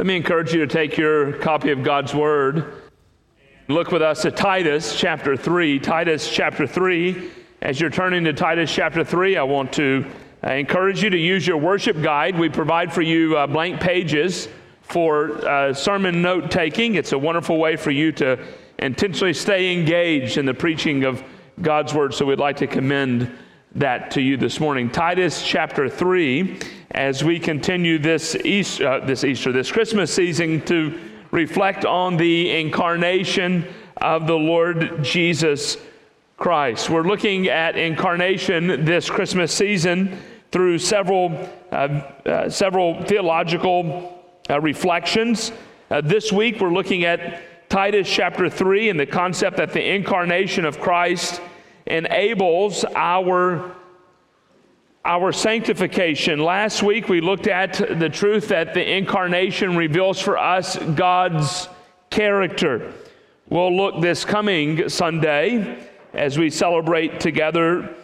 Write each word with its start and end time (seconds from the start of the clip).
Let 0.00 0.06
me 0.06 0.16
encourage 0.16 0.54
you 0.54 0.60
to 0.60 0.66
take 0.66 0.96
your 0.96 1.34
copy 1.40 1.72
of 1.72 1.82
God's 1.82 2.14
Word. 2.14 2.72
Look 3.68 3.92
with 3.92 4.00
us 4.00 4.24
at 4.24 4.34
Titus 4.34 4.98
chapter 4.98 5.36
3. 5.36 5.78
Titus 5.78 6.30
chapter 6.30 6.66
3. 6.66 7.30
As 7.60 7.78
you're 7.78 7.90
turning 7.90 8.24
to 8.24 8.32
Titus 8.32 8.74
chapter 8.74 9.04
3, 9.04 9.36
I 9.36 9.42
want 9.42 9.74
to 9.74 10.06
uh, 10.42 10.52
encourage 10.52 11.02
you 11.02 11.10
to 11.10 11.18
use 11.18 11.46
your 11.46 11.58
worship 11.58 12.00
guide. 12.00 12.38
We 12.38 12.48
provide 12.48 12.94
for 12.94 13.02
you 13.02 13.36
uh, 13.36 13.46
blank 13.46 13.78
pages 13.78 14.48
for 14.80 15.46
uh, 15.46 15.74
sermon 15.74 16.22
note 16.22 16.50
taking. 16.50 16.94
It's 16.94 17.12
a 17.12 17.18
wonderful 17.18 17.58
way 17.58 17.76
for 17.76 17.90
you 17.90 18.10
to 18.12 18.42
intentionally 18.78 19.34
stay 19.34 19.70
engaged 19.70 20.38
in 20.38 20.46
the 20.46 20.54
preaching 20.54 21.04
of 21.04 21.22
God's 21.60 21.92
Word. 21.92 22.14
So 22.14 22.24
we'd 22.24 22.38
like 22.38 22.56
to 22.56 22.66
commend 22.66 23.30
that 23.76 24.10
to 24.12 24.20
you 24.20 24.36
this 24.36 24.58
morning. 24.58 24.90
Titus 24.90 25.46
chapter 25.46 25.88
3, 25.88 26.58
as 26.90 27.22
we 27.22 27.38
continue 27.38 27.98
this 27.98 28.34
Easter, 28.44 28.88
uh, 28.88 29.04
this 29.06 29.22
Easter, 29.22 29.52
this 29.52 29.70
Christmas 29.70 30.12
season 30.12 30.60
to 30.62 30.98
reflect 31.30 31.84
on 31.84 32.16
the 32.16 32.50
incarnation 32.50 33.64
of 33.98 34.26
the 34.26 34.34
Lord 34.34 35.04
Jesus 35.04 35.76
Christ. 36.36 36.90
We're 36.90 37.02
looking 37.02 37.46
at 37.46 37.76
incarnation 37.76 38.84
this 38.84 39.08
Christmas 39.08 39.52
season 39.52 40.18
through 40.50 40.78
several, 40.78 41.48
uh, 41.70 41.74
uh, 42.26 42.50
several 42.50 43.04
theological 43.04 44.24
uh, 44.48 44.60
reflections. 44.60 45.52
Uh, 45.90 46.00
this 46.00 46.32
week 46.32 46.60
we're 46.60 46.72
looking 46.72 47.04
at 47.04 47.68
Titus 47.70 48.10
chapter 48.10 48.50
3 48.50 48.88
and 48.88 48.98
the 48.98 49.06
concept 49.06 49.58
that 49.58 49.72
the 49.72 49.94
incarnation 49.94 50.64
of 50.64 50.80
Christ 50.80 51.40
enables 51.86 52.84
our 52.84 53.74
our 55.04 55.32
sanctification. 55.32 56.38
Last 56.38 56.82
week 56.82 57.08
we 57.08 57.22
looked 57.22 57.46
at 57.46 57.72
the 57.98 58.08
truth 58.08 58.48
that 58.48 58.74
the 58.74 58.96
incarnation 58.96 59.76
reveals 59.76 60.20
for 60.20 60.36
us 60.36 60.76
God's 60.76 61.68
character. 62.10 62.92
We'll 63.48 63.74
look 63.74 64.00
this 64.00 64.24
coming 64.24 64.88
Sunday 64.90 65.78
as 66.12 66.38
we 66.38 66.50
celebrate 66.50 67.18
together 67.18 67.94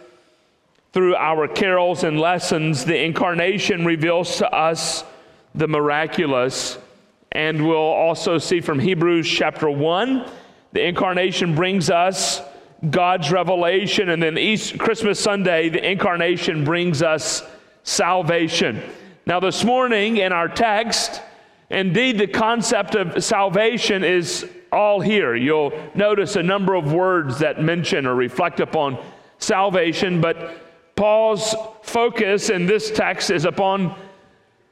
through 0.91 1.15
our 1.15 1.47
carols 1.47 2.03
and 2.03 2.19
lessons. 2.19 2.83
The 2.83 3.03
incarnation 3.03 3.85
reveals 3.85 4.37
to 4.37 4.51
us 4.51 5.03
the 5.53 5.67
miraculous. 5.67 6.79
And 7.31 7.67
we'll 7.67 7.77
also 7.77 8.39
see 8.39 8.59
from 8.59 8.79
Hebrews 8.79 9.29
chapter 9.29 9.69
1, 9.69 10.25
the 10.71 10.85
incarnation 10.85 11.53
brings 11.53 11.89
us 11.89 12.41
God's 12.89 13.31
revelation. 13.31 14.09
And 14.09 14.21
then 14.21 14.37
East, 14.37 14.77
Christmas 14.77 15.19
Sunday, 15.19 15.69
the 15.69 15.91
incarnation 15.91 16.63
brings 16.63 17.01
us 17.01 17.43
salvation. 17.83 18.81
Now, 19.25 19.39
this 19.39 19.63
morning 19.63 20.17
in 20.17 20.31
our 20.31 20.47
text, 20.47 21.21
indeed, 21.69 22.17
the 22.17 22.27
concept 22.27 22.95
of 22.95 23.23
salvation 23.23 24.03
is 24.03 24.47
all 24.71 25.01
here. 25.01 25.35
You'll 25.35 25.71
notice 25.95 26.35
a 26.35 26.43
number 26.43 26.75
of 26.75 26.93
words 26.93 27.39
that 27.39 27.61
mention 27.61 28.05
or 28.05 28.15
reflect 28.15 28.59
upon 28.59 28.97
salvation, 29.39 30.21
but 30.21 30.95
Paul's 30.95 31.55
focus 31.83 32.49
in 32.49 32.65
this 32.65 32.91
text 32.91 33.29
is 33.29 33.45
upon 33.45 33.95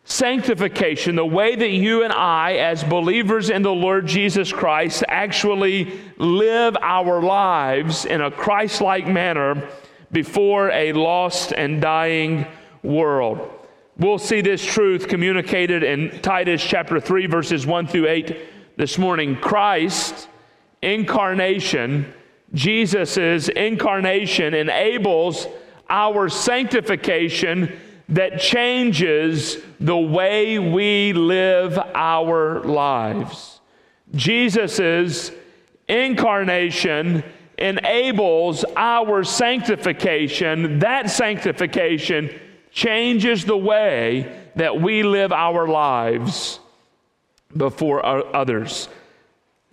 sanctification, 0.05 1.15
the 1.15 1.25
way 1.25 1.55
that 1.55 1.71
you 1.71 2.03
and 2.03 2.13
I, 2.13 2.53
as 2.53 2.83
believers 2.83 3.49
in 3.49 3.63
the 3.63 3.73
Lord 3.73 4.05
Jesus 4.05 4.53
Christ, 4.53 5.03
actually 5.07 5.99
live 6.17 6.77
our 6.79 7.21
lives 7.21 8.05
in 8.05 8.21
a 8.21 8.31
Christ 8.31 8.81
like 8.81 9.07
manner 9.07 9.67
before 10.11 10.71
a 10.71 10.93
lost 10.93 11.53
and 11.53 11.81
dying 11.81 12.45
world. 12.83 13.51
We'll 13.97 14.19
see 14.19 14.41
this 14.41 14.63
truth 14.63 15.07
communicated 15.07 15.81
in 15.81 16.21
Titus 16.21 16.63
chapter 16.63 16.99
3, 16.99 17.25
verses 17.25 17.65
1 17.65 17.87
through 17.87 18.07
8 18.07 18.37
this 18.77 18.97
morning. 18.97 19.35
Christ, 19.37 20.27
incarnation, 20.81 22.13
Jesus' 22.53 23.47
incarnation 23.49 24.53
enables 24.53 25.47
our 25.89 26.29
sanctification 26.29 27.79
that 28.09 28.39
changes 28.39 29.57
the 29.79 29.97
way 29.97 30.59
we 30.59 31.13
live 31.13 31.77
our 31.95 32.61
lives. 32.61 33.59
Jesus' 34.13 35.31
incarnation 35.87 37.23
enables 37.57 38.65
our 38.75 39.23
sanctification. 39.23 40.79
That 40.79 41.09
sanctification 41.09 42.39
changes 42.71 43.45
the 43.45 43.57
way 43.57 44.41
that 44.55 44.79
we 44.79 45.03
live 45.03 45.31
our 45.31 45.67
lives 45.67 46.59
before 47.55 48.05
others. 48.05 48.89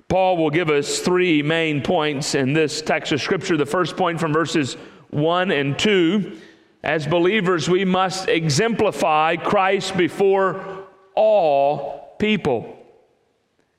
Paul 0.09 0.37
will 0.37 0.51
give 0.51 0.71
us 0.71 1.01
three 1.01 1.43
main 1.43 1.83
points 1.83 2.35
in 2.35 2.53
this 2.53 2.83
text 2.83 3.13
of 3.13 3.21
Scripture. 3.21 3.57
The 3.57 3.67
first 3.67 3.97
point 3.97 4.21
from 4.21 4.33
verses 4.33 4.77
1 5.11 5.51
and 5.51 5.79
2 5.79 6.39
as 6.83 7.07
believers, 7.07 7.69
we 7.69 7.85
must 7.85 8.29
exemplify 8.29 9.37
Christ 9.37 9.97
before 9.97 10.85
all 11.15 12.17
people. 12.19 12.77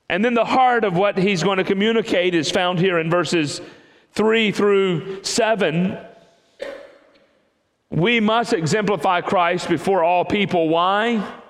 And 0.08 0.24
then 0.24 0.34
the 0.34 0.44
heart 0.44 0.84
of 0.84 0.96
what 0.96 1.18
he's 1.18 1.42
going 1.42 1.58
to 1.58 1.64
communicate 1.64 2.34
is 2.34 2.50
found 2.50 2.78
here 2.78 2.98
in 2.98 3.10
verses 3.10 3.60
3 4.12 4.52
through 4.52 5.22
7. 5.22 5.98
We 7.90 8.20
must 8.20 8.52
exemplify 8.52 9.20
Christ 9.20 9.68
before 9.68 10.02
all 10.02 10.24
people. 10.24 10.68
Why? 10.68 11.40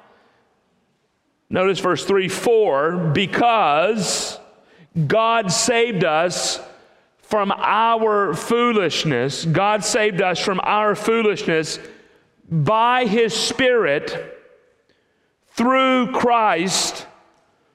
Notice 1.50 1.78
verse 1.78 2.04
3 2.04 2.28
4 2.28 3.12
because 3.12 4.38
God 5.06 5.52
saved 5.52 6.04
us 6.04 6.60
from 7.34 7.50
our 7.50 8.32
foolishness. 8.32 9.44
God 9.44 9.84
saved 9.84 10.22
us 10.22 10.38
from 10.38 10.60
our 10.62 10.94
foolishness 10.94 11.80
by 12.48 13.06
His 13.06 13.34
Spirit 13.34 14.38
through 15.48 16.12
Christ 16.12 17.08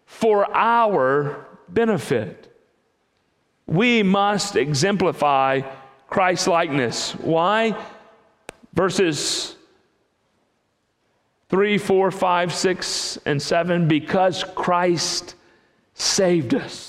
for 0.05 0.49
our 0.55 1.45
benefit. 1.67 2.55
We 3.67 4.01
must 4.01 4.55
exemplify 4.55 5.63
Christ 6.07 6.47
likeness. 6.47 7.11
Why? 7.15 7.75
Verses 8.73 9.57
3, 11.49 11.77
4, 11.77 12.11
5, 12.11 12.53
6, 12.53 13.19
and 13.25 13.41
7 13.41 13.89
because 13.89 14.45
Christ 14.55 15.35
saved 15.95 16.55
us. 16.55 16.88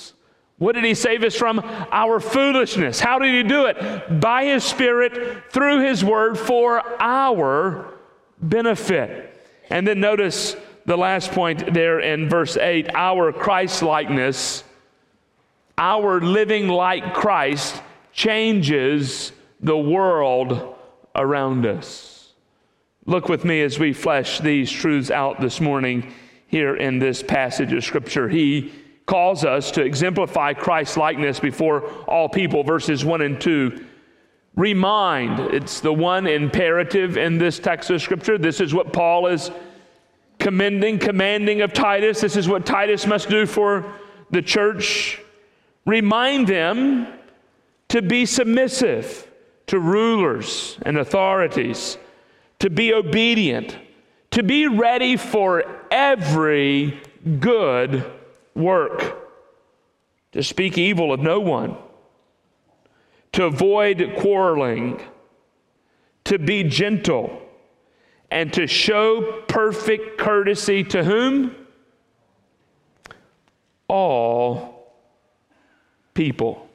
What 0.61 0.75
did 0.75 0.85
he 0.85 0.93
save 0.93 1.25
us 1.25 1.35
from? 1.35 1.59
Our 1.91 2.21
foolishness. 2.21 3.01
How 3.01 3.19
did 3.19 3.33
he 3.33 3.43
do 3.49 3.65
it? 3.65 4.21
By 4.21 4.45
his 4.45 4.63
Spirit, 4.63 5.51
through 5.51 5.87
his 5.87 6.05
word, 6.05 6.39
for 6.39 6.83
our 7.01 7.95
benefit. 8.43 9.43
And 9.71 9.89
then 9.89 10.01
notice 10.01 10.55
the 10.85 10.99
last 10.99 11.33
point 11.33 11.73
there 11.73 12.01
in 12.01 12.29
verse 12.29 12.59
8 12.59 12.95
our 12.95 13.33
Christ 13.33 13.83
likeness, 13.83 14.63
our 15.79 16.21
living 16.21 16.69
like 16.69 17.15
Christ, 17.15 17.81
changes 18.13 19.33
the 19.61 19.79
world 19.79 20.77
around 21.15 21.65
us. 21.65 22.35
Look 23.07 23.31
with 23.31 23.47
me 23.47 23.63
as 23.63 23.79
we 23.79 23.95
flesh 23.95 24.41
these 24.41 24.71
truths 24.71 25.11
out 25.11 25.41
this 25.41 25.59
morning 25.59 26.13
here 26.49 26.77
in 26.77 26.99
this 26.99 27.23
passage 27.23 27.73
of 27.73 27.83
Scripture. 27.83 28.29
He 28.29 28.73
calls 29.07 29.45
us 29.45 29.71
to 29.73 29.83
exemplify 29.83 30.55
Christ's 30.55 30.97
likeness 30.97 31.41
before 31.41 31.89
all 32.07 32.29
people, 32.29 32.63
verses 32.63 33.05
1 33.05 33.23
and 33.23 33.41
2. 33.41 33.87
Remind, 34.57 35.41
it's 35.55 35.81
the 35.81 35.93
one 35.93 36.27
imperative 36.27 37.17
in 37.17 37.39
this 37.39 37.59
text 37.59 37.91
of 37.91 38.03
Scripture. 38.03 38.39
This 38.39 38.61
is 38.61 38.75
what 38.75 38.93
Paul 38.93 39.27
is 39.27 39.51
commending, 40.39 40.99
commanding 40.99 41.63
of 41.63 41.73
Titus. 41.73 42.21
This 42.21 42.37
is 42.37 42.49
what 42.49 42.67
Titus 42.67 43.07
must 43.07 43.29
do 43.29 43.47
for 43.47 43.93
the 44.31 44.43
church. 44.43 45.21
Remind 45.87 46.47
them 46.47 47.07
to 47.89 48.03
be 48.03 48.27
submissive 48.27 49.29
to 49.67 49.79
rulers 49.79 50.79
and 50.83 50.99
authorities, 50.99 51.97
to 52.59 52.71
be 52.71 52.93
obedient, 52.93 53.77
to 54.33 54.43
be 54.43 54.67
ready 54.67 55.17
for 55.17 55.65
every 55.91 57.01
good 57.39 58.05
work, 58.61 59.19
to 60.33 60.43
speak 60.43 60.79
evil 60.79 61.13
of 61.13 61.21
no 61.21 61.41
one, 61.41 61.77
to 63.33 63.45
avoid 63.45 64.15
quarreling, 64.19 65.01
to 66.25 66.39
be 66.39 66.65
gentle, 66.65 67.41
and 68.31 68.53
to 68.53 68.67
show 68.67 69.43
perfect 69.49 70.19
courtesy 70.19 70.85
to 70.85 71.03
whom? 71.03 71.55
All 73.89 74.95
people. 76.15 76.69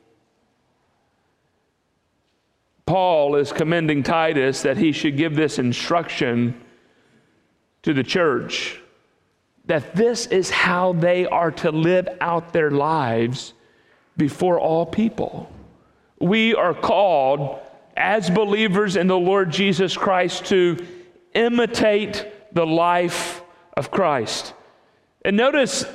Paul 2.85 3.35
is 3.35 3.51
commending 3.51 4.03
Titus 4.03 4.61
that 4.61 4.77
he 4.77 4.91
should 4.91 5.17
give 5.17 5.35
this 5.35 5.57
instruction 5.57 6.61
to 7.81 7.93
the 7.93 8.03
church 8.03 8.79
that 9.67 9.95
this 9.95 10.27
is 10.27 10.50
how 10.50 10.94
they 10.94 11.25
are 11.25 11.51
to 11.51 11.71
live 11.71 12.07
out 12.21 12.53
their 12.53 12.71
lives 12.71 13.53
before 14.17 14.59
all 14.59 14.85
people. 14.85 15.51
We 16.19 16.56
are 16.56 16.73
called 16.73 17.59
as 17.97 18.29
believers 18.29 18.95
in 18.95 19.07
the 19.07 19.17
Lord 19.17 19.51
Jesus 19.51 19.97
Christ 19.97 20.45
to 20.45 20.85
imitate 21.33 22.25
the 22.53 22.65
life 22.65 23.41
of 23.75 23.91
Christ. 23.91 24.53
And 25.23 25.35
notice 25.35 25.85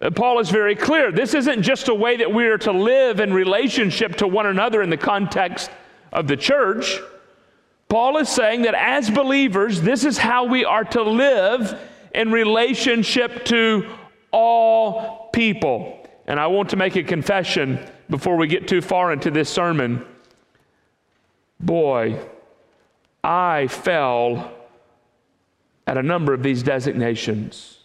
uh, 0.00 0.10
Paul 0.10 0.38
is 0.38 0.50
very 0.50 0.74
clear. 0.74 1.12
This 1.12 1.34
isn't 1.34 1.62
just 1.62 1.88
a 1.88 1.94
way 1.94 2.16
that 2.16 2.32
we 2.32 2.46
are 2.46 2.58
to 2.58 2.72
live 2.72 3.20
in 3.20 3.32
relationship 3.32 4.16
to 4.16 4.26
one 4.26 4.46
another 4.46 4.82
in 4.82 4.90
the 4.90 4.96
context 4.96 5.70
of 6.12 6.28
the 6.28 6.36
church. 6.36 6.98
Paul 7.88 8.18
is 8.18 8.28
saying 8.28 8.62
that 8.62 8.74
as 8.74 9.10
believers, 9.10 9.80
this 9.80 10.04
is 10.04 10.18
how 10.18 10.44
we 10.44 10.64
are 10.64 10.84
to 10.84 11.02
live 11.02 11.78
in 12.18 12.32
relationship 12.32 13.44
to 13.44 13.88
all 14.32 15.30
people. 15.32 16.04
And 16.26 16.40
I 16.40 16.48
want 16.48 16.70
to 16.70 16.76
make 16.76 16.96
a 16.96 17.04
confession 17.04 17.78
before 18.10 18.36
we 18.36 18.48
get 18.48 18.66
too 18.66 18.82
far 18.82 19.12
into 19.12 19.30
this 19.30 19.48
sermon. 19.48 20.04
Boy, 21.60 22.20
I 23.22 23.68
fell 23.68 24.52
at 25.86 25.96
a 25.96 26.02
number 26.02 26.34
of 26.34 26.42
these 26.42 26.64
designations. 26.64 27.78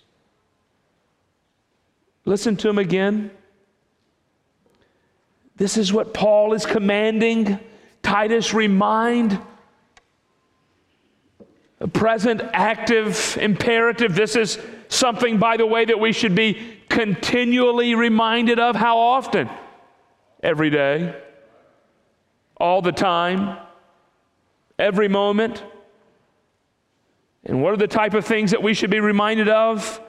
Listen 2.26 2.58
to 2.58 2.70
him 2.70 2.80
again. 2.80 3.30
This 5.58 5.78
is 5.78 5.94
what 5.94 6.12
Paul 6.12 6.54
is 6.54 6.66
commanding 6.66 7.60
Titus 8.02 8.52
remind 8.52 9.40
present 11.88 12.42
active 12.54 13.38
imperative. 13.40 14.16
This 14.16 14.36
is 14.36 14.60
something, 14.88 15.38
by 15.38 15.58
the 15.58 15.66
way, 15.66 15.86
that 15.86 16.00
we 16.00 16.12
should 16.12 16.36
be 16.36 16.80
continually 16.90 17.96
reminded 17.96 18.60
of. 18.60 18.76
How 18.76 18.98
often? 18.98 19.50
Every 20.42 20.70
day, 20.70 21.16
all 22.58 22.82
the 22.82 22.92
time, 22.92 23.58
every 24.78 25.08
moment. 25.08 25.64
And 27.46 27.62
what 27.62 27.74
are 27.74 27.78
the 27.78 27.88
type 27.88 28.14
of 28.14 28.26
things 28.26 28.52
that 28.52 28.62
we 28.62 28.74
should 28.74 28.90
be 28.90 29.00
reminded 29.00 29.50
of? 29.50 30.02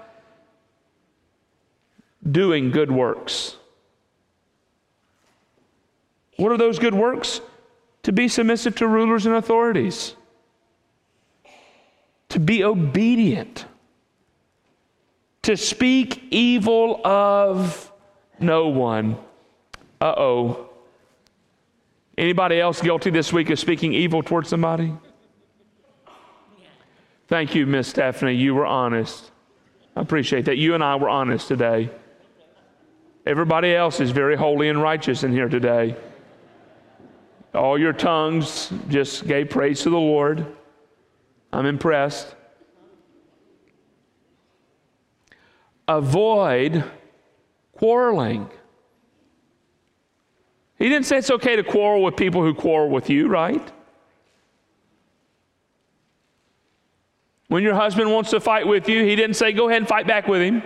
Doing 2.28 2.70
good 2.70 2.90
works. 2.90 3.56
What 6.36 6.52
are 6.52 6.56
those 6.56 6.78
good 6.78 6.94
works? 6.94 7.40
To 8.04 8.12
be 8.12 8.28
submissive 8.28 8.76
to 8.76 8.88
rulers 8.88 9.26
and 9.26 9.34
authorities, 9.36 10.14
to 12.34 12.40
be 12.40 12.64
obedient, 12.64 13.64
to 15.42 15.56
speak 15.56 16.24
evil 16.32 17.00
of 17.06 17.92
no 18.40 18.66
one. 18.66 19.16
Uh 20.00 20.14
oh. 20.16 20.70
Anybody 22.18 22.60
else 22.60 22.82
guilty 22.82 23.10
this 23.10 23.32
week 23.32 23.50
of 23.50 23.60
speaking 23.60 23.92
evil 23.92 24.20
towards 24.20 24.48
somebody? 24.48 24.92
Thank 27.28 27.54
you, 27.54 27.66
Miss 27.66 27.86
Stephanie. 27.86 28.34
You 28.34 28.56
were 28.56 28.66
honest. 28.66 29.30
I 29.94 30.00
appreciate 30.00 30.46
that. 30.46 30.58
You 30.58 30.74
and 30.74 30.82
I 30.82 30.96
were 30.96 31.08
honest 31.08 31.46
today. 31.46 31.88
Everybody 33.24 33.76
else 33.76 34.00
is 34.00 34.10
very 34.10 34.34
holy 34.34 34.70
and 34.70 34.82
righteous 34.82 35.22
in 35.22 35.30
here 35.30 35.48
today. 35.48 35.94
All 37.54 37.78
your 37.78 37.92
tongues 37.92 38.72
just 38.88 39.28
gave 39.28 39.50
praise 39.50 39.82
to 39.82 39.90
the 39.90 40.00
Lord. 40.00 40.44
I'm 41.54 41.66
impressed. 41.66 42.34
Avoid 45.86 46.82
quarreling. 47.72 48.50
He 50.78 50.88
didn't 50.88 51.06
say 51.06 51.18
it's 51.18 51.30
okay 51.30 51.54
to 51.54 51.62
quarrel 51.62 52.02
with 52.02 52.16
people 52.16 52.42
who 52.42 52.54
quarrel 52.54 52.90
with 52.90 53.08
you, 53.08 53.28
right? 53.28 53.70
When 57.46 57.62
your 57.62 57.76
husband 57.76 58.10
wants 58.10 58.30
to 58.30 58.40
fight 58.40 58.66
with 58.66 58.88
you, 58.88 59.04
he 59.04 59.14
didn't 59.14 59.36
say, 59.36 59.52
go 59.52 59.68
ahead 59.68 59.82
and 59.82 59.88
fight 59.88 60.08
back 60.08 60.26
with 60.26 60.42
him. 60.42 60.60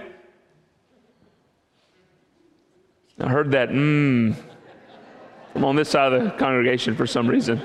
I 3.21 3.29
heard 3.29 3.51
that, 3.51 3.69
mmm, 3.69 4.35
from 5.53 5.65
on 5.67 5.77
this 5.77 5.91
side 5.91 6.15
of 6.15 6.25
the 6.25 6.31
congregation 6.31 6.97
for 6.97 7.07
some 7.07 7.27
reason. 7.27 7.61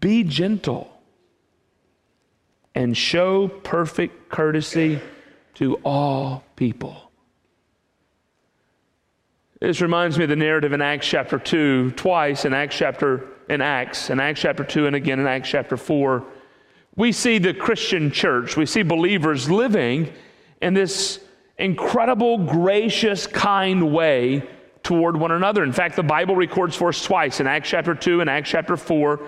Be 0.00 0.22
gentle 0.24 0.92
and 2.74 2.96
show 2.96 3.48
perfect 3.48 4.28
courtesy 4.28 5.00
to 5.54 5.74
all 5.84 6.44
people. 6.54 7.10
This 9.60 9.80
reminds 9.80 10.16
me 10.16 10.24
of 10.24 10.30
the 10.30 10.36
narrative 10.36 10.72
in 10.72 10.80
Acts 10.80 11.08
chapter 11.08 11.38
2, 11.38 11.92
twice 11.92 12.44
in 12.44 12.54
Acts 12.54 12.76
chapter 12.76 13.26
in 13.48 13.60
Acts, 13.60 14.10
in 14.10 14.20
Acts 14.20 14.40
chapter 14.40 14.62
2 14.62 14.86
and 14.86 14.94
again 14.94 15.18
in 15.18 15.26
Acts 15.26 15.48
chapter 15.48 15.76
4. 15.76 16.22
We 16.94 17.10
see 17.10 17.38
the 17.38 17.54
Christian 17.54 18.12
church, 18.12 18.56
we 18.56 18.66
see 18.66 18.82
believers 18.82 19.50
living 19.50 20.12
in 20.62 20.74
this 20.74 21.20
incredible, 21.58 22.38
gracious, 22.38 23.26
kind 23.26 23.92
way 23.92 24.48
toward 24.84 25.16
one 25.16 25.32
another. 25.32 25.64
In 25.64 25.72
fact, 25.72 25.96
the 25.96 26.02
Bible 26.04 26.36
records 26.36 26.76
for 26.76 26.90
us 26.90 27.02
twice 27.02 27.40
in 27.40 27.48
Acts 27.48 27.68
chapter 27.68 27.94
2 27.94 28.20
and 28.20 28.30
Acts 28.30 28.50
chapter 28.50 28.76
4 28.76 29.20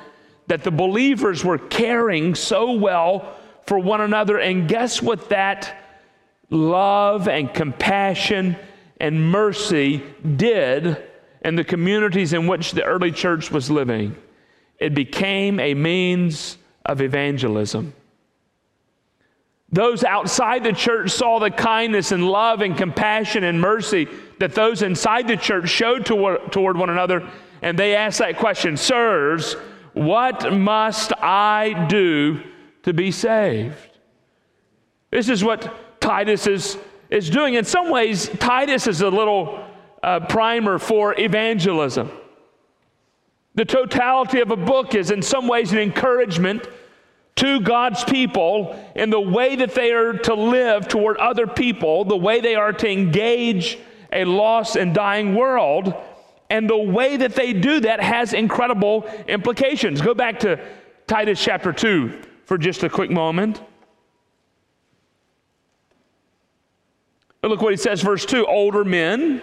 that 0.50 0.64
the 0.64 0.70
believers 0.72 1.44
were 1.44 1.58
caring 1.58 2.34
so 2.34 2.72
well 2.72 3.36
for 3.66 3.78
one 3.78 4.00
another. 4.00 4.36
And 4.36 4.66
guess 4.66 5.00
what 5.00 5.28
that 5.28 5.80
love 6.50 7.28
and 7.28 7.54
compassion 7.54 8.56
and 8.98 9.30
mercy 9.30 10.02
did 10.36 11.00
in 11.44 11.54
the 11.54 11.62
communities 11.62 12.32
in 12.32 12.48
which 12.48 12.72
the 12.72 12.82
early 12.82 13.12
church 13.12 13.52
was 13.52 13.70
living? 13.70 14.16
It 14.80 14.92
became 14.92 15.60
a 15.60 15.72
means 15.72 16.58
of 16.84 17.00
evangelism. 17.00 17.94
Those 19.70 20.02
outside 20.02 20.64
the 20.64 20.72
church 20.72 21.12
saw 21.12 21.38
the 21.38 21.52
kindness 21.52 22.10
and 22.10 22.26
love 22.26 22.60
and 22.60 22.76
compassion 22.76 23.44
and 23.44 23.60
mercy 23.60 24.08
that 24.40 24.56
those 24.56 24.82
inside 24.82 25.28
the 25.28 25.36
church 25.36 25.68
showed 25.68 26.04
toward, 26.04 26.50
toward 26.50 26.76
one 26.76 26.90
another. 26.90 27.30
And 27.62 27.78
they 27.78 27.94
asked 27.94 28.18
that 28.18 28.36
question 28.36 28.76
Sirs, 28.76 29.54
what 29.92 30.52
must 30.52 31.12
I 31.20 31.86
do 31.88 32.42
to 32.82 32.92
be 32.92 33.10
saved? 33.10 33.76
This 35.10 35.28
is 35.28 35.42
what 35.42 36.00
Titus 36.00 36.46
is, 36.46 36.78
is 37.10 37.28
doing. 37.28 37.54
In 37.54 37.64
some 37.64 37.90
ways, 37.90 38.28
Titus 38.38 38.86
is 38.86 39.00
a 39.00 39.10
little 39.10 39.64
uh, 40.02 40.20
primer 40.20 40.78
for 40.78 41.18
evangelism. 41.18 42.10
The 43.54 43.64
totality 43.64 44.40
of 44.40 44.50
a 44.50 44.56
book 44.56 44.94
is, 44.94 45.10
in 45.10 45.22
some 45.22 45.48
ways, 45.48 45.72
an 45.72 45.78
encouragement 45.78 46.66
to 47.36 47.60
God's 47.60 48.04
people 48.04 48.78
in 48.94 49.10
the 49.10 49.20
way 49.20 49.56
that 49.56 49.74
they 49.74 49.92
are 49.92 50.12
to 50.12 50.34
live 50.34 50.88
toward 50.88 51.16
other 51.16 51.46
people, 51.46 52.04
the 52.04 52.16
way 52.16 52.40
they 52.40 52.54
are 52.54 52.72
to 52.72 52.88
engage 52.88 53.78
a 54.12 54.24
lost 54.24 54.76
and 54.76 54.94
dying 54.94 55.34
world, 55.34 55.94
and 56.50 56.68
the 56.68 56.76
way 56.76 57.16
that 57.16 57.34
they 57.34 57.52
do 57.52 57.80
that 57.80 58.00
has 58.00 58.32
incredible 58.34 59.08
implications. 59.28 60.00
Go 60.00 60.12
back 60.12 60.40
to 60.40 60.60
Titus 61.06 61.42
chapter 61.42 61.72
2 61.72 62.22
for 62.44 62.58
just 62.58 62.82
a 62.82 62.90
quick 62.90 63.10
moment. 63.10 63.62
Look 67.42 67.62
what 67.62 67.72
he 67.72 67.78
says, 67.78 68.02
verse 68.02 68.26
2 68.26 68.44
Older 68.46 68.84
men, 68.84 69.40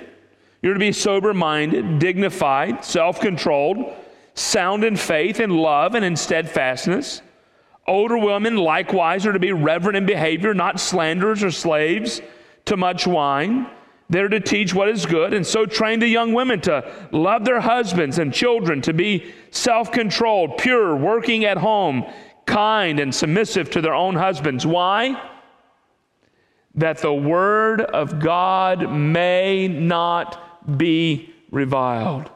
you're 0.61 0.73
to 0.73 0.79
be 0.79 0.91
sober 0.91 1.33
minded, 1.33 1.97
dignified, 1.97 2.85
self 2.85 3.19
controlled, 3.19 3.91
sound 4.35 4.83
in 4.83 4.95
faith 4.95 5.39
and 5.39 5.53
love 5.53 5.95
and 5.95 6.05
in 6.05 6.15
steadfastness 6.15 7.23
Older 7.87 8.17
women 8.17 8.57
likewise 8.57 9.25
are 9.25 9.31
to 9.31 9.39
be 9.39 9.53
reverent 9.53 9.95
in 9.95 10.05
behavior, 10.05 10.53
not 10.53 10.79
slanderers 10.79 11.41
or 11.41 11.51
slaves 11.51 12.21
to 12.65 12.75
much 12.75 13.07
wine. 13.07 13.67
They're 14.09 14.29
to 14.29 14.39
teach 14.39 14.73
what 14.73 14.87
is 14.87 15.05
good, 15.05 15.33
and 15.33 15.45
so 15.45 15.65
train 15.65 15.99
the 15.99 16.07
young 16.07 16.33
women 16.33 16.61
to 16.61 16.89
love 17.11 17.43
their 17.43 17.59
husbands 17.59 18.19
and 18.19 18.33
children, 18.33 18.81
to 18.83 18.93
be 18.93 19.33
self 19.51 19.91
controlled, 19.91 20.57
pure, 20.57 20.95
working 20.95 21.43
at 21.43 21.57
home, 21.57 22.05
kind, 22.45 22.99
and 23.01 23.13
submissive 23.13 23.69
to 23.71 23.81
their 23.81 23.93
own 23.93 24.15
husbands. 24.15 24.65
Why? 24.65 25.21
That 26.75 26.99
the 26.99 27.13
word 27.13 27.81
of 27.81 28.19
God 28.19 28.91
may 28.91 29.67
not 29.67 30.77
be 30.77 31.33
reviled. 31.51 32.31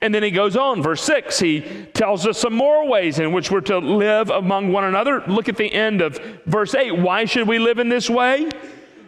And 0.00 0.14
then 0.14 0.22
he 0.22 0.30
goes 0.30 0.54
on, 0.54 0.82
verse 0.82 1.02
6, 1.02 1.38
he 1.38 1.60
tells 1.94 2.26
us 2.26 2.38
some 2.38 2.52
more 2.52 2.86
ways 2.86 3.18
in 3.18 3.32
which 3.32 3.50
we're 3.50 3.62
to 3.62 3.78
live 3.78 4.28
among 4.28 4.70
one 4.70 4.84
another. 4.84 5.22
Look 5.26 5.48
at 5.48 5.56
the 5.56 5.72
end 5.72 6.02
of 6.02 6.18
verse 6.44 6.74
8. 6.74 6.98
Why 6.98 7.24
should 7.24 7.48
we 7.48 7.58
live 7.58 7.78
in 7.78 7.88
this 7.88 8.10
way? 8.10 8.50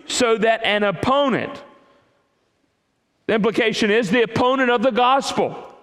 So 0.07 0.39
that 0.39 0.63
an 0.65 0.83
opponent, 0.83 1.63
the 3.27 3.35
implication 3.35 3.91
is 3.91 4.11
the 4.11 4.23
opponent 4.23 4.71
of 4.71 4.83
the 4.83 4.93
gospel, 4.93 5.75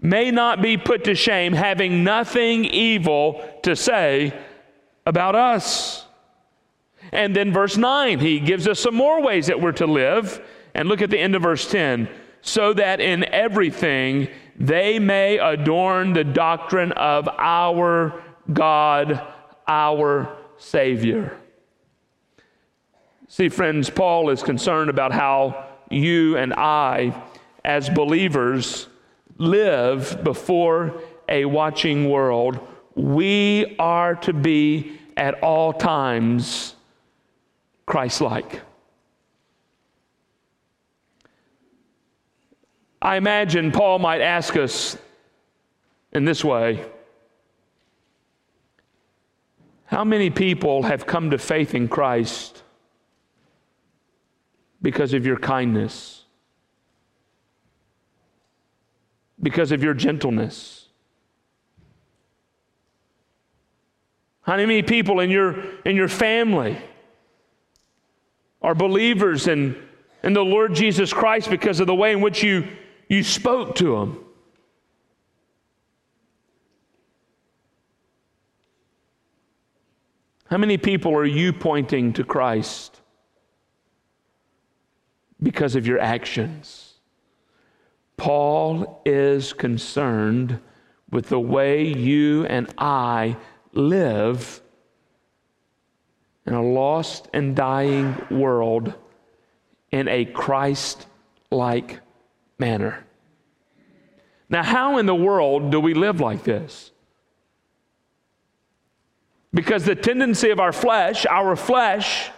may 0.00 0.30
not 0.30 0.62
be 0.62 0.76
put 0.76 1.04
to 1.04 1.14
shame, 1.14 1.52
having 1.52 2.04
nothing 2.04 2.64
evil 2.64 3.42
to 3.64 3.74
say 3.74 4.32
about 5.04 5.34
us. 5.34 6.06
And 7.10 7.34
then 7.34 7.52
verse 7.52 7.76
9, 7.76 8.20
he 8.20 8.38
gives 8.38 8.68
us 8.68 8.78
some 8.80 8.94
more 8.94 9.22
ways 9.22 9.46
that 9.46 9.60
we're 9.60 9.72
to 9.72 9.86
live. 9.86 10.40
And 10.74 10.88
look 10.88 11.02
at 11.02 11.10
the 11.10 11.18
end 11.18 11.34
of 11.34 11.42
verse 11.42 11.68
10 11.68 12.08
so 12.40 12.72
that 12.74 13.00
in 13.00 13.24
everything 13.24 14.28
they 14.56 14.98
may 14.98 15.38
adorn 15.38 16.12
the 16.12 16.24
doctrine 16.24 16.92
of 16.92 17.28
our 17.28 18.22
God, 18.52 19.20
our 19.66 20.36
Savior. 20.58 21.36
See, 23.30 23.50
friends, 23.50 23.90
Paul 23.90 24.30
is 24.30 24.42
concerned 24.42 24.88
about 24.88 25.12
how 25.12 25.66
you 25.90 26.38
and 26.38 26.54
I, 26.54 27.14
as 27.62 27.90
believers, 27.90 28.88
live 29.36 30.24
before 30.24 31.02
a 31.28 31.44
watching 31.44 32.08
world. 32.08 32.58
We 32.94 33.76
are 33.78 34.14
to 34.16 34.32
be 34.32 34.98
at 35.14 35.42
all 35.42 35.74
times 35.74 36.74
Christ 37.84 38.22
like. 38.22 38.62
I 43.02 43.16
imagine 43.16 43.72
Paul 43.72 43.98
might 43.98 44.22
ask 44.22 44.56
us 44.56 44.96
in 46.12 46.24
this 46.24 46.42
way 46.42 46.84
How 49.84 50.02
many 50.02 50.30
people 50.30 50.82
have 50.82 51.06
come 51.06 51.30
to 51.30 51.38
faith 51.38 51.74
in 51.74 51.88
Christ 51.88 52.62
because 54.80 55.12
of 55.14 55.26
your 55.26 55.38
kindness, 55.38 56.24
because 59.40 59.72
of 59.72 59.82
your 59.82 59.94
gentleness? 59.94 60.86
How 64.42 64.56
many 64.56 64.82
people 64.82 65.20
in 65.20 65.30
your, 65.30 65.62
in 65.84 65.94
your 65.94 66.08
family 66.08 66.78
are 68.62 68.74
believers 68.74 69.46
in, 69.46 69.76
in 70.22 70.32
the 70.32 70.44
Lord 70.44 70.74
Jesus 70.74 71.12
Christ 71.12 71.50
because 71.50 71.80
of 71.80 71.86
the 71.86 71.94
way 71.94 72.12
in 72.12 72.20
which 72.20 72.42
you 72.42 72.66
you 73.08 73.22
spoke 73.22 73.74
to 73.76 73.96
them. 73.96 74.24
How 80.50 80.56
many 80.56 80.78
people 80.78 81.14
are 81.14 81.26
you 81.26 81.52
pointing 81.52 82.12
to 82.14 82.24
Christ 82.24 83.00
because 85.42 85.76
of 85.76 85.86
your 85.86 85.98
actions? 85.98 86.94
Paul 88.16 89.00
is 89.04 89.52
concerned 89.52 90.58
with 91.10 91.28
the 91.28 91.40
way 91.40 91.86
you 91.86 92.44
and 92.46 92.72
I 92.76 93.36
live 93.72 94.60
in 96.46 96.54
a 96.54 96.62
lost 96.62 97.28
and 97.32 97.54
dying 97.54 98.16
world 98.30 98.94
in 99.90 100.08
a 100.08 100.24
Christ 100.24 101.06
like 101.50 102.00
manner. 102.58 103.04
Now, 104.50 104.62
how 104.62 104.98
in 104.98 105.06
the 105.06 105.14
world 105.14 105.70
do 105.70 105.78
we 105.78 105.94
live 105.94 106.20
like 106.20 106.42
this? 106.42 106.90
Because 109.52 109.84
the 109.84 109.94
tendency 109.94 110.50
of 110.50 110.60
our 110.60 110.72
flesh, 110.72 111.24
our 111.26 111.54
flesh, 111.54 112.30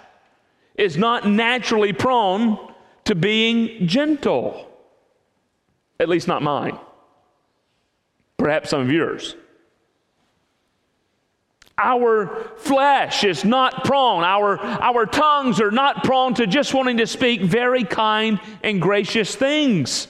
is 0.75 0.97
not 0.97 1.26
naturally 1.26 1.92
prone 1.92 2.69
to 3.11 3.17
being 3.17 3.88
gentle. 3.88 4.71
At 5.99 6.09
least 6.09 6.29
not 6.29 6.43
mine. 6.43 6.79
Perhaps 8.37 8.71
some 8.71 8.83
of 8.83 8.93
yours. 8.93 9.35
Our 11.76 12.52
flesh 12.57 13.25
is 13.25 13.45
not 13.45 13.83
prone, 13.83 14.23
our, 14.23 14.61
our 14.61 15.07
tongues 15.07 15.61
are 15.61 15.73
not 15.73 16.05
prone 16.05 16.35
to 16.35 16.47
just 16.47 16.73
wanting 16.73 16.99
to 16.99 17.07
speak 17.09 17.40
very 17.43 17.83
kind 17.83 18.38
and 18.62 18.81
gracious 18.81 19.35
things 19.35 20.07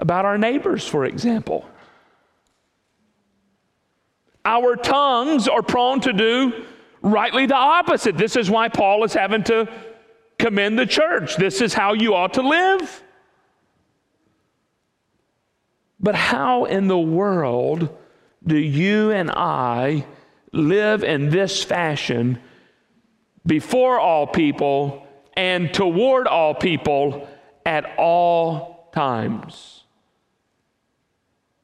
about 0.00 0.24
our 0.24 0.36
neighbors, 0.36 0.84
for 0.84 1.04
example. 1.04 1.64
Our 4.44 4.74
tongues 4.74 5.46
are 5.46 5.62
prone 5.62 6.00
to 6.00 6.12
do 6.12 6.66
rightly 7.02 7.46
the 7.46 7.54
opposite. 7.54 8.18
This 8.18 8.34
is 8.34 8.50
why 8.50 8.68
Paul 8.68 9.04
is 9.04 9.14
having 9.14 9.44
to 9.44 9.68
commend 10.38 10.78
the 10.78 10.86
church. 10.86 11.36
This 11.36 11.60
is 11.60 11.74
how 11.74 11.92
you 11.94 12.14
ought 12.14 12.34
to 12.34 12.42
live. 12.42 13.02
But 16.00 16.14
how 16.14 16.64
in 16.64 16.86
the 16.86 16.98
world 16.98 17.96
do 18.46 18.56
you 18.56 19.10
and 19.10 19.30
I 19.30 20.06
live 20.52 21.04
in 21.04 21.30
this 21.30 21.62
fashion 21.62 22.40
before 23.44 23.98
all 23.98 24.26
people 24.26 25.06
and 25.36 25.72
toward 25.72 26.26
all 26.26 26.54
people 26.54 27.28
at 27.64 27.94
all 27.96 28.88
times. 28.92 29.84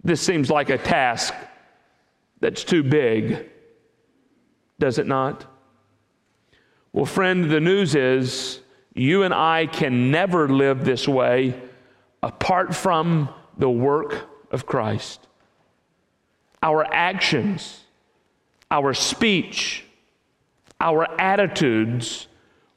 This 0.02 0.20
seems 0.20 0.50
like 0.50 0.70
a 0.70 0.78
task 0.78 1.34
that's 2.40 2.64
too 2.64 2.82
big, 2.82 3.50
does 4.78 4.98
it 4.98 5.06
not? 5.06 5.46
Well, 6.92 7.06
friend, 7.06 7.50
the 7.50 7.60
news 7.60 7.94
is 7.94 8.60
you 8.94 9.24
and 9.24 9.34
I 9.34 9.66
can 9.66 10.10
never 10.10 10.48
live 10.48 10.84
this 10.84 11.06
way 11.06 11.60
apart 12.22 12.74
from 12.74 13.28
the 13.58 13.68
work 13.68 14.28
of 14.50 14.66
Christ. 14.66 15.26
Our 16.62 16.86
actions, 16.92 17.80
our 18.70 18.94
speech, 18.94 19.84
our 20.80 21.08
attitudes 21.20 22.28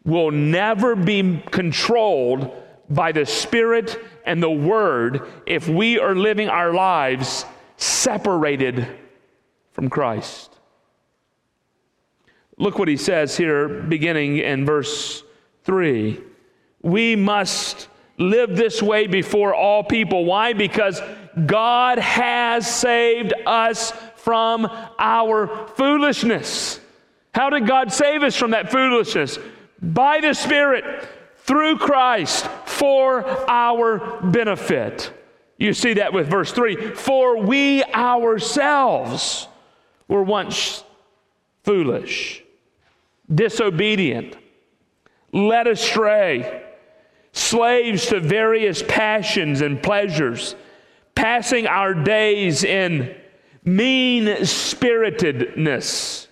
will 0.03 0.31
never 0.31 0.95
be 0.95 1.43
controlled 1.51 2.51
by 2.89 3.11
the 3.11 3.25
Spirit 3.25 4.03
and 4.25 4.41
the 4.41 4.49
Word 4.49 5.27
if 5.45 5.67
we 5.67 5.99
are 5.99 6.15
living 6.15 6.49
our 6.49 6.73
lives 6.73 7.45
separated 7.77 8.87
from 9.73 9.89
Christ. 9.89 10.53
Look 12.57 12.79
what 12.79 12.87
he 12.87 12.97
says 12.97 13.37
here, 13.37 13.67
beginning 13.67 14.37
in 14.37 14.65
verse 14.65 15.23
3. 15.67 16.19
We 16.81 17.15
must 17.17 17.89
live 18.17 18.55
this 18.55 18.81
way 18.81 19.05
before 19.05 19.53
all 19.53 19.83
people. 19.83 20.25
Why? 20.25 20.53
Because 20.53 21.01
God 21.45 21.99
has 21.99 22.65
saved 22.65 23.33
us 23.45 23.91
from 24.15 24.65
our 24.97 25.67
foolishness. 25.75 26.79
How 27.35 27.49
did 27.49 27.67
God 27.67 27.91
save 27.91 28.23
us 28.23 28.35
from 28.35 28.51
that 28.51 28.71
foolishness? 28.71 29.37
By 29.81 30.21
the 30.21 30.33
Spirit, 30.33 31.07
through 31.39 31.77
Christ, 31.77 32.47
for 32.65 33.27
our 33.49 34.21
benefit. 34.21 35.11
You 35.57 35.73
see 35.73 35.95
that 35.95 36.13
with 36.13 36.29
verse 36.29 36.51
3 36.53 36.95
For 36.95 37.37
we 37.37 37.83
ourselves 37.83 39.47
were 40.07 40.23
once 40.23 40.83
foolish, 41.63 42.41
disobedient, 43.33 44.37
led 45.31 45.67
astray, 45.67 46.63
slaves 47.31 48.07
to 48.07 48.19
various 48.19 48.83
passions 48.87 49.61
and 49.61 49.81
pleasures, 49.81 50.55
passing 51.15 51.67
our 51.67 51.93
days 51.93 52.63
in 52.63 53.15
mean 53.63 54.45
spiritedness, 54.45 56.27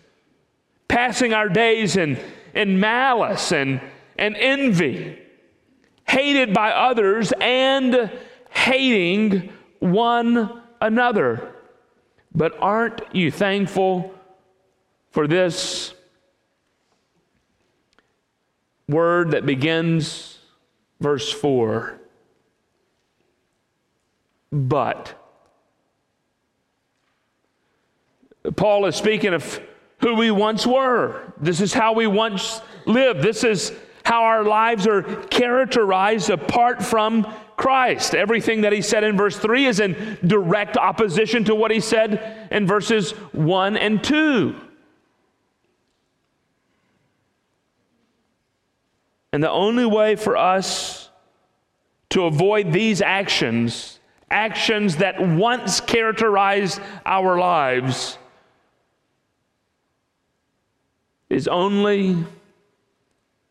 passing 0.88 1.34
our 1.34 1.50
days 1.50 1.98
in, 1.98 2.18
in 2.54 2.80
malice 2.80 3.52
and, 3.52 3.82
and 4.18 4.36
envy, 4.38 5.20
hated 6.08 6.54
by 6.54 6.72
others 6.72 7.34
and 7.42 8.12
hating 8.50 9.52
one 9.80 10.62
another. 10.80 11.54
But 12.34 12.54
aren't 12.60 13.02
you 13.14 13.32
thankful 13.32 14.14
for 15.12 15.28
this 15.28 15.95
word 18.88 19.32
that 19.32 19.46
begins 19.46 20.39
verse 21.00 21.32
4? 21.32 22.00
But. 24.51 25.22
Paul 28.56 28.86
is 28.86 28.96
speaking 28.96 29.34
of 29.34 29.60
who 30.00 30.15
we 30.15 30.32
once 30.32 30.68
were. 30.68 31.34
This 31.39 31.62
is 31.62 31.74
how 31.74 31.94
we 31.94 32.08
once 32.08 32.62
lived. 32.86 33.22
This 33.22 33.44
is 33.44 33.72
how 34.04 34.24
our 34.24 34.44
lives 34.44 34.86
are 34.86 35.01
characterized 35.01 36.30
apart 36.30 36.84
from 36.84 37.25
Christ. 37.58 38.13
Everything 38.13 38.62
that 38.62 38.72
he 38.72 38.82
said 38.82 39.04
in 39.04 39.18
verse 39.18 39.38
3 39.38 39.65
is 39.65 39.80
in 39.80 40.18
direct 40.25 40.77
opposition 40.77 41.44
to 41.46 41.56
what 41.56 41.72
he 41.72 41.80
said 41.80 42.48
in 42.51 42.68
verses 42.68 43.12
1 43.32 43.77
and 43.77 44.04
2. 44.04 44.56
And 49.36 49.44
the 49.44 49.51
only 49.51 49.86
way 49.86 50.15
for 50.15 50.38
us 50.38 51.10
to 52.12 52.24
avoid 52.24 52.72
these 52.72 53.01
actions 53.01 54.00
actions 54.32 54.96
that 54.96 55.20
once 55.20 55.82
characterized 55.82 56.80
our 57.06 57.38
lives 57.38 58.18
is 61.30 61.50
only 61.50 62.15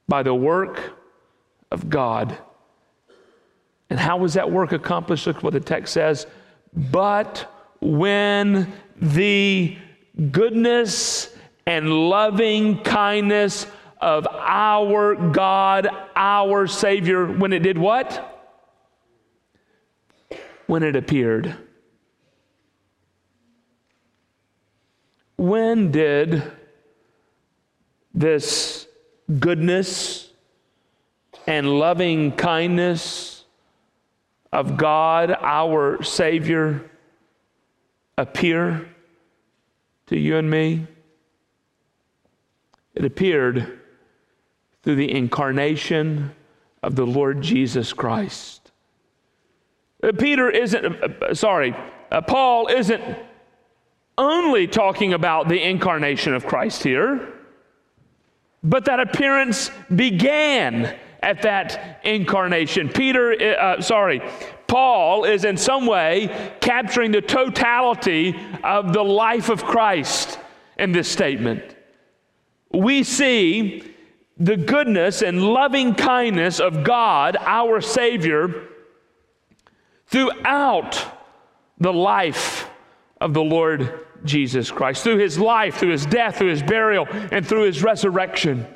by 0.09 0.23
the 0.23 0.35
work 0.35 0.95
of 1.71 1.91
God. 1.91 2.39
And 3.91 4.01
how 4.01 4.17
was 4.17 4.33
that 4.33 4.51
work 4.51 4.73
accomplished? 4.73 5.27
Look 5.27 5.43
what 5.43 5.53
the 5.53 5.61
text 5.61 5.93
says. 5.93 6.27
But 6.73 7.47
when 7.83 8.73
the 8.97 9.77
goodness 10.31 11.29
and 11.67 12.09
loving 12.09 12.83
kindness 12.85 13.67
of 14.01 14.27
our 14.27 15.15
God, 15.15 15.89
our 16.15 16.67
Savior, 16.67 17.27
when 17.27 17.53
it 17.53 17.61
did 17.61 17.79
what? 17.79 18.31
When 20.67 20.83
it 20.83 20.97
appeared. 20.97 21.57
When 25.37 25.91
did 25.91 26.51
this 28.15 28.87
goodness 29.39 30.31
and 31.47 31.79
loving 31.79 32.33
kindness 32.33 33.45
of 34.53 34.77
God, 34.77 35.37
our 35.41 36.03
Savior, 36.03 36.91
appear 38.17 38.89
to 40.07 40.19
you 40.19 40.37
and 40.37 40.51
me? 40.51 40.87
It 42.95 43.05
appeared 43.05 43.81
through 44.85 44.97
the 44.97 45.11
incarnation 45.11 46.31
of 46.83 46.95
the 46.95 47.07
Lord 47.07 47.41
Jesus 47.41 47.93
Christ. 47.93 48.71
Uh, 50.03 50.13
Peter 50.13 50.51
isn't, 50.51 50.85
uh, 50.85 51.09
uh, 51.23 51.35
sorry, 51.35 51.75
Paul 52.29 52.69
isn't 52.69 53.03
only 54.17 54.67
talking 54.67 55.15
about 55.15 55.49
the 55.49 55.61
incarnation 55.61 56.35
of 56.35 56.47
Christ 56.47 56.83
here. 56.83 57.33
But 58.63 58.85
that 58.85 59.01
appearance 59.01 59.71
began 59.95 60.97
at 61.23 61.43
that 61.43 62.01
incarnation. 62.05 62.89
Peter, 62.89 63.59
uh, 63.59 63.81
sorry, 63.81 64.23
Paul 64.67 65.25
is 65.25 65.45
in 65.45 65.57
some 65.57 65.87
way 65.87 66.55
capturing 66.61 67.11
the 67.11 67.21
totality 67.21 68.35
of 68.63 68.93
the 68.93 69.03
life 69.03 69.49
of 69.49 69.65
Christ 69.65 70.39
in 70.79 70.93
this 70.93 71.09
statement. 71.09 71.77
We 72.73 73.03
see 73.03 73.94
the 74.39 74.57
goodness 74.57 75.23
and 75.23 75.43
loving 75.43 75.95
kindness 75.95 76.61
of 76.61 76.85
God, 76.85 77.37
our 77.41 77.81
Savior, 77.81 78.69
throughout 80.07 81.05
the 81.79 81.93
life 81.93 82.69
of 83.21 83.35
the 83.35 83.43
Lord 83.43 84.01
Jesus 84.25 84.71
Christ, 84.71 85.05
through 85.05 85.19
his 85.19 85.39
life, 85.39 85.77
through 85.77 85.91
his 85.91 86.07
death, 86.07 86.37
through 86.39 86.51
his 86.51 86.63
burial, 86.63 87.07
and 87.11 87.47
through 87.47 87.63
his 87.63 87.83
resurrection. 87.83 88.67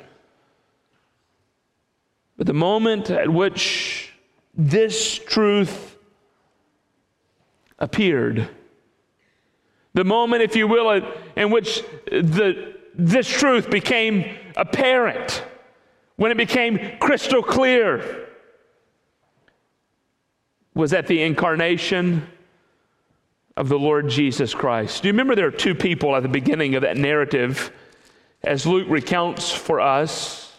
But 2.37 2.47
the 2.47 2.53
moment 2.53 3.09
at 3.09 3.29
which 3.29 4.13
this 4.55 5.17
truth 5.17 5.97
appeared, 7.79 8.47
the 9.93 10.03
moment, 10.03 10.43
if 10.43 10.55
you 10.55 10.67
will, 10.67 11.01
in 11.35 11.49
which 11.51 11.83
the, 12.05 12.75
this 12.95 13.27
truth 13.27 13.69
became 13.69 14.37
apparent, 14.55 15.43
when 16.19 16.31
it 16.31 16.37
became 16.37 16.97
crystal 16.99 17.41
clear, 17.41 18.27
was 20.73 20.91
at 20.91 21.07
the 21.07 21.23
incarnation 21.23 22.27
of 23.55 23.69
the 23.69 23.79
Lord 23.79 24.09
Jesus 24.09 24.53
Christ. 24.53 25.01
Do 25.01 25.07
you 25.07 25.13
remember 25.13 25.33
there 25.33 25.47
are 25.47 25.51
two 25.51 25.73
people 25.73 26.13
at 26.17 26.23
the 26.23 26.29
beginning 26.29 26.75
of 26.75 26.81
that 26.81 26.97
narrative 26.97 27.71
as 28.43 28.65
Luke 28.65 28.87
recounts 28.89 29.49
for 29.49 29.79
us? 29.79 30.53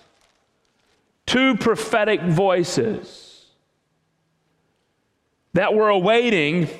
Two 1.26 1.54
prophetic 1.58 2.22
voices 2.22 3.44
that 5.52 5.74
were 5.74 5.90
awaiting 5.90 6.70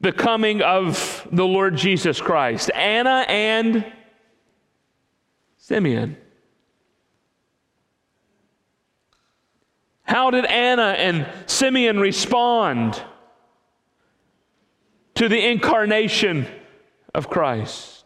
the 0.00 0.12
coming 0.12 0.62
of 0.62 1.26
the 1.32 1.44
Lord 1.44 1.76
Jesus 1.76 2.20
Christ 2.20 2.70
Anna 2.76 3.24
and 3.26 3.84
Simeon. 5.56 6.16
How 10.04 10.30
did 10.30 10.44
Anna 10.44 10.94
and 10.96 11.26
Simeon 11.46 11.98
respond? 11.98 13.02
to 15.14 15.28
the 15.28 15.50
incarnation 15.50 16.46
of 17.14 17.30
Christ? 17.30 18.04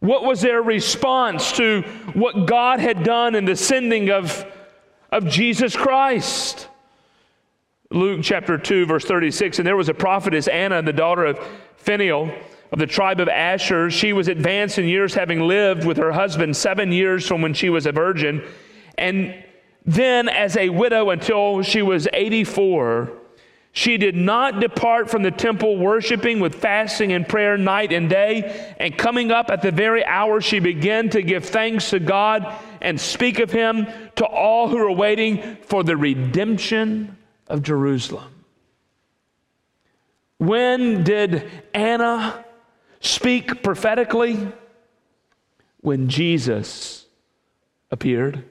What 0.00 0.24
was 0.24 0.40
their 0.40 0.60
response 0.60 1.52
to 1.52 1.82
what 2.14 2.46
God 2.46 2.80
had 2.80 3.04
done 3.04 3.34
in 3.34 3.44
the 3.44 3.56
sending 3.56 4.10
of, 4.10 4.44
of 5.12 5.26
Jesus 5.26 5.76
Christ? 5.76 6.68
Luke 7.90 8.20
chapter 8.22 8.58
2, 8.58 8.86
verse 8.86 9.04
36 9.04 9.58
And 9.58 9.66
there 9.66 9.76
was 9.76 9.88
a 9.88 9.94
prophetess, 9.94 10.48
Anna, 10.48 10.82
the 10.82 10.92
daughter 10.92 11.24
of 11.26 11.38
Phanuel 11.76 12.34
of 12.72 12.78
the 12.78 12.86
tribe 12.86 13.20
of 13.20 13.28
Asher. 13.28 13.90
She 13.90 14.12
was 14.12 14.28
advanced 14.28 14.78
in 14.78 14.86
years, 14.86 15.14
having 15.14 15.42
lived 15.42 15.84
with 15.84 15.98
her 15.98 16.10
husband 16.10 16.56
seven 16.56 16.90
years 16.90 17.26
from 17.26 17.42
when 17.42 17.54
she 17.54 17.68
was 17.68 17.86
a 17.86 17.92
virgin, 17.92 18.42
and 18.96 19.44
then 19.84 20.28
as 20.28 20.56
a 20.56 20.68
widow 20.68 21.10
until 21.10 21.62
she 21.62 21.82
was 21.82 22.08
84. 22.12 23.12
She 23.74 23.96
did 23.96 24.14
not 24.14 24.60
depart 24.60 25.10
from 25.10 25.22
the 25.22 25.30
temple, 25.30 25.78
worshiping 25.78 26.40
with 26.40 26.54
fasting 26.54 27.12
and 27.12 27.26
prayer 27.26 27.56
night 27.56 27.90
and 27.90 28.08
day. 28.08 28.74
And 28.78 28.96
coming 28.96 29.30
up 29.30 29.50
at 29.50 29.62
the 29.62 29.70
very 29.70 30.04
hour, 30.04 30.42
she 30.42 30.60
began 30.60 31.08
to 31.10 31.22
give 31.22 31.46
thanks 31.46 31.88
to 31.90 31.98
God 31.98 32.54
and 32.82 33.00
speak 33.00 33.38
of 33.38 33.50
him 33.50 33.86
to 34.16 34.26
all 34.26 34.68
who 34.68 34.76
are 34.76 34.92
waiting 34.92 35.56
for 35.62 35.82
the 35.82 35.96
redemption 35.96 37.16
of 37.48 37.62
Jerusalem. 37.62 38.30
When 40.36 41.02
did 41.02 41.50
Anna 41.72 42.44
speak 43.00 43.62
prophetically? 43.62 44.52
When 45.80 46.08
Jesus 46.08 47.06
appeared. 47.90 48.44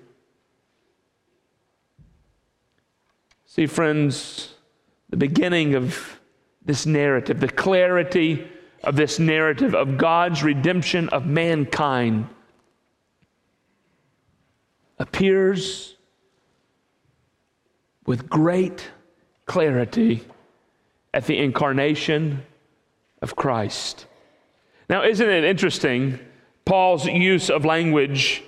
See, 3.53 3.67
friends, 3.67 4.53
the 5.09 5.17
beginning 5.17 5.75
of 5.75 6.21
this 6.63 6.85
narrative, 6.85 7.41
the 7.41 7.49
clarity 7.49 8.49
of 8.81 8.95
this 8.95 9.19
narrative 9.19 9.75
of 9.75 9.97
God's 9.97 10.41
redemption 10.41 11.09
of 11.09 11.25
mankind 11.25 12.29
appears 14.97 15.97
with 18.05 18.29
great 18.29 18.89
clarity 19.47 20.23
at 21.13 21.25
the 21.25 21.37
incarnation 21.37 22.45
of 23.21 23.35
Christ. 23.35 24.05
Now, 24.87 25.03
isn't 25.03 25.29
it 25.29 25.43
interesting, 25.43 26.19
Paul's 26.63 27.05
use 27.05 27.49
of 27.49 27.65
language 27.65 28.43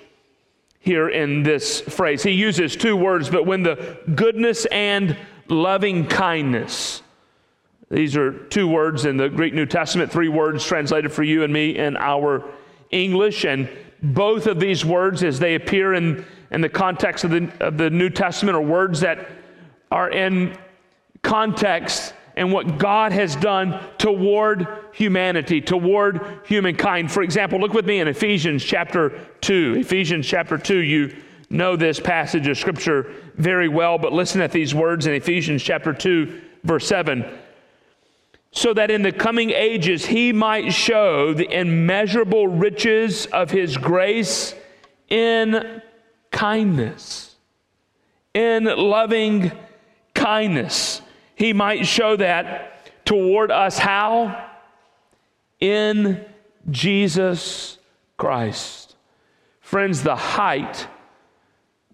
here 0.84 1.08
in 1.08 1.42
this 1.42 1.80
phrase? 1.80 2.22
He 2.22 2.30
uses 2.30 2.76
two 2.76 2.96
words, 2.96 3.30
but 3.30 3.46
when 3.46 3.62
the 3.62 3.98
goodness 4.14 4.66
and 4.66 5.16
loving 5.48 6.06
kindness. 6.06 7.02
These 7.90 8.16
are 8.16 8.32
two 8.32 8.68
words 8.68 9.04
in 9.04 9.16
the 9.16 9.28
Greek 9.28 9.54
New 9.54 9.66
Testament, 9.66 10.10
three 10.10 10.28
words 10.28 10.64
translated 10.64 11.12
for 11.12 11.22
you 11.22 11.44
and 11.44 11.52
me 11.52 11.76
in 11.76 11.96
our 11.96 12.44
English. 12.90 13.44
And 13.44 13.68
both 14.02 14.46
of 14.46 14.60
these 14.60 14.84
words, 14.84 15.22
as 15.22 15.38
they 15.38 15.54
appear 15.54 15.94
in, 15.94 16.24
in 16.50 16.60
the 16.60 16.68
context 16.68 17.24
of 17.24 17.30
the, 17.30 17.50
of 17.60 17.76
the 17.76 17.90
New 17.90 18.10
Testament, 18.10 18.56
are 18.56 18.62
words 18.62 19.00
that 19.00 19.26
are 19.90 20.10
in 20.10 20.56
context 21.22 22.14
and 22.36 22.52
what 22.52 22.78
God 22.78 23.12
has 23.12 23.36
done 23.36 23.80
toward 23.98 24.66
humanity, 24.92 25.60
toward 25.60 26.40
humankind. 26.44 27.12
For 27.12 27.22
example, 27.22 27.60
look 27.60 27.72
with 27.72 27.86
me 27.86 28.00
in 28.00 28.08
Ephesians 28.08 28.64
chapter 28.64 29.20
2. 29.40 29.76
Ephesians 29.78 30.26
chapter 30.26 30.58
2, 30.58 30.78
you 30.78 31.16
know 31.50 31.76
this 31.76 32.00
passage 32.00 32.48
of 32.48 32.58
Scripture 32.58 33.12
very 33.36 33.68
well, 33.68 33.98
but 33.98 34.12
listen 34.12 34.40
at 34.40 34.52
these 34.52 34.74
words 34.74 35.06
in 35.06 35.14
Ephesians 35.14 35.62
chapter 35.62 35.92
2, 35.92 36.40
verse 36.64 36.86
7. 36.86 37.24
So 38.50 38.72
that 38.74 38.90
in 38.90 39.02
the 39.02 39.12
coming 39.12 39.50
ages 39.50 40.06
he 40.06 40.32
might 40.32 40.72
show 40.72 41.34
the 41.34 41.50
immeasurable 41.50 42.46
riches 42.46 43.26
of 43.26 43.50
his 43.50 43.76
grace 43.76 44.54
in 45.08 45.82
kindness, 46.30 47.34
in 48.32 48.64
loving 48.64 49.52
kindness. 50.14 51.00
He 51.44 51.52
might 51.52 51.86
show 51.86 52.16
that 52.16 53.04
toward 53.04 53.50
us 53.50 53.76
how? 53.76 54.50
In 55.60 56.24
Jesus 56.70 57.76
Christ. 58.16 58.96
Friends, 59.60 60.02
the 60.02 60.16
height 60.16 60.86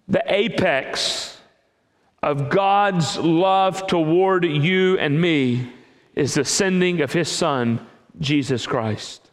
the 0.07 0.23
apex 0.25 1.37
of 2.23 2.49
God's 2.49 3.17
love 3.17 3.87
toward 3.87 4.45
you 4.45 4.97
and 4.97 5.19
me 5.19 5.69
is 6.15 6.35
the 6.35 6.45
sending 6.45 7.01
of 7.01 7.11
his 7.11 7.27
son, 7.27 7.85
Jesus 8.21 8.65
Christ. 8.65 9.31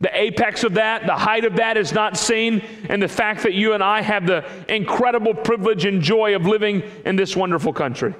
The 0.00 0.18
apex 0.18 0.64
of 0.64 0.72
that, 0.74 1.04
the 1.04 1.12
height 1.12 1.44
of 1.44 1.56
that 1.56 1.76
is 1.76 1.92
not 1.92 2.16
seen 2.16 2.60
in 2.88 3.00
the 3.00 3.08
fact 3.08 3.42
that 3.42 3.52
you 3.52 3.74
and 3.74 3.84
I 3.84 4.00
have 4.00 4.26
the 4.26 4.46
incredible 4.66 5.34
privilege 5.34 5.84
and 5.84 6.00
joy 6.00 6.34
of 6.34 6.46
living 6.46 6.82
in 7.04 7.16
this 7.16 7.36
wonderful 7.36 7.74
country. 7.74 8.14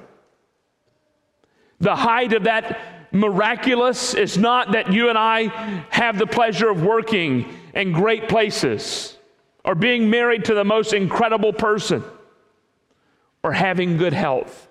The 1.79 1.95
height 1.95 2.33
of 2.33 2.43
that 2.43 2.79
miraculous 3.11 4.13
is 4.13 4.37
not 4.37 4.71
that 4.71 4.91
you 4.91 5.09
and 5.09 5.17
I 5.17 5.85
have 5.89 6.17
the 6.17 6.27
pleasure 6.27 6.69
of 6.69 6.83
working 6.83 7.53
in 7.73 7.91
great 7.91 8.27
places 8.27 9.17
or 9.63 9.75
being 9.75 10.09
married 10.09 10.45
to 10.45 10.53
the 10.53 10.63
most 10.63 10.93
incredible 10.93 11.53
person 11.53 12.03
or 13.43 13.51
having 13.51 13.97
good 13.97 14.13
health. 14.13 14.67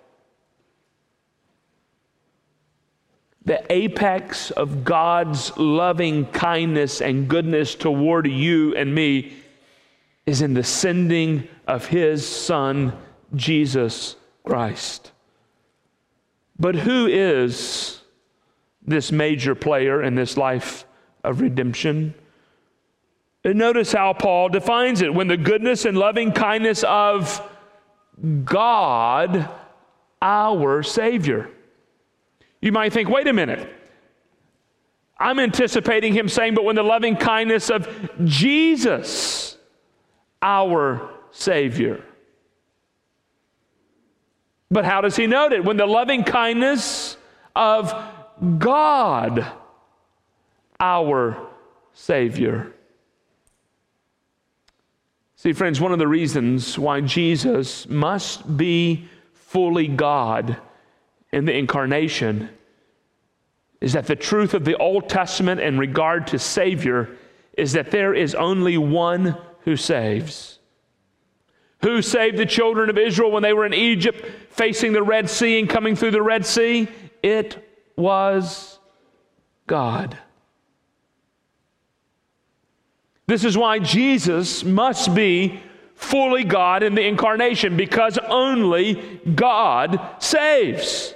the 3.44 3.64
apex 3.72 4.50
of 4.52 4.84
God's 4.84 5.56
loving 5.56 6.26
kindness 6.26 7.00
and 7.00 7.28
goodness 7.28 7.74
toward 7.74 8.26
you 8.26 8.74
and 8.76 8.94
me 8.94 9.32
is 10.26 10.42
in 10.42 10.54
the 10.54 10.62
sending 10.62 11.48
of 11.66 11.86
His 11.86 12.26
Son, 12.26 12.96
Jesus 13.34 14.16
Christ. 14.44 15.11
But 16.62 16.76
who 16.76 17.08
is 17.08 18.00
this 18.86 19.10
major 19.10 19.56
player 19.56 20.00
in 20.00 20.14
this 20.14 20.36
life 20.36 20.84
of 21.24 21.40
redemption? 21.40 22.14
And 23.42 23.58
notice 23.58 23.90
how 23.90 24.12
Paul 24.12 24.48
defines 24.48 25.02
it 25.02 25.12
when 25.12 25.26
the 25.26 25.36
goodness 25.36 25.84
and 25.86 25.98
loving 25.98 26.30
kindness 26.30 26.84
of 26.84 27.42
God, 28.44 29.48
our 30.22 30.84
Savior. 30.84 31.50
You 32.60 32.70
might 32.70 32.92
think, 32.92 33.08
wait 33.08 33.26
a 33.26 33.32
minute. 33.32 33.68
I'm 35.18 35.40
anticipating 35.40 36.14
him 36.14 36.28
saying, 36.28 36.54
but 36.54 36.62
when 36.62 36.76
the 36.76 36.84
loving 36.84 37.16
kindness 37.16 37.70
of 37.70 37.88
Jesus, 38.24 39.58
our 40.40 41.10
Savior. 41.32 42.04
But 44.72 44.86
how 44.86 45.02
does 45.02 45.16
he 45.16 45.26
note 45.26 45.52
it? 45.52 45.64
When 45.64 45.76
the 45.76 45.86
loving 45.86 46.24
kindness 46.24 47.18
of 47.54 47.94
God, 48.58 49.46
our 50.80 51.36
Savior. 51.92 52.72
See, 55.36 55.52
friends, 55.52 55.78
one 55.78 55.92
of 55.92 55.98
the 55.98 56.08
reasons 56.08 56.78
why 56.78 57.02
Jesus 57.02 57.86
must 57.86 58.56
be 58.56 59.08
fully 59.34 59.88
God 59.88 60.56
in 61.32 61.44
the 61.44 61.54
incarnation 61.54 62.48
is 63.82 63.92
that 63.92 64.06
the 64.06 64.16
truth 64.16 64.54
of 64.54 64.64
the 64.64 64.76
Old 64.76 65.06
Testament 65.10 65.60
in 65.60 65.76
regard 65.76 66.28
to 66.28 66.38
Savior 66.38 67.10
is 67.58 67.72
that 67.72 67.90
there 67.90 68.14
is 68.14 68.34
only 68.34 68.78
one 68.78 69.36
who 69.64 69.76
saves. 69.76 70.60
Who 71.82 72.00
saved 72.00 72.36
the 72.36 72.46
children 72.46 72.90
of 72.90 72.98
Israel 72.98 73.30
when 73.30 73.42
they 73.42 73.52
were 73.52 73.66
in 73.66 73.74
Egypt 73.74 74.24
facing 74.50 74.92
the 74.92 75.02
Red 75.02 75.28
Sea 75.28 75.58
and 75.58 75.68
coming 75.68 75.96
through 75.96 76.12
the 76.12 76.22
Red 76.22 76.46
Sea? 76.46 76.88
It 77.22 77.68
was 77.96 78.78
God. 79.66 80.16
This 83.26 83.44
is 83.44 83.56
why 83.56 83.78
Jesus 83.78 84.62
must 84.64 85.14
be 85.14 85.60
fully 85.94 86.44
God 86.44 86.82
in 86.82 86.94
the 86.94 87.06
incarnation 87.06 87.76
because 87.76 88.18
only 88.18 89.20
God 89.34 89.98
saves. 90.18 91.14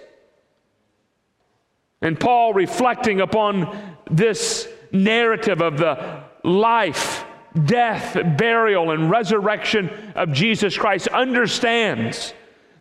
And 2.01 2.19
Paul, 2.19 2.55
reflecting 2.55 3.21
upon 3.21 3.97
this 4.11 4.69
narrative 4.93 5.61
of 5.61 5.77
the 5.77 6.23
life, 6.43 7.26
death, 7.65 8.17
burial, 8.37 8.91
and 8.91 9.11
resurrection 9.11 9.91
of 10.15 10.33
Jesus 10.33 10.77
Christ, 10.77 11.09
understands 11.09 12.35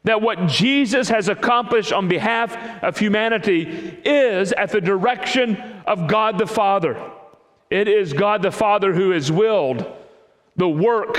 that 0.03 0.21
what 0.21 0.47
Jesus 0.47 1.09
has 1.09 1.29
accomplished 1.29 1.91
on 1.91 2.07
behalf 2.07 2.55
of 2.83 2.97
humanity 2.97 3.99
is 4.05 4.51
at 4.51 4.71
the 4.71 4.81
direction 4.81 5.57
of 5.87 6.07
God 6.07 6.37
the 6.37 6.45
Father. 6.45 7.11
It 7.69 7.87
is 7.87 8.13
God 8.13 8.41
the 8.41 8.51
Father 8.51 8.93
who 8.93 9.11
has 9.11 9.31
willed 9.31 9.85
the 10.55 10.69
work 10.69 11.17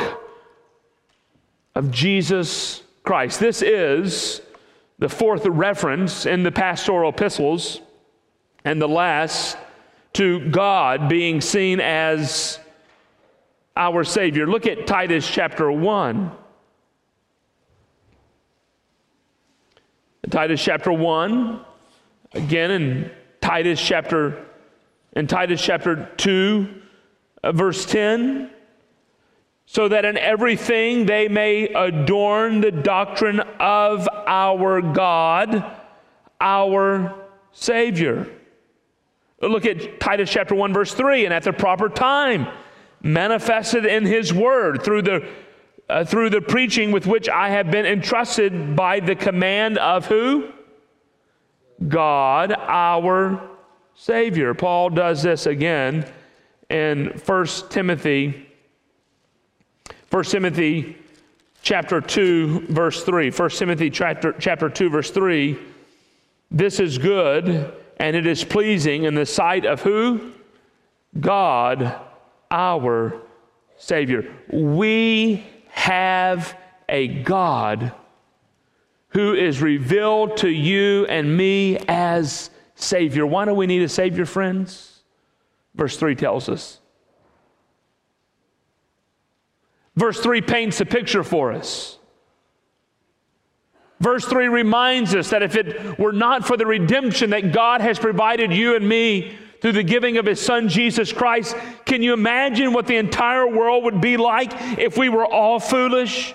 of 1.74 1.90
Jesus 1.90 2.82
Christ. 3.02 3.40
This 3.40 3.60
is 3.60 4.40
the 4.98 5.08
fourth 5.08 5.44
reference 5.46 6.24
in 6.24 6.42
the 6.42 6.52
pastoral 6.52 7.10
epistles 7.10 7.80
and 8.64 8.80
the 8.80 8.88
last 8.88 9.58
to 10.14 10.48
God 10.50 11.08
being 11.08 11.40
seen 11.40 11.80
as 11.80 12.58
our 13.76 14.04
Savior. 14.04 14.46
Look 14.46 14.66
at 14.66 14.86
Titus 14.86 15.28
chapter 15.28 15.70
1. 15.70 16.32
Titus 20.30 20.62
chapter 20.62 20.92
1, 20.92 21.60
again 22.32 22.70
in 22.72 23.10
Titus 23.40 23.80
chapter 23.80 24.44
in 25.12 25.26
Titus 25.28 25.62
chapter 25.62 26.10
2, 26.16 26.82
uh, 27.44 27.52
verse 27.52 27.86
10, 27.86 28.50
so 29.66 29.88
that 29.88 30.04
in 30.04 30.18
everything 30.18 31.06
they 31.06 31.28
may 31.28 31.68
adorn 31.68 32.60
the 32.60 32.72
doctrine 32.72 33.40
of 33.60 34.08
our 34.26 34.82
God, 34.82 35.64
our 36.40 37.14
Savior. 37.52 38.28
Look 39.40 39.64
at 39.64 40.00
Titus 40.00 40.30
chapter 40.30 40.54
1, 40.54 40.72
verse 40.72 40.92
3. 40.92 41.24
And 41.24 41.32
at 41.32 41.44
the 41.44 41.52
proper 41.52 41.88
time, 41.88 42.46
manifested 43.06 43.86
in 43.86 44.04
his 44.04 44.32
word 44.32 44.82
through 44.82 45.02
the, 45.02 45.28
uh, 45.88 46.04
through 46.04 46.30
the 46.30 46.40
preaching 46.40 46.90
with 46.92 47.06
which 47.06 47.28
I 47.28 47.50
have 47.50 47.70
been 47.70 47.86
entrusted 47.86 48.76
by 48.76 49.00
the 49.00 49.14
command 49.14 49.78
of 49.78 50.06
who? 50.06 50.50
God, 51.86 52.52
our 52.52 53.40
Savior. 53.94 54.54
Paul 54.54 54.90
does 54.90 55.22
this 55.22 55.46
again 55.46 56.06
in 56.68 57.20
1 57.24 57.46
Timothy, 57.70 58.48
1 60.10 60.24
Timothy 60.24 60.96
chapter 61.62 62.00
2, 62.00 62.66
verse 62.68 63.04
3. 63.04 63.30
1 63.30 63.50
Timothy 63.50 63.90
chapter, 63.90 64.32
chapter 64.38 64.68
2, 64.68 64.90
verse 64.90 65.10
3. 65.10 65.58
This 66.50 66.80
is 66.80 66.98
good 66.98 67.72
and 67.98 68.16
it 68.16 68.26
is 68.26 68.44
pleasing 68.44 69.04
in 69.04 69.14
the 69.14 69.26
sight 69.26 69.64
of 69.64 69.82
who? 69.82 70.32
God, 71.18 71.94
our 72.50 73.20
Savior. 73.76 74.34
We 74.50 75.44
have 75.68 76.56
a 76.88 77.08
God 77.08 77.92
who 79.10 79.34
is 79.34 79.62
revealed 79.62 80.36
to 80.38 80.48
you 80.48 81.06
and 81.06 81.36
me 81.36 81.78
as 81.88 82.50
Savior. 82.74 83.26
Why 83.26 83.44
do 83.44 83.54
we 83.54 83.66
need 83.66 83.82
a 83.82 83.88
Savior, 83.88 84.26
friends? 84.26 85.00
Verse 85.74 85.96
3 85.96 86.14
tells 86.14 86.48
us. 86.48 86.80
Verse 89.94 90.20
3 90.20 90.42
paints 90.42 90.80
a 90.80 90.86
picture 90.86 91.24
for 91.24 91.52
us. 91.52 91.98
Verse 94.00 94.26
3 94.26 94.48
reminds 94.48 95.14
us 95.14 95.30
that 95.30 95.42
if 95.42 95.56
it 95.56 95.98
were 95.98 96.12
not 96.12 96.46
for 96.46 96.56
the 96.58 96.66
redemption 96.66 97.30
that 97.30 97.52
God 97.52 97.80
has 97.80 97.98
provided 97.98 98.52
you 98.52 98.76
and 98.76 98.86
me 98.86 99.38
through 99.60 99.72
the 99.72 99.82
giving 99.82 100.18
of 100.18 100.26
His 100.26 100.40
Son 100.40 100.68
Jesus 100.68 101.12
Christ, 101.12 101.56
can 101.84 102.02
you 102.02 102.12
imagine 102.12 102.72
what 102.72 102.86
the 102.86 102.96
entire 102.96 103.46
world 103.46 103.84
would 103.84 104.00
be 104.00 104.16
like 104.16 104.52
if 104.78 104.96
we 104.96 105.08
were 105.08 105.26
all 105.26 105.58
foolish? 105.60 106.34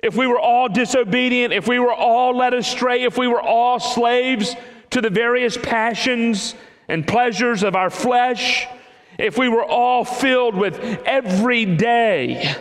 If 0.00 0.14
we 0.14 0.26
were 0.26 0.38
all 0.38 0.68
disobedient, 0.68 1.52
if 1.52 1.66
we 1.66 1.78
were 1.78 1.92
all 1.92 2.36
led 2.36 2.54
astray, 2.54 3.02
if 3.04 3.16
we 3.16 3.28
were 3.28 3.40
all 3.40 3.80
slaves 3.80 4.54
to 4.90 5.00
the 5.00 5.10
various 5.10 5.56
passions 5.56 6.54
and 6.88 7.06
pleasures 7.06 7.62
of 7.62 7.74
our 7.74 7.90
flesh, 7.90 8.68
if 9.18 9.38
we 9.38 9.48
were 9.48 9.64
all 9.64 10.04
filled 10.04 10.54
with 10.54 10.78
every 11.04 11.64
day 11.64 12.54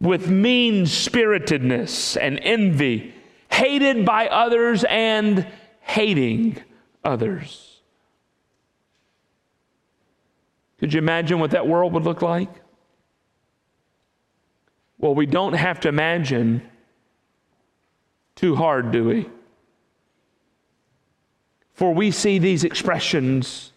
with 0.00 0.28
mean 0.28 0.86
spiritedness 0.86 2.16
and 2.16 2.38
envy, 2.42 3.14
hated 3.50 4.04
by 4.04 4.28
others 4.28 4.84
and 4.84 5.46
hating 5.80 6.62
others. 7.04 7.67
Could 10.78 10.92
you 10.94 10.98
imagine 10.98 11.40
what 11.40 11.50
that 11.52 11.66
world 11.66 11.92
would 11.92 12.04
look 12.04 12.22
like? 12.22 12.50
Well, 14.98 15.14
we 15.14 15.26
don't 15.26 15.54
have 15.54 15.80
to 15.80 15.88
imagine 15.88 16.62
too 18.34 18.56
hard, 18.56 18.90
do 18.90 19.04
we? 19.04 19.28
For 21.74 21.92
we 21.94 22.10
see 22.10 22.38
these 22.38 22.64
expressions 22.64 23.72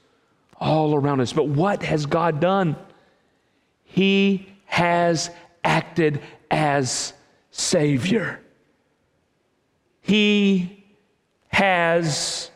all 0.60 0.96
around 0.96 1.22
us. 1.22 1.34
But 1.34 1.48
what 1.48 1.84
has 1.84 2.06
God 2.06 2.40
done? 2.40 2.76
He 3.84 4.48
has 4.66 5.30
acted 5.64 6.22
as 6.50 7.14
Savior. 7.52 8.40
He 10.02 10.84
has 11.50 12.50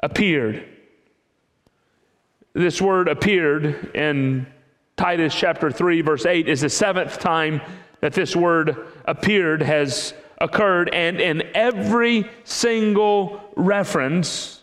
appeared. 0.00 0.66
This 2.56 2.80
word 2.80 3.08
appeared 3.08 3.94
in 3.94 4.46
Titus 4.96 5.34
chapter 5.34 5.70
3, 5.70 6.00
verse 6.00 6.24
8, 6.24 6.48
is 6.48 6.62
the 6.62 6.70
seventh 6.70 7.18
time 7.18 7.60
that 8.00 8.14
this 8.14 8.34
word 8.34 8.78
appeared 9.04 9.60
has 9.60 10.14
occurred, 10.38 10.88
and 10.94 11.20
in 11.20 11.42
every 11.54 12.30
single 12.44 13.42
reference, 13.56 14.62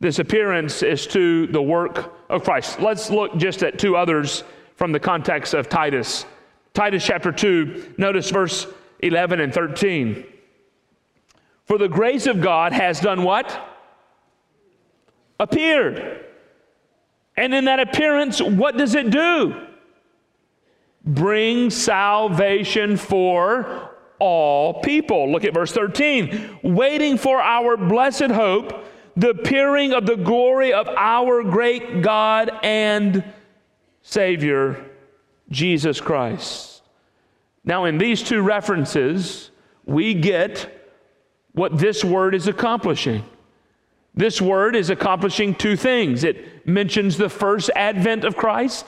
this 0.00 0.18
appearance 0.18 0.82
is 0.82 1.06
to 1.06 1.46
the 1.46 1.62
work 1.62 2.12
of 2.28 2.42
Christ. 2.42 2.80
Let's 2.80 3.10
look 3.10 3.36
just 3.36 3.62
at 3.62 3.78
two 3.78 3.94
others 3.94 4.42
from 4.74 4.90
the 4.90 4.98
context 4.98 5.54
of 5.54 5.68
Titus. 5.68 6.26
Titus 6.74 7.06
chapter 7.06 7.30
2, 7.30 7.94
notice 7.96 8.28
verse 8.28 8.66
11 8.98 9.38
and 9.38 9.54
13. 9.54 10.26
For 11.64 11.78
the 11.78 11.86
grace 11.86 12.26
of 12.26 12.40
God 12.40 12.72
has 12.72 12.98
done 12.98 13.22
what? 13.22 13.68
Appeared. 15.38 16.26
And 17.36 17.54
in 17.54 17.64
that 17.64 17.80
appearance, 17.80 18.40
what 18.40 18.76
does 18.76 18.94
it 18.94 19.10
do? 19.10 19.66
Bring 21.04 21.70
salvation 21.70 22.96
for 22.96 23.90
all 24.18 24.80
people. 24.82 25.32
Look 25.32 25.44
at 25.44 25.54
verse 25.54 25.72
13. 25.72 26.60
Waiting 26.62 27.16
for 27.16 27.40
our 27.40 27.76
blessed 27.76 28.30
hope, 28.30 28.84
the 29.16 29.30
appearing 29.30 29.92
of 29.92 30.06
the 30.06 30.16
glory 30.16 30.72
of 30.72 30.88
our 30.88 31.42
great 31.42 32.02
God 32.02 32.50
and 32.62 33.24
Savior, 34.02 34.84
Jesus 35.50 36.00
Christ. 36.00 36.82
Now, 37.64 37.84
in 37.84 37.98
these 37.98 38.22
two 38.22 38.42
references, 38.42 39.50
we 39.84 40.14
get 40.14 40.82
what 41.52 41.78
this 41.78 42.04
word 42.04 42.34
is 42.34 42.46
accomplishing. 42.46 43.24
This 44.14 44.40
word 44.40 44.76
is 44.76 44.90
accomplishing 44.90 45.54
two 45.54 45.76
things. 45.76 46.24
It 46.24 46.66
mentions 46.66 47.16
the 47.16 47.28
first 47.28 47.70
advent 47.74 48.24
of 48.24 48.36
Christ. 48.36 48.86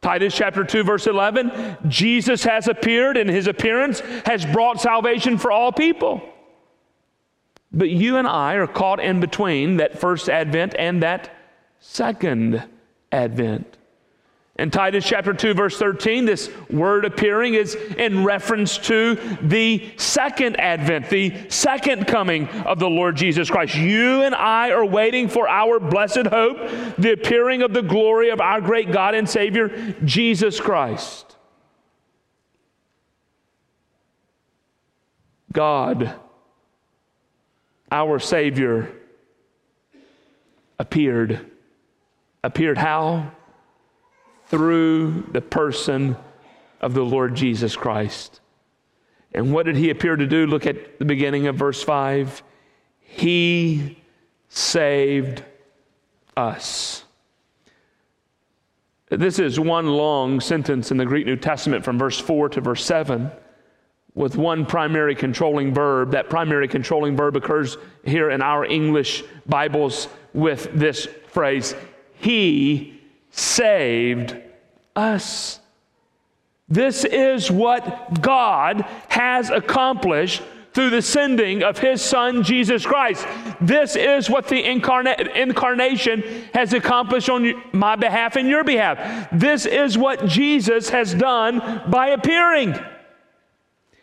Titus 0.00 0.34
chapter 0.34 0.64
2, 0.64 0.82
verse 0.82 1.06
11 1.06 1.78
Jesus 1.88 2.44
has 2.44 2.68
appeared, 2.68 3.16
and 3.16 3.30
his 3.30 3.46
appearance 3.46 4.00
has 4.26 4.44
brought 4.46 4.80
salvation 4.80 5.38
for 5.38 5.50
all 5.50 5.72
people. 5.72 6.22
But 7.72 7.90
you 7.90 8.16
and 8.16 8.28
I 8.28 8.54
are 8.54 8.66
caught 8.66 9.00
in 9.00 9.20
between 9.20 9.78
that 9.78 9.98
first 9.98 10.28
advent 10.28 10.74
and 10.78 11.02
that 11.02 11.34
second 11.80 12.62
advent. 13.10 13.76
In 14.56 14.70
Titus 14.70 15.06
chapter 15.06 15.32
2, 15.32 15.54
verse 15.54 15.78
13, 15.78 16.26
this 16.26 16.50
word 16.68 17.06
appearing 17.06 17.54
is 17.54 17.74
in 17.74 18.22
reference 18.22 18.76
to 18.78 19.14
the 19.40 19.90
second 19.96 20.60
advent, 20.60 21.08
the 21.08 21.48
second 21.48 22.06
coming 22.06 22.48
of 22.48 22.78
the 22.78 22.88
Lord 22.88 23.16
Jesus 23.16 23.48
Christ. 23.50 23.74
You 23.74 24.22
and 24.22 24.34
I 24.34 24.70
are 24.70 24.84
waiting 24.84 25.28
for 25.28 25.48
our 25.48 25.80
blessed 25.80 26.26
hope, 26.26 26.58
the 26.98 27.12
appearing 27.12 27.62
of 27.62 27.72
the 27.72 27.80
glory 27.80 28.28
of 28.28 28.42
our 28.42 28.60
great 28.60 28.92
God 28.92 29.14
and 29.14 29.28
Savior, 29.28 29.96
Jesus 30.04 30.60
Christ. 30.60 31.34
God, 35.50 36.14
our 37.90 38.18
Savior, 38.18 38.92
appeared. 40.78 41.50
Appeared 42.44 42.76
how? 42.76 43.32
Through 44.52 45.22
the 45.32 45.40
person 45.40 46.14
of 46.82 46.92
the 46.92 47.02
Lord 47.02 47.34
Jesus 47.34 47.74
Christ. 47.74 48.42
And 49.32 49.50
what 49.50 49.64
did 49.64 49.76
he 49.76 49.88
appear 49.88 50.14
to 50.14 50.26
do? 50.26 50.46
Look 50.46 50.66
at 50.66 50.98
the 50.98 51.06
beginning 51.06 51.46
of 51.46 51.56
verse 51.56 51.82
5. 51.82 52.42
He 53.00 53.98
saved 54.50 55.42
us. 56.36 57.04
This 59.08 59.38
is 59.38 59.58
one 59.58 59.86
long 59.86 60.38
sentence 60.38 60.90
in 60.90 60.98
the 60.98 61.06
Greek 61.06 61.24
New 61.24 61.36
Testament 61.36 61.82
from 61.82 61.98
verse 61.98 62.18
4 62.18 62.50
to 62.50 62.60
verse 62.60 62.84
7 62.84 63.30
with 64.14 64.36
one 64.36 64.66
primary 64.66 65.14
controlling 65.14 65.72
verb. 65.72 66.10
That 66.10 66.28
primary 66.28 66.68
controlling 66.68 67.16
verb 67.16 67.36
occurs 67.36 67.78
here 68.04 68.28
in 68.28 68.42
our 68.42 68.66
English 68.66 69.24
Bibles 69.46 70.08
with 70.34 70.68
this 70.74 71.08
phrase 71.28 71.74
He 72.16 73.01
saved 73.32 74.36
us. 74.94 75.58
This 76.68 77.04
is 77.04 77.50
what 77.50 78.22
God 78.22 78.86
has 79.08 79.50
accomplished 79.50 80.42
through 80.72 80.90
the 80.90 81.02
sending 81.02 81.62
of 81.62 81.78
his 81.78 82.00
son 82.00 82.42
Jesus 82.42 82.86
Christ. 82.86 83.26
This 83.60 83.94
is 83.94 84.30
what 84.30 84.48
the 84.48 84.62
incarna- 84.62 85.34
incarnation 85.34 86.22
has 86.54 86.72
accomplished 86.72 87.28
on 87.28 87.62
my 87.72 87.96
behalf 87.96 88.36
and 88.36 88.48
your 88.48 88.64
behalf. 88.64 89.28
This 89.32 89.66
is 89.66 89.98
what 89.98 90.26
Jesus 90.26 90.88
has 90.88 91.12
done 91.14 91.82
by 91.90 92.08
appearing. 92.08 92.74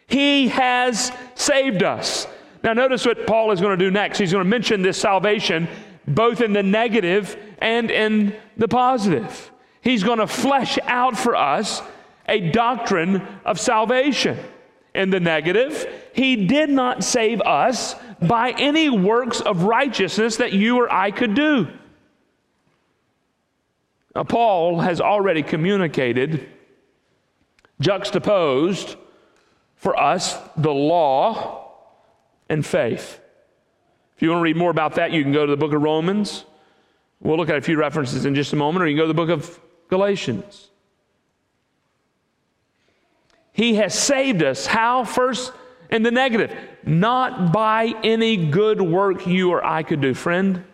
He 0.05 0.49
has 0.49 1.11
saved 1.35 1.81
us. 1.81 2.27
Now, 2.63 2.73
notice 2.73 3.05
what 3.05 3.25
Paul 3.25 3.51
is 3.51 3.61
going 3.61 3.77
to 3.77 3.83
do 3.83 3.89
next. 3.89 4.17
He's 4.17 4.31
going 4.31 4.43
to 4.43 4.49
mention 4.49 4.81
this 4.81 4.99
salvation 4.99 5.67
both 6.09 6.41
in 6.41 6.53
the 6.53 6.63
negative 6.63 7.37
and 7.59 7.89
in 7.91 8.35
the 8.57 8.67
positive. 8.67 9.51
He's 9.81 10.03
going 10.03 10.19
to 10.19 10.27
flesh 10.27 10.77
out 10.83 11.17
for 11.17 11.35
us 11.35 11.81
a 12.27 12.51
doctrine 12.51 13.25
of 13.45 13.59
salvation. 13.59 14.37
In 14.93 15.11
the 15.11 15.19
negative, 15.19 15.87
He 16.13 16.47
did 16.47 16.69
not 16.69 17.03
save 17.03 17.41
us 17.41 17.95
by 18.21 18.51
any 18.51 18.89
works 18.89 19.39
of 19.39 19.63
righteousness 19.63 20.37
that 20.37 20.51
you 20.51 20.77
or 20.77 20.91
I 20.91 21.11
could 21.11 21.35
do. 21.35 21.67
Now, 24.15 24.23
Paul 24.23 24.79
has 24.79 24.99
already 24.99 25.43
communicated, 25.43 26.49
juxtaposed 27.79 28.95
for 29.75 29.97
us 29.97 30.37
the 30.57 30.73
law 30.73 31.71
and 32.49 32.65
faith. 32.65 33.21
If 34.19 34.23
you 34.23 34.31
want 34.31 34.41
to 34.41 34.43
read 34.43 34.57
more 34.57 34.69
about 34.69 34.95
that, 34.95 35.13
you 35.13 35.23
can 35.23 35.31
go 35.31 35.45
to 35.45 35.49
the 35.49 35.55
book 35.55 35.71
of 35.71 35.81
Romans. 35.81 36.43
We'll 37.21 37.37
look 37.37 37.47
at 37.47 37.55
a 37.55 37.61
few 37.61 37.77
references 37.77 38.25
in 38.25 38.35
just 38.35 38.51
a 38.51 38.57
moment, 38.57 38.83
or 38.83 38.87
you 38.87 38.93
can 38.93 38.97
go 38.97 39.03
to 39.03 39.07
the 39.07 39.13
book 39.13 39.29
of 39.29 39.57
Galatians. 39.87 40.67
He 43.53 43.75
has 43.75 43.97
saved 43.97 44.43
us. 44.43 44.65
How? 44.65 45.05
First, 45.05 45.53
in 45.89 46.03
the 46.03 46.11
negative, 46.11 46.53
not 46.83 47.53
by 47.53 47.93
any 48.03 48.35
good 48.35 48.81
work 48.81 49.25
you 49.25 49.51
or 49.51 49.63
I 49.63 49.83
could 49.83 50.01
do. 50.01 50.13
Friend, 50.13 50.65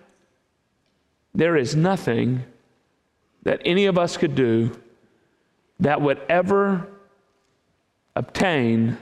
there 1.35 1.55
is 1.55 1.75
nothing 1.75 2.43
that 3.43 3.61
any 3.63 3.85
of 3.85 3.99
us 3.99 4.17
could 4.17 4.33
do 4.33 4.75
that 5.81 6.01
would 6.01 6.19
ever 6.29 6.87
obtain 8.15 8.97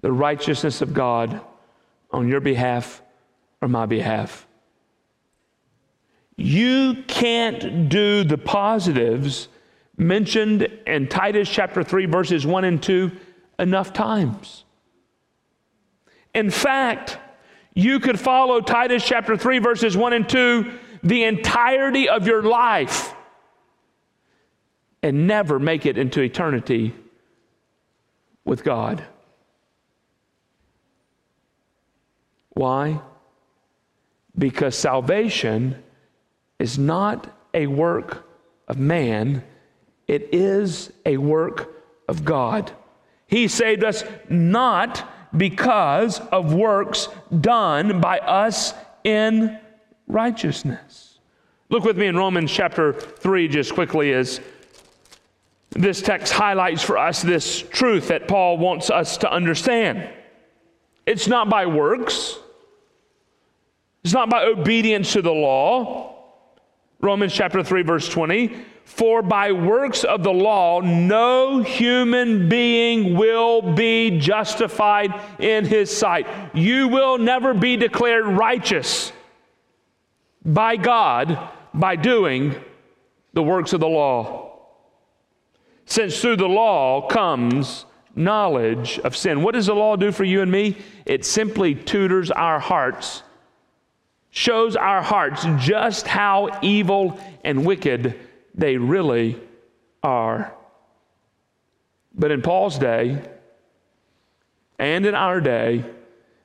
the 0.00 0.12
righteousness 0.12 0.80
of 0.80 0.94
God 0.94 1.40
on 2.12 2.28
your 2.28 2.38
behalf 2.38 3.02
or 3.62 3.68
my 3.68 3.86
behalf. 3.86 4.46
You 6.36 7.04
can't 7.06 7.88
do 7.88 8.24
the 8.24 8.36
positives 8.36 9.48
mentioned 9.96 10.62
in 10.86 11.06
Titus 11.06 11.48
chapter 11.48 11.84
3, 11.84 12.06
verses 12.06 12.44
1 12.44 12.64
and 12.64 12.82
2 12.82 13.12
enough 13.58 13.92
times. 13.92 14.64
In 16.34 16.50
fact, 16.50 17.18
you 17.74 18.00
could 18.00 18.18
follow 18.18 18.60
Titus 18.60 19.04
chapter 19.04 19.36
3, 19.36 19.60
verses 19.60 19.96
1 19.96 20.12
and 20.12 20.28
2 20.28 20.78
the 21.04 21.24
entirety 21.24 22.08
of 22.08 22.26
your 22.26 22.42
life 22.42 23.14
and 25.02 25.26
never 25.26 25.58
make 25.58 25.84
it 25.84 25.98
into 25.98 26.20
eternity 26.20 26.94
with 28.44 28.62
God. 28.62 29.04
Why? 32.50 33.00
Because 34.36 34.76
salvation 34.76 35.82
is 36.58 36.78
not 36.78 37.28
a 37.54 37.66
work 37.66 38.26
of 38.68 38.78
man, 38.78 39.44
it 40.08 40.28
is 40.32 40.92
a 41.04 41.16
work 41.16 41.84
of 42.08 42.24
God. 42.24 42.72
He 43.26 43.48
saved 43.48 43.84
us 43.84 44.04
not 44.28 45.08
because 45.36 46.20
of 46.20 46.52
works 46.52 47.08
done 47.40 48.00
by 48.00 48.18
us 48.18 48.74
in 49.04 49.58
righteousness. 50.06 51.18
Look 51.68 51.84
with 51.84 51.96
me 51.96 52.06
in 52.06 52.16
Romans 52.16 52.52
chapter 52.52 52.92
3 52.92 53.48
just 53.48 53.72
quickly 53.72 54.12
as 54.12 54.40
this 55.70 56.02
text 56.02 56.32
highlights 56.32 56.82
for 56.82 56.98
us 56.98 57.22
this 57.22 57.62
truth 57.62 58.08
that 58.08 58.28
Paul 58.28 58.58
wants 58.58 58.90
us 58.90 59.16
to 59.18 59.32
understand. 59.32 60.10
It's 61.06 61.26
not 61.26 61.48
by 61.48 61.66
works, 61.66 62.38
it's 64.04 64.12
not 64.12 64.30
by 64.30 64.44
obedience 64.44 65.12
to 65.12 65.22
the 65.22 65.32
law. 65.32 66.16
Romans 67.00 67.32
chapter 67.32 67.62
3, 67.62 67.82
verse 67.82 68.08
20. 68.08 68.56
For 68.84 69.22
by 69.22 69.52
works 69.52 70.04
of 70.04 70.22
the 70.22 70.32
law, 70.32 70.80
no 70.80 71.62
human 71.62 72.48
being 72.48 73.16
will 73.16 73.74
be 73.74 74.18
justified 74.18 75.14
in 75.38 75.64
his 75.64 75.96
sight. 75.96 76.26
You 76.52 76.88
will 76.88 77.18
never 77.18 77.54
be 77.54 77.76
declared 77.76 78.26
righteous 78.26 79.12
by 80.44 80.76
God 80.76 81.38
by 81.72 81.96
doing 81.96 82.54
the 83.32 83.42
works 83.42 83.72
of 83.72 83.80
the 83.80 83.88
law. 83.88 84.52
Since 85.86 86.20
through 86.20 86.36
the 86.36 86.48
law 86.48 87.06
comes 87.06 87.86
knowledge 88.14 88.98
of 89.00 89.16
sin. 89.16 89.42
What 89.42 89.54
does 89.54 89.66
the 89.66 89.74
law 89.74 89.96
do 89.96 90.12
for 90.12 90.24
you 90.24 90.42
and 90.42 90.50
me? 90.50 90.76
It 91.06 91.24
simply 91.24 91.74
tutors 91.74 92.30
our 92.30 92.58
hearts, 92.58 93.22
shows 94.32 94.76
our 94.76 95.02
hearts 95.02 95.46
just 95.58 96.08
how 96.08 96.58
evil 96.62 97.20
and 97.44 97.64
wicked 97.64 98.18
they 98.54 98.78
really 98.78 99.38
are. 100.02 100.52
But 102.14 102.30
in 102.30 102.40
Paul's 102.40 102.78
day 102.78 103.22
and 104.78 105.04
in 105.04 105.14
our 105.14 105.40
day, 105.40 105.84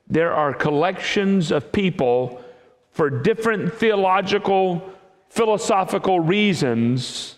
there 0.09 0.33
are 0.33 0.53
collections 0.53 1.49
of 1.51 1.71
people 1.71 2.43
for 2.91 3.09
different 3.09 3.73
theological, 3.73 4.93
philosophical 5.29 6.19
reasons 6.19 7.37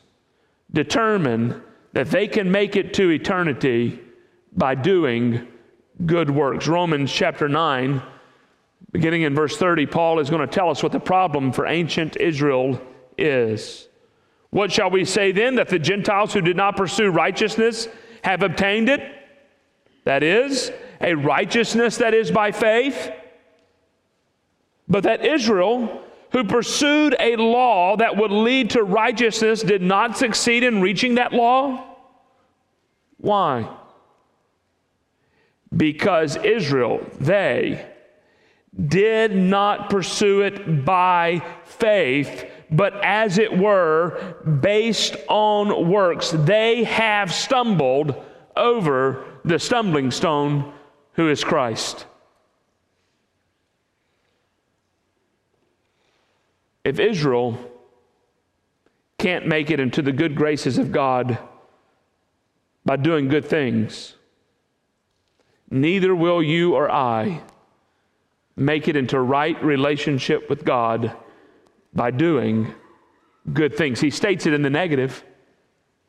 determine 0.71 1.61
that 1.93 2.09
they 2.09 2.27
can 2.27 2.51
make 2.51 2.75
it 2.75 2.93
to 2.95 3.11
eternity 3.11 3.99
by 4.55 4.73
doing 4.73 5.47
good 6.07 6.29
works. 6.29 6.67
Romans 6.67 7.11
chapter 7.11 7.47
9, 7.47 8.01
beginning 8.91 9.23
in 9.23 9.35
verse 9.35 9.57
30, 9.57 9.85
Paul 9.85 10.19
is 10.19 10.29
going 10.29 10.47
to 10.47 10.53
tell 10.53 10.69
us 10.69 10.81
what 10.81 10.91
the 10.91 10.99
problem 10.99 11.51
for 11.51 11.67
ancient 11.67 12.17
Israel 12.17 12.81
is. 13.17 13.87
What 14.49 14.71
shall 14.71 14.89
we 14.89 15.05
say 15.05 15.31
then? 15.31 15.55
That 15.55 15.69
the 15.69 15.79
Gentiles 15.79 16.33
who 16.33 16.41
did 16.41 16.57
not 16.57 16.75
pursue 16.75 17.09
righteousness 17.09 17.87
have 18.23 18.41
obtained 18.41 18.89
it? 18.89 19.01
That 20.05 20.23
is, 20.23 20.71
a 21.01 21.13
righteousness 21.13 21.97
that 21.97 22.13
is 22.13 22.31
by 22.31 22.51
faith. 22.51 23.11
But 24.87 25.03
that 25.03 25.23
Israel, 25.23 26.03
who 26.31 26.43
pursued 26.43 27.15
a 27.19 27.35
law 27.35 27.95
that 27.97 28.17
would 28.17 28.31
lead 28.31 28.71
to 28.71 28.83
righteousness, 28.83 29.61
did 29.61 29.83
not 29.83 30.17
succeed 30.17 30.63
in 30.63 30.81
reaching 30.81 31.15
that 31.15 31.31
law? 31.31 31.85
Why? 33.17 33.69
Because 35.75 36.37
Israel, 36.37 37.05
they, 37.19 37.85
did 38.87 39.35
not 39.35 39.89
pursue 39.89 40.41
it 40.41 40.85
by 40.85 41.41
faith, 41.63 42.45
but 42.71 42.93
as 43.03 43.37
it 43.37 43.57
were, 43.57 44.35
based 44.61 45.15
on 45.27 45.89
works. 45.89 46.31
They 46.31 46.83
have 46.83 47.33
stumbled 47.33 48.15
over 48.55 49.25
the 49.43 49.59
stumbling 49.59 50.11
stone, 50.11 50.73
who 51.13 51.29
is 51.29 51.43
Christ. 51.43 52.05
If 56.83 56.99
Israel 56.99 57.57
can't 59.17 59.47
make 59.47 59.69
it 59.69 59.79
into 59.79 60.01
the 60.01 60.11
good 60.11 60.35
graces 60.35 60.77
of 60.77 60.91
God 60.91 61.37
by 62.85 62.95
doing 62.95 63.27
good 63.27 63.45
things, 63.45 64.15
neither 65.69 66.15
will 66.15 66.41
you 66.41 66.73
or 66.73 66.89
I 66.89 67.41
make 68.59 68.87
it 68.87 68.95
into 68.95 69.19
right 69.19 69.61
relationship 69.63 70.49
with 70.49 70.65
God 70.65 71.15
by 71.93 72.11
doing 72.11 72.73
good 73.53 73.75
things. 73.75 73.99
He 73.99 74.09
states 74.09 74.45
it 74.45 74.53
in 74.53 74.61
the 74.61 74.69
negative. 74.69 75.23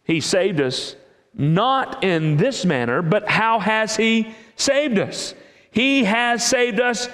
He 0.03 0.21
saved 0.21 0.61
us 0.61 0.97
not 1.33 2.03
in 2.03 2.37
this 2.37 2.65
manner, 2.65 3.03
but 3.03 3.29
how 3.29 3.61
has 3.61 3.97
He 3.97 4.35
saved 4.57 4.99
us? 4.99 5.35
He 5.71 6.05
has 6.05 6.45
saved 6.45 6.81
us 6.81 7.09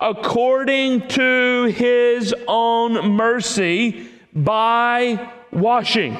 according 0.00 1.06
to 1.08 1.64
His 1.66 2.34
own 2.48 3.12
mercy 3.12 4.08
by 4.34 5.32
washing. 5.52 6.18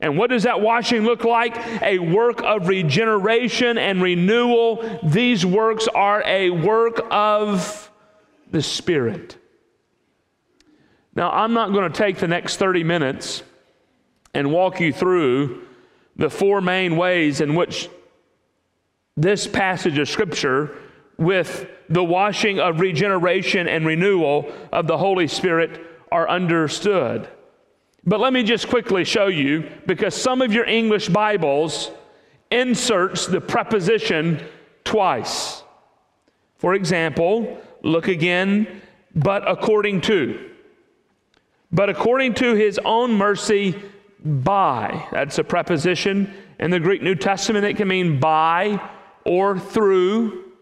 And 0.00 0.18
what 0.18 0.30
does 0.30 0.42
that 0.42 0.60
washing 0.60 1.04
look 1.04 1.22
like? 1.22 1.56
A 1.80 2.00
work 2.00 2.42
of 2.42 2.66
regeneration 2.66 3.78
and 3.78 4.02
renewal. 4.02 5.00
These 5.04 5.46
works 5.46 5.86
are 5.86 6.24
a 6.26 6.50
work 6.50 7.00
of 7.08 7.91
the 8.52 8.62
Spirit. 8.62 9.36
Now, 11.14 11.30
I'm 11.30 11.52
not 11.52 11.72
going 11.72 11.90
to 11.90 11.98
take 11.98 12.18
the 12.18 12.28
next 12.28 12.56
30 12.56 12.84
minutes 12.84 13.42
and 14.34 14.52
walk 14.52 14.80
you 14.80 14.92
through 14.92 15.62
the 16.16 16.30
four 16.30 16.60
main 16.60 16.96
ways 16.96 17.40
in 17.40 17.54
which 17.54 17.88
this 19.16 19.46
passage 19.46 19.98
of 19.98 20.08
Scripture, 20.08 20.78
with 21.18 21.68
the 21.90 22.02
washing 22.02 22.58
of 22.58 22.80
regeneration 22.80 23.68
and 23.68 23.84
renewal 23.84 24.50
of 24.72 24.86
the 24.86 24.96
Holy 24.96 25.26
Spirit, 25.26 25.84
are 26.10 26.28
understood. 26.28 27.28
But 28.04 28.20
let 28.20 28.32
me 28.32 28.42
just 28.42 28.68
quickly 28.68 29.04
show 29.04 29.26
you, 29.26 29.70
because 29.86 30.14
some 30.14 30.40
of 30.42 30.52
your 30.52 30.64
English 30.64 31.08
Bibles 31.08 31.90
inserts 32.50 33.26
the 33.26 33.40
preposition 33.40 34.44
twice. 34.84 35.62
For 36.56 36.74
example, 36.74 37.58
look 37.82 38.08
again, 38.08 38.80
but 39.14 39.48
according 39.48 40.00
to 40.02 40.48
but 41.72 41.88
according 41.88 42.34
to 42.34 42.54
his 42.54 42.78
own 42.84 43.12
mercy 43.14 43.74
by. 44.22 45.08
That's 45.10 45.38
a 45.38 45.44
preposition. 45.44 46.32
In 46.58 46.70
the 46.70 46.78
Greek 46.78 47.02
New 47.02 47.14
Testament, 47.14 47.64
it 47.64 47.76
can 47.76 47.88
mean 47.88 48.20
by 48.20 48.78
or 49.24 49.58
through. 49.58 50.52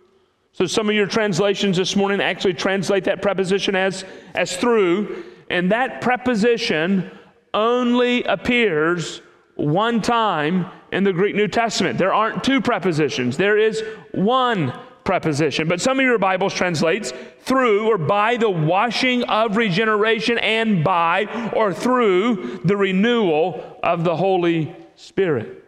So 0.53 0.67
some 0.67 0.89
of 0.89 0.95
your 0.95 1.07
translations 1.07 1.77
this 1.77 1.97
morning 1.97 2.21
actually 2.21 2.55
translate 2.55 3.05
that 3.05 3.23
preposition 3.23 3.75
as, 3.75 4.05
as 4.35 4.57
through. 4.57 5.25
And 5.51 5.73
that 5.73 6.01
preposition 6.01 7.11
only 7.53 8.23
appears 8.25 9.21
one 9.57 10.01
time 10.01 10.71
in 10.93 11.05
the 11.05 11.13
Greek 11.13 11.35
New 11.35 11.49
Testament. 11.49 11.99
There 11.99 12.15
aren't 12.15 12.45
two 12.45 12.61
prepositions, 12.61 13.37
there 13.37 13.59
is 13.59 13.83
one 14.13 14.73
preposition. 15.05 15.69
But 15.69 15.81
some 15.81 15.99
of 15.99 16.05
your 16.05 16.19
Bibles 16.19 16.55
translates 16.55 17.13
through 17.41 17.89
or 17.89 17.99
by 17.99 18.37
the 18.37 18.51
washing 18.51 19.25
of 19.25 19.57
regeneration 19.57 20.39
and 20.39 20.85
by 20.85 21.51
or 21.55 21.73
through 21.73 22.61
the 22.65 22.77
renewal 22.77 23.79
of 23.83 24.05
the 24.05 24.17
Holy 24.17 24.75
Spirit. 24.95 25.65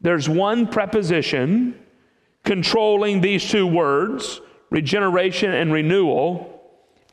There's 0.00 0.28
one 0.28 0.68
preposition 0.68 1.78
controlling 2.44 3.20
these 3.20 3.48
two 3.48 3.66
words, 3.66 4.40
regeneration 4.70 5.52
and 5.52 5.72
renewal, 5.72 6.62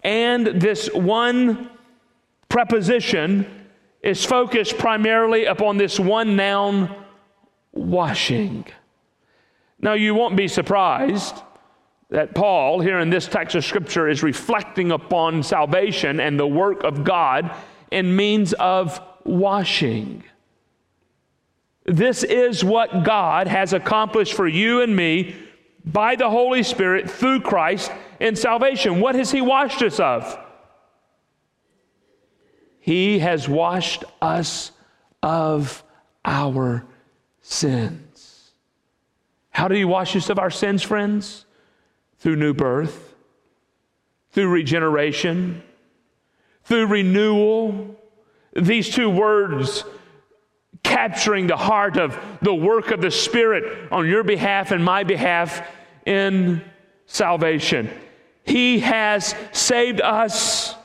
and 0.04 0.46
this 0.46 0.90
one 0.94 1.70
preposition 2.50 3.68
is 4.02 4.24
focused 4.24 4.78
primarily 4.78 5.46
upon 5.46 5.78
this 5.78 6.00
one 6.00 6.36
noun, 6.36 6.94
washing. 7.72 8.66
Now, 9.84 9.94
you 9.96 10.16
won't 10.16 10.38
be 10.38 10.48
surprised 10.48 11.36
that 12.10 12.34
Paul, 12.34 12.80
here 12.80 13.00
in 13.00 13.10
this 13.10 13.28
text 13.28 13.54
of 13.54 13.66
Scripture, 13.66 14.08
is 14.08 14.24
reflecting 14.24 14.92
upon 14.94 15.44
salvation 15.44 16.22
and 16.22 16.40
the 16.40 16.48
work 16.48 16.86
of 16.86 17.04
God 17.04 17.54
in 17.92 18.16
means 18.16 18.54
of 18.54 19.02
washing. 19.26 20.24
This 21.84 22.24
is 22.24 22.64
what 22.64 23.04
God 23.04 23.48
has 23.48 23.74
accomplished 23.74 24.36
for 24.36 24.48
you 24.48 24.82
and 24.82 24.96
me 24.96 25.36
by 25.84 26.16
the 26.16 26.30
Holy 26.30 26.64
Spirit 26.64 27.12
through 27.12 27.42
Christ 27.42 27.92
in 28.22 28.38
salvation. 28.38 29.02
What 29.02 29.16
has 29.16 29.32
He 29.32 29.42
washed 29.42 29.82
us 29.82 30.00
of? 30.00 30.40
He 32.80 33.20
has 33.20 33.50
washed 33.50 34.06
us 34.22 34.72
of 35.22 35.84
our 36.24 36.86
sin. 37.42 38.03
How 39.54 39.68
did 39.68 39.78
he 39.78 39.86
wash 39.86 40.16
us 40.16 40.30
of 40.30 40.40
our 40.40 40.50
sins, 40.50 40.82
friends? 40.84 41.46
Through 42.18 42.38
new 42.38 42.54
birth, 42.54 43.16
through 44.32 44.50
regeneration, 44.50 45.62
through 46.64 46.88
renewal. 46.88 47.96
These 48.56 48.90
two 48.90 49.10
words 49.10 49.84
capturing 50.84 51.48
the 51.48 51.58
heart 51.58 51.98
of 51.98 52.20
the 52.42 52.54
work 52.54 52.92
of 52.92 53.02
the 53.02 53.12
Spirit 53.12 53.92
on 53.92 54.08
your 54.08 54.24
behalf 54.24 54.72
and 54.72 54.84
my 54.84 55.04
behalf 55.04 55.68
in 56.06 56.64
salvation. 57.06 57.90
He 58.46 58.80
has 58.80 59.36
saved 59.52 60.02
us 60.02 60.76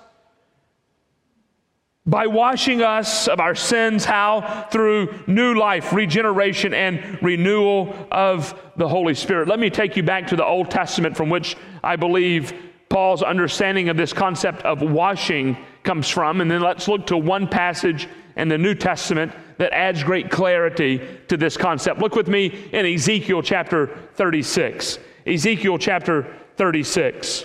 by 2.08 2.26
washing 2.26 2.80
us 2.80 3.28
of 3.28 3.38
our 3.38 3.54
sins. 3.54 4.04
How? 4.04 4.66
Through 4.72 5.14
new 5.26 5.54
life, 5.54 5.92
regeneration, 5.92 6.72
and 6.72 7.18
renewal 7.22 7.94
of 8.10 8.58
the 8.76 8.88
Holy 8.88 9.14
Spirit. 9.14 9.46
Let 9.46 9.58
me 9.58 9.68
take 9.68 9.94
you 9.96 10.02
back 10.02 10.26
to 10.28 10.36
the 10.36 10.44
Old 10.44 10.70
Testament 10.70 11.16
from 11.16 11.28
which 11.28 11.54
I 11.84 11.96
believe 11.96 12.54
Paul's 12.88 13.22
understanding 13.22 13.90
of 13.90 13.98
this 13.98 14.14
concept 14.14 14.62
of 14.62 14.80
washing 14.80 15.58
comes 15.82 16.08
from. 16.08 16.40
And 16.40 16.50
then 16.50 16.62
let's 16.62 16.88
look 16.88 17.06
to 17.08 17.18
one 17.18 17.46
passage 17.46 18.08
in 18.36 18.48
the 18.48 18.56
New 18.56 18.74
Testament 18.74 19.32
that 19.58 19.74
adds 19.74 20.02
great 20.02 20.30
clarity 20.30 21.06
to 21.28 21.36
this 21.36 21.58
concept. 21.58 22.00
Look 22.00 22.14
with 22.14 22.28
me 22.28 22.46
in 22.72 22.86
Ezekiel 22.86 23.42
chapter 23.42 23.98
36. 24.14 24.98
Ezekiel 25.26 25.76
chapter 25.76 26.34
36. 26.56 27.44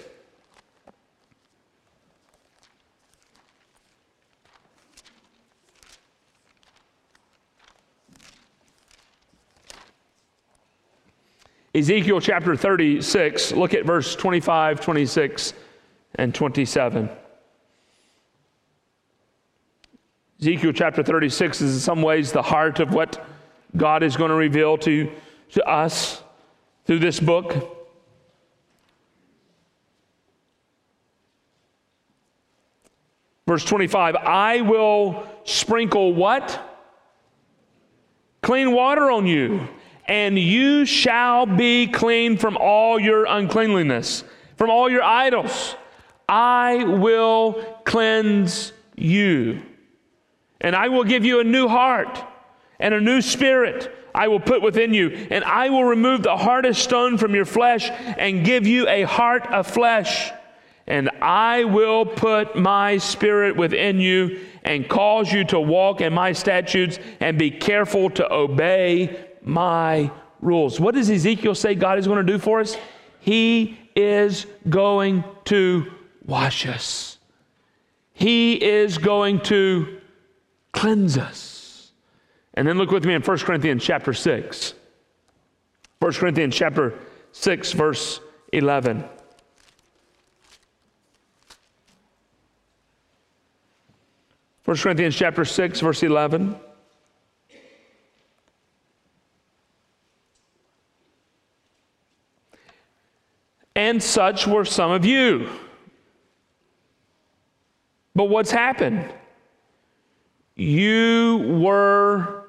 Ezekiel 11.75 12.21
chapter 12.21 12.55
36, 12.55 13.53
look 13.53 13.73
at 13.73 13.83
verse 13.83 14.15
25, 14.15 14.79
26, 14.79 15.53
and 16.15 16.35
27. 16.35 17.09
Ezekiel 20.39 20.71
chapter 20.71 21.01
36 21.01 21.61
is 21.61 21.73
in 21.73 21.79
some 21.79 22.03
ways 22.03 22.31
the 22.31 22.43
heart 22.43 22.79
of 22.79 22.93
what 22.93 23.25
God 23.75 24.03
is 24.03 24.15
going 24.15 24.29
to 24.29 24.35
reveal 24.35 24.77
to, 24.79 25.11
to 25.53 25.67
us 25.67 26.21
through 26.85 26.99
this 26.99 27.19
book. 27.19 27.75
Verse 33.47 33.65
25 33.65 34.15
I 34.15 34.61
will 34.61 35.27
sprinkle 35.43 36.13
what? 36.13 36.59
Clean 38.43 38.71
water 38.71 39.09
on 39.09 39.25
you 39.25 39.67
and 40.05 40.37
you 40.37 40.85
shall 40.85 41.45
be 41.45 41.87
clean 41.87 42.37
from 42.37 42.57
all 42.57 42.99
your 42.99 43.25
uncleanliness, 43.25 44.23
from 44.57 44.69
all 44.69 44.89
your 44.89 45.03
idols. 45.03 45.75
I 46.27 46.83
will 46.83 47.81
cleanse 47.85 48.73
you. 48.95 49.61
And 50.61 50.75
I 50.75 50.89
will 50.89 51.03
give 51.03 51.25
you 51.25 51.39
a 51.39 51.43
new 51.43 51.67
heart 51.67 52.23
and 52.79 52.93
a 52.93 53.01
new 53.01 53.21
spirit 53.21 53.93
I 54.15 54.27
will 54.27 54.39
put 54.39 54.61
within 54.61 54.93
you. 54.93 55.27
And 55.31 55.43
I 55.43 55.69
will 55.69 55.83
remove 55.83 56.23
the 56.23 56.37
hardest 56.37 56.83
stone 56.83 57.17
from 57.17 57.33
your 57.33 57.45
flesh 57.45 57.89
and 57.89 58.45
give 58.45 58.67
you 58.67 58.87
a 58.87 59.03
heart 59.03 59.47
of 59.47 59.67
flesh. 59.67 60.31
And 60.85 61.09
I 61.21 61.63
will 61.63 62.05
put 62.05 62.55
my 62.55 62.97
spirit 62.97 63.55
within 63.55 63.99
you 63.99 64.41
and 64.63 64.87
cause 64.87 65.31
you 65.31 65.43
to 65.45 65.59
walk 65.59 66.01
in 66.01 66.13
my 66.13 66.33
statutes 66.33 66.99
and 67.19 67.37
be 67.37 67.51
careful 67.51 68.09
to 68.11 68.31
obey 68.31 69.27
my 69.43 70.11
rules. 70.41 70.79
What 70.79 70.95
does 70.95 71.09
Ezekiel 71.09 71.55
say 71.55 71.75
God 71.75 71.99
is 71.99 72.07
going 72.07 72.25
to 72.25 72.31
do 72.31 72.39
for 72.39 72.59
us? 72.59 72.77
He 73.19 73.79
is 73.95 74.45
going 74.69 75.23
to 75.45 75.91
wash 76.25 76.65
us, 76.65 77.17
He 78.13 78.53
is 78.53 78.97
going 78.97 79.41
to 79.41 79.99
cleanse 80.71 81.17
us. 81.17 81.91
And 82.55 82.67
then 82.67 82.77
look 82.77 82.91
with 82.91 83.03
me 83.03 83.15
in 83.15 83.21
1 83.21 83.37
Corinthians 83.39 83.83
chapter 83.83 84.13
6. 84.13 84.75
1 85.99 86.13
Corinthians 86.13 86.55
chapter 86.55 86.93
6, 87.31 87.71
verse 87.71 88.19
11. 88.51 89.03
First 94.63 94.83
Corinthians 94.83 95.15
chapter 95.15 95.43
6, 95.43 95.79
verse 95.81 96.03
11. 96.03 96.55
And 103.75 104.01
such 104.01 104.47
were 104.47 104.65
some 104.65 104.91
of 104.91 105.05
you. 105.05 105.49
But 108.15 108.25
what's 108.25 108.51
happened? 108.51 109.11
You 110.55 111.59
were 111.61 112.45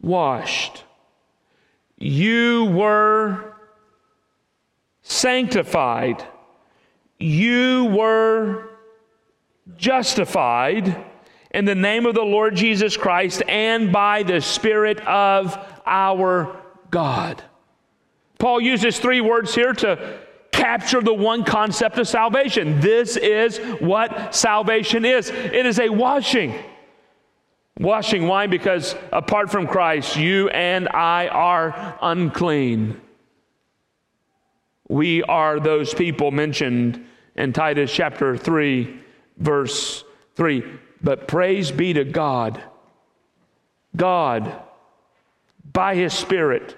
washed. 0.00 0.84
You 1.96 2.64
were 2.64 3.54
sanctified. 5.02 6.24
You 7.18 7.86
were 7.86 8.70
justified 9.76 11.04
in 11.50 11.64
the 11.64 11.74
name 11.74 12.06
of 12.06 12.14
the 12.14 12.22
Lord 12.22 12.56
Jesus 12.56 12.96
Christ 12.96 13.42
and 13.48 13.92
by 13.92 14.22
the 14.22 14.40
Spirit 14.40 15.00
of 15.00 15.56
our 15.86 16.56
God. 16.90 17.42
Paul 18.38 18.60
uses 18.60 18.98
three 18.98 19.20
words 19.20 19.54
here 19.54 19.72
to 19.74 20.18
capture 20.52 21.00
the 21.00 21.14
one 21.14 21.44
concept 21.44 21.98
of 21.98 22.08
salvation. 22.08 22.80
This 22.80 23.16
is 23.16 23.58
what 23.80 24.34
salvation 24.34 25.04
is 25.04 25.28
it 25.30 25.66
is 25.66 25.78
a 25.78 25.88
washing. 25.88 26.54
Washing, 27.78 28.26
why? 28.26 28.48
Because 28.48 28.96
apart 29.12 29.50
from 29.50 29.68
Christ, 29.68 30.16
you 30.16 30.48
and 30.48 30.88
I 30.88 31.28
are 31.28 31.96
unclean. 32.02 33.00
We 34.88 35.22
are 35.22 35.60
those 35.60 35.94
people 35.94 36.32
mentioned 36.32 37.06
in 37.36 37.52
Titus 37.52 37.92
chapter 37.92 38.36
3, 38.36 39.00
verse 39.36 40.02
3. 40.34 40.64
But 41.00 41.28
praise 41.28 41.70
be 41.70 41.92
to 41.92 42.04
God. 42.04 42.60
God, 43.94 44.60
by 45.72 45.94
His 45.94 46.12
Spirit, 46.12 46.76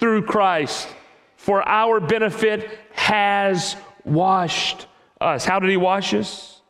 through 0.00 0.22
Christ 0.22 0.88
for 1.36 1.66
our 1.68 2.00
benefit 2.00 2.70
has 2.92 3.76
washed 4.04 4.86
us. 5.20 5.44
How 5.44 5.58
did 5.58 5.70
He 5.70 5.76
wash 5.76 6.14
us? 6.14 6.60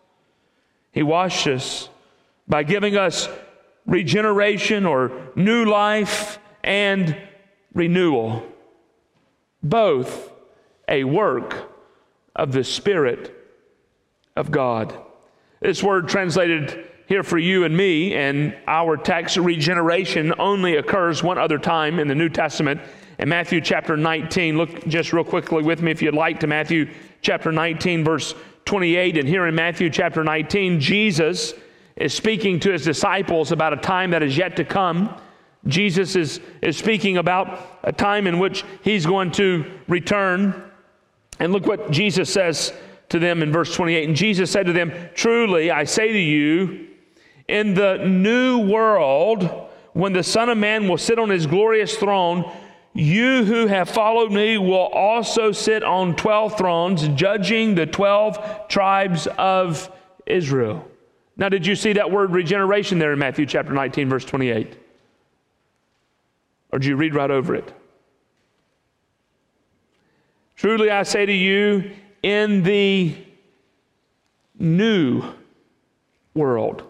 He 0.92 1.02
washed 1.02 1.46
us 1.46 1.88
by 2.48 2.64
giving 2.64 2.96
us 2.96 3.28
regeneration 3.86 4.84
or 4.84 5.12
new 5.36 5.64
life 5.64 6.38
and 6.62 7.16
renewal, 7.72 8.44
both 9.62 10.30
a 10.88 11.04
work 11.04 11.72
of 12.34 12.52
the 12.52 12.64
Spirit 12.64 13.34
of 14.36 14.50
God. 14.50 14.96
This 15.60 15.82
word 15.82 16.08
translated 16.08 16.88
here 17.06 17.22
for 17.22 17.38
you 17.38 17.64
and 17.64 17.76
me 17.76 18.14
and 18.14 18.56
our 18.66 18.96
text, 18.96 19.36
regeneration, 19.36 20.32
only 20.38 20.76
occurs 20.76 21.22
one 21.22 21.38
other 21.38 21.58
time 21.58 21.98
in 21.98 22.08
the 22.08 22.14
New 22.14 22.28
Testament 22.28 22.80
in 23.20 23.28
Matthew 23.28 23.60
chapter 23.60 23.96
19. 23.98 24.56
Look 24.56 24.86
just 24.86 25.12
real 25.12 25.24
quickly 25.24 25.62
with 25.62 25.82
me, 25.82 25.90
if 25.90 26.00
you'd 26.00 26.14
like, 26.14 26.40
to 26.40 26.46
Matthew 26.46 26.90
chapter 27.20 27.52
19, 27.52 28.02
verse 28.02 28.34
28. 28.64 29.18
And 29.18 29.28
here 29.28 29.46
in 29.46 29.54
Matthew 29.54 29.90
chapter 29.90 30.24
19, 30.24 30.80
Jesus 30.80 31.52
is 31.96 32.14
speaking 32.14 32.58
to 32.60 32.72
his 32.72 32.82
disciples 32.82 33.52
about 33.52 33.74
a 33.74 33.76
time 33.76 34.10
that 34.12 34.22
is 34.22 34.38
yet 34.38 34.56
to 34.56 34.64
come. 34.64 35.14
Jesus 35.66 36.16
is, 36.16 36.40
is 36.62 36.78
speaking 36.78 37.18
about 37.18 37.60
a 37.84 37.92
time 37.92 38.26
in 38.26 38.38
which 38.38 38.64
he's 38.82 39.04
going 39.04 39.30
to 39.32 39.70
return. 39.86 40.70
And 41.38 41.52
look 41.52 41.66
what 41.66 41.90
Jesus 41.90 42.32
says 42.32 42.72
to 43.10 43.18
them 43.18 43.42
in 43.42 43.52
verse 43.52 43.74
28. 43.74 44.08
And 44.08 44.16
Jesus 44.16 44.50
said 44.50 44.64
to 44.64 44.72
them, 44.72 44.92
Truly, 45.14 45.70
I 45.70 45.84
say 45.84 46.10
to 46.10 46.18
you, 46.18 46.88
in 47.48 47.74
the 47.74 47.98
new 47.98 48.60
world, 48.60 49.68
when 49.92 50.14
the 50.14 50.22
Son 50.22 50.48
of 50.48 50.56
Man 50.56 50.88
will 50.88 50.96
sit 50.96 51.18
on 51.18 51.28
his 51.28 51.46
glorious 51.46 51.96
throne, 51.96 52.50
you 52.92 53.44
who 53.44 53.66
have 53.66 53.88
followed 53.88 54.32
me 54.32 54.58
will 54.58 54.74
also 54.74 55.52
sit 55.52 55.84
on 55.84 56.16
12 56.16 56.58
thrones, 56.58 57.08
judging 57.08 57.74
the 57.74 57.86
12 57.86 58.68
tribes 58.68 59.28
of 59.38 59.90
Israel. 60.26 60.86
Now, 61.36 61.48
did 61.48 61.66
you 61.66 61.76
see 61.76 61.92
that 61.94 62.10
word 62.10 62.32
regeneration 62.32 62.98
there 62.98 63.12
in 63.12 63.18
Matthew 63.18 63.46
chapter 63.46 63.72
19, 63.72 64.08
verse 64.08 64.24
28? 64.24 64.76
Or 66.72 66.78
did 66.78 66.86
you 66.86 66.96
read 66.96 67.14
right 67.14 67.30
over 67.30 67.54
it? 67.54 67.72
Truly, 70.56 70.90
I 70.90 71.04
say 71.04 71.24
to 71.24 71.32
you, 71.32 71.92
in 72.22 72.62
the 72.62 73.16
new 74.58 75.22
world, 76.34 76.82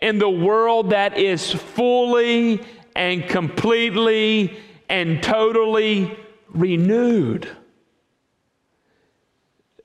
in 0.00 0.18
the 0.18 0.28
world 0.28 0.90
that 0.90 1.16
is 1.16 1.52
fully 1.52 2.60
and 2.94 3.28
completely 3.28 4.58
and 4.88 5.22
totally 5.22 6.16
renewed. 6.48 7.48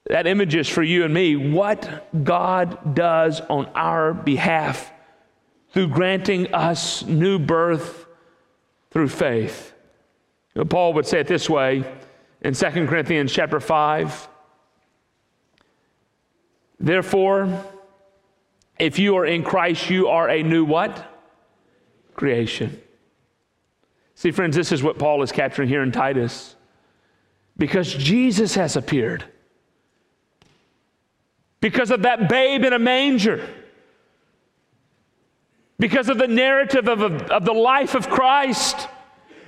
That 0.09 0.27
image 0.27 0.55
is 0.55 0.69
for 0.69 0.83
you 0.83 1.03
and 1.03 1.13
me 1.13 1.35
what 1.35 2.23
God 2.23 2.95
does 2.95 3.41
on 3.41 3.65
our 3.75 4.13
behalf 4.13 4.91
through 5.71 5.89
granting 5.89 6.53
us 6.53 7.03
new 7.03 7.39
birth 7.39 8.05
through 8.91 9.09
faith. 9.09 9.73
Paul 10.69 10.93
would 10.93 11.05
say 11.05 11.19
it 11.19 11.27
this 11.27 11.49
way 11.49 11.83
in 12.41 12.53
2 12.53 12.65
Corinthians 12.87 13.31
chapter 13.33 13.59
5. 13.59 14.29
Therefore, 16.79 17.63
if 18.79 18.99
you 18.99 19.17
are 19.17 19.25
in 19.25 19.43
Christ, 19.43 19.89
you 19.89 20.07
are 20.07 20.29
a 20.29 20.41
new 20.41 20.63
what? 20.63 21.05
Creation. 22.15 22.81
See, 24.17 24.31
friends, 24.31 24.55
this 24.55 24.71
is 24.71 24.81
what 24.81 24.97
Paul 24.97 25.21
is 25.21 25.31
capturing 25.31 25.69
here 25.69 25.83
in 25.83 25.91
Titus. 25.91 26.55
Because 27.55 27.93
Jesus 27.93 28.55
has 28.55 28.75
appeared. 28.75 29.23
because 31.59 31.91
of 31.91 32.01
that 32.01 32.29
babe 32.29 32.63
in 32.63 32.73
a 32.73 32.79
manger, 32.79 33.47
because 35.79 36.09
of 36.09 36.17
the 36.17 36.27
narrative 36.27 36.87
of, 36.87 37.01
of, 37.01 37.21
of 37.23 37.45
the 37.45 37.53
life 37.53 37.93
of 37.93 38.09
Christ. 38.09 38.87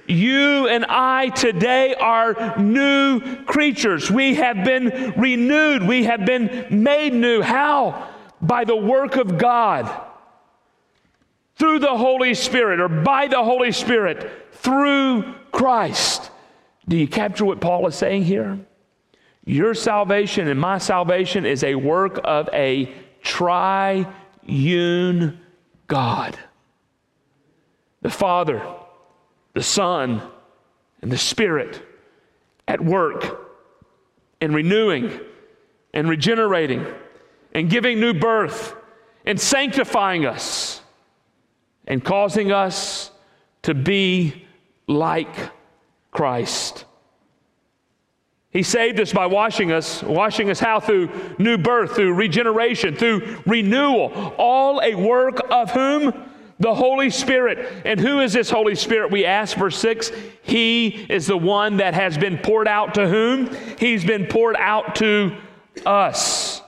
You 0.07 0.67
and 0.67 0.85
I 0.85 1.29
today 1.29 1.95
are 1.95 2.57
new 2.57 3.43
creatures. 3.45 4.11
We 4.11 4.35
have 4.35 4.63
been 4.63 5.13
renewed. 5.17 5.83
We 5.83 6.03
have 6.05 6.25
been 6.25 6.67
made 6.83 7.13
new. 7.13 7.41
How? 7.41 8.07
By 8.41 8.65
the 8.65 8.75
work 8.75 9.17
of 9.17 9.37
God 9.37 10.08
through 11.59 11.79
the 11.79 11.95
Holy 11.95 12.33
Spirit 12.33 12.79
or 12.79 12.87
by 12.87 13.27
the 13.27 13.43
Holy 13.43 13.71
Spirit 13.73 14.31
through 14.53 15.35
Christ. 15.51 16.31
Do 16.87 16.95
you 16.97 17.07
capture 17.07 17.45
what 17.45 17.59
Paul 17.59 17.85
is 17.87 17.95
saying 17.95 18.23
here? 18.23 18.57
Your 19.45 19.73
salvation 19.73 20.47
and 20.47 20.59
my 20.59 20.77
salvation 20.77 21.45
is 21.45 21.63
a 21.63 21.75
work 21.75 22.19
of 22.23 22.49
a 22.53 22.91
triune 23.21 24.07
God. 25.87 26.39
The 28.01 28.09
Father, 28.09 28.65
the 29.53 29.63
Son, 29.63 30.21
and 31.01 31.11
the 31.11 31.17
Spirit 31.17 31.81
at 32.67 32.81
work 32.81 33.47
in 34.39 34.53
renewing 34.53 35.19
and 35.93 36.07
regenerating 36.07 36.85
and 37.53 37.69
giving 37.69 37.99
new 37.99 38.13
birth 38.13 38.75
and 39.25 39.39
sanctifying 39.39 40.25
us 40.25 40.81
and 41.89 42.03
causing 42.03 42.51
us 42.51 43.11
to 43.63 43.73
be 43.73 44.45
like 44.87 45.35
Christ. 46.11 46.85
He 48.51 48.63
saved 48.63 48.99
us 48.99 49.13
by 49.13 49.27
washing 49.27 49.71
us. 49.71 50.01
Washing 50.01 50.49
us 50.49 50.59
how? 50.59 50.79
Through 50.79 51.09
new 51.37 51.57
birth, 51.57 51.95
through 51.95 52.13
regeneration, 52.13 52.95
through 52.95 53.41
renewal. 53.45 54.33
All 54.37 54.81
a 54.81 54.95
work 54.95 55.39
of 55.51 55.71
whom? 55.71 56.29
The 56.59 56.73
Holy 56.73 57.09
Spirit. 57.09 57.83
And 57.85 57.99
who 57.99 58.21
is 58.21 58.33
this 58.33 58.49
Holy 58.49 58.75
Spirit? 58.75 59.11
We 59.11 59.25
ask, 59.25 59.55
verse 59.55 59.77
6. 59.77 60.11
He 60.41 60.87
is 61.09 61.27
the 61.27 61.37
one 61.37 61.77
that 61.77 61.93
has 61.93 62.17
been 62.17 62.37
poured 62.37 62.67
out 62.67 62.95
to 62.95 63.07
whom? 63.07 63.55
He's 63.77 64.03
been 64.03 64.25
poured 64.25 64.55
out 64.57 64.95
to 64.95 65.35
us. 65.85 66.58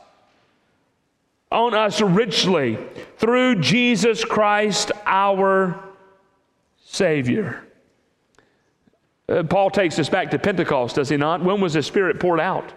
On 1.51 1.73
us 1.73 2.01
richly 2.01 2.77
through 3.17 3.55
Jesus 3.61 4.23
Christ 4.23 4.91
our 5.05 5.83
Savior. 6.77 7.67
Uh, 9.27 9.43
Paul 9.43 9.69
takes 9.69 9.99
us 9.99 10.09
back 10.09 10.31
to 10.31 10.39
Pentecost, 10.39 10.95
does 10.95 11.09
he 11.09 11.17
not? 11.17 11.43
When 11.43 11.61
was 11.61 11.73
the 11.73 11.83
Spirit 11.83 12.19
poured 12.19 12.39
out? 12.39 12.73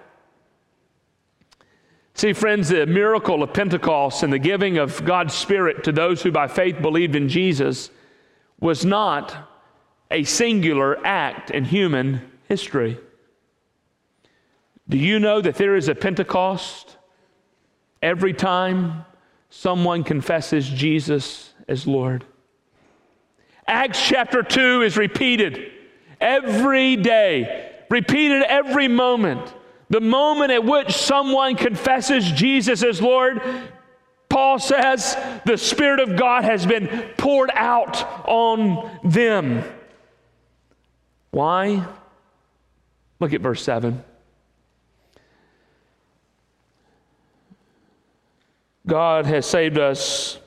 See, 2.15 2.33
friends, 2.33 2.69
the 2.69 2.87
miracle 2.87 3.43
of 3.43 3.53
Pentecost 3.53 4.23
and 4.23 4.33
the 4.33 4.39
giving 4.39 4.79
of 4.79 5.05
God's 5.05 5.35
Spirit 5.35 5.83
to 5.85 5.93
those 5.93 6.23
who 6.23 6.31
by 6.31 6.47
faith 6.47 6.81
believed 6.81 7.17
in 7.17 7.29
Jesus 7.29 7.91
was 8.61 8.85
not 8.85 9.37
a 10.13 10.23
singular 10.23 11.05
act 11.05 11.51
in 11.51 11.65
human 11.65 12.23
history. 12.49 12.99
Do 14.89 14.97
you 14.97 15.19
know 15.19 15.41
that 15.41 15.57
there 15.57 15.75
is 15.75 15.89
a 15.89 15.95
Pentecost 15.95 16.94
every 18.05 18.35
time 18.35 19.05
someone 19.49 20.05
confesses 20.05 20.69
Jesus 20.69 21.53
as 21.67 21.87
Lord? 21.87 22.25
Acts 23.67 24.07
chapter 24.07 24.43
2 24.43 24.83
is 24.83 24.99
repeated 24.99 25.73
every 26.21 26.97
day, 26.97 27.73
repeated 27.89 28.43
every 28.43 28.89
moment. 28.89 29.55
The 29.89 30.03
moment 30.03 30.53
at 30.53 30.65
which 30.65 30.93
someone 30.93 31.57
confesses 31.57 32.31
Jesus 32.31 32.83
as 32.83 33.01
Lord, 33.01 33.41
Paul 34.29 34.59
says 34.59 35.17
the 35.47 35.57
Spirit 35.57 36.01
of 36.01 36.17
God 36.17 36.45
has 36.45 36.67
been 36.67 36.89
poured 37.17 37.51
out 37.55 38.29
on 38.29 38.91
them. 39.03 39.65
Why? 41.31 41.87
Look 43.19 43.33
at 43.33 43.41
verse 43.41 43.63
7. 43.63 44.05
God 48.87 49.27
has 49.27 49.47
saved 49.47 49.79
us 49.79 50.39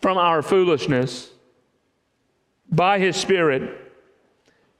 from 0.00 0.18
our 0.18 0.42
foolishness 0.42 1.30
by 2.70 2.98
His 2.98 3.16
Spirit 3.16 3.92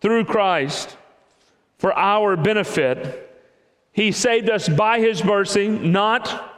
through 0.00 0.24
Christ 0.24 0.96
for 1.78 1.96
our 1.98 2.36
benefit. 2.36 3.22
He 3.92 4.12
saved 4.12 4.48
us 4.48 4.68
by 4.68 5.00
His 5.00 5.24
mercy, 5.24 5.68
not 5.68 6.54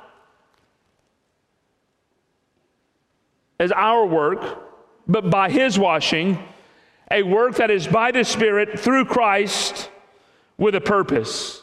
as 3.58 3.72
our 3.72 4.04
work, 4.04 4.62
but 5.06 5.30
by 5.30 5.50
His 5.50 5.78
washing, 5.78 6.38
a 7.10 7.22
work 7.22 7.56
that 7.56 7.70
is 7.70 7.86
by 7.86 8.10
the 8.10 8.24
Spirit 8.24 8.78
through 8.78 9.06
Christ 9.06 9.88
with 10.58 10.74
a 10.74 10.80
purpose. 10.80 11.62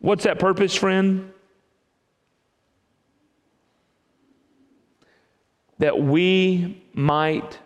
What's 0.00 0.24
that 0.24 0.38
purpose, 0.38 0.74
friend? 0.74 1.32
That 5.78 6.00
we 6.00 6.82
might 6.94 7.58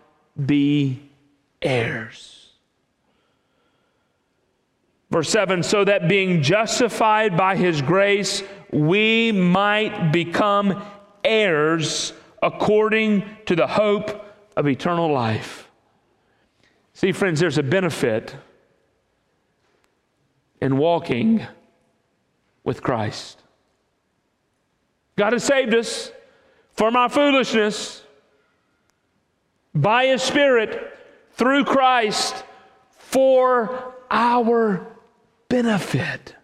be 0.43 1.01
heirs. 1.61 2.51
Verse 5.11 5.29
7 5.29 5.63
so 5.63 5.85
that 5.85 6.09
being 6.09 6.41
justified 6.41 7.37
by 7.37 7.55
his 7.55 7.81
grace, 7.81 8.43
we 8.71 9.31
might 9.31 10.11
become 10.11 10.83
heirs 11.23 12.11
according 12.41 13.23
to 13.45 13.55
the 13.55 13.67
hope 13.67 14.25
of 14.57 14.67
eternal 14.67 15.11
life. 15.11 15.69
See, 16.93 17.11
friends, 17.11 17.39
there's 17.39 17.57
a 17.57 17.63
benefit 17.63 18.35
in 20.61 20.77
walking 20.77 21.45
with 22.65 22.83
Christ. 22.83 23.41
God 25.15 25.31
has 25.31 25.45
saved 25.45 25.73
us 25.73 26.11
from 26.73 26.97
our 26.97 27.07
foolishness 27.07 28.03
by 29.73 30.07
His 30.07 30.21
Spirit 30.21 30.97
through 31.33 31.63
Christ 31.63 32.43
for 32.97 33.93
our 34.11 34.85
benefit. 35.47 36.35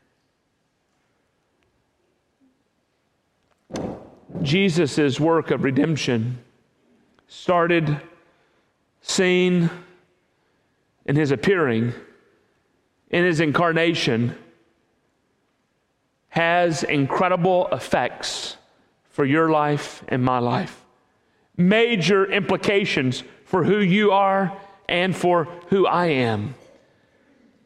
Jesus' 4.42 5.20
work 5.20 5.52
of 5.52 5.64
redemption 5.64 6.40
started, 7.28 8.02
seen 9.02 9.70
in 11.06 11.16
his 11.16 11.32
appearing, 11.32 11.94
in 13.10 13.24
his 13.24 13.40
incarnation, 13.40 14.36
has 16.32 16.84
incredible 16.84 17.68
effects 17.72 18.58
for 19.10 19.24
your 19.24 19.50
life 19.50 20.04
and 20.08 20.24
my 20.24 20.40
life 20.40 20.82
major 21.58 22.26
implications 22.26 23.24
for 23.46 23.64
who 23.64 23.80
you 23.80 24.12
are 24.12 24.58
and 24.90 25.16
for 25.16 25.46
who 25.68 25.86
I 25.86 26.08
am. 26.08 26.56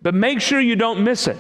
But 0.02 0.14
make 0.14 0.42
sure 0.42 0.60
you 0.60 0.76
don't 0.76 1.04
miss 1.04 1.28
it. 1.28 1.38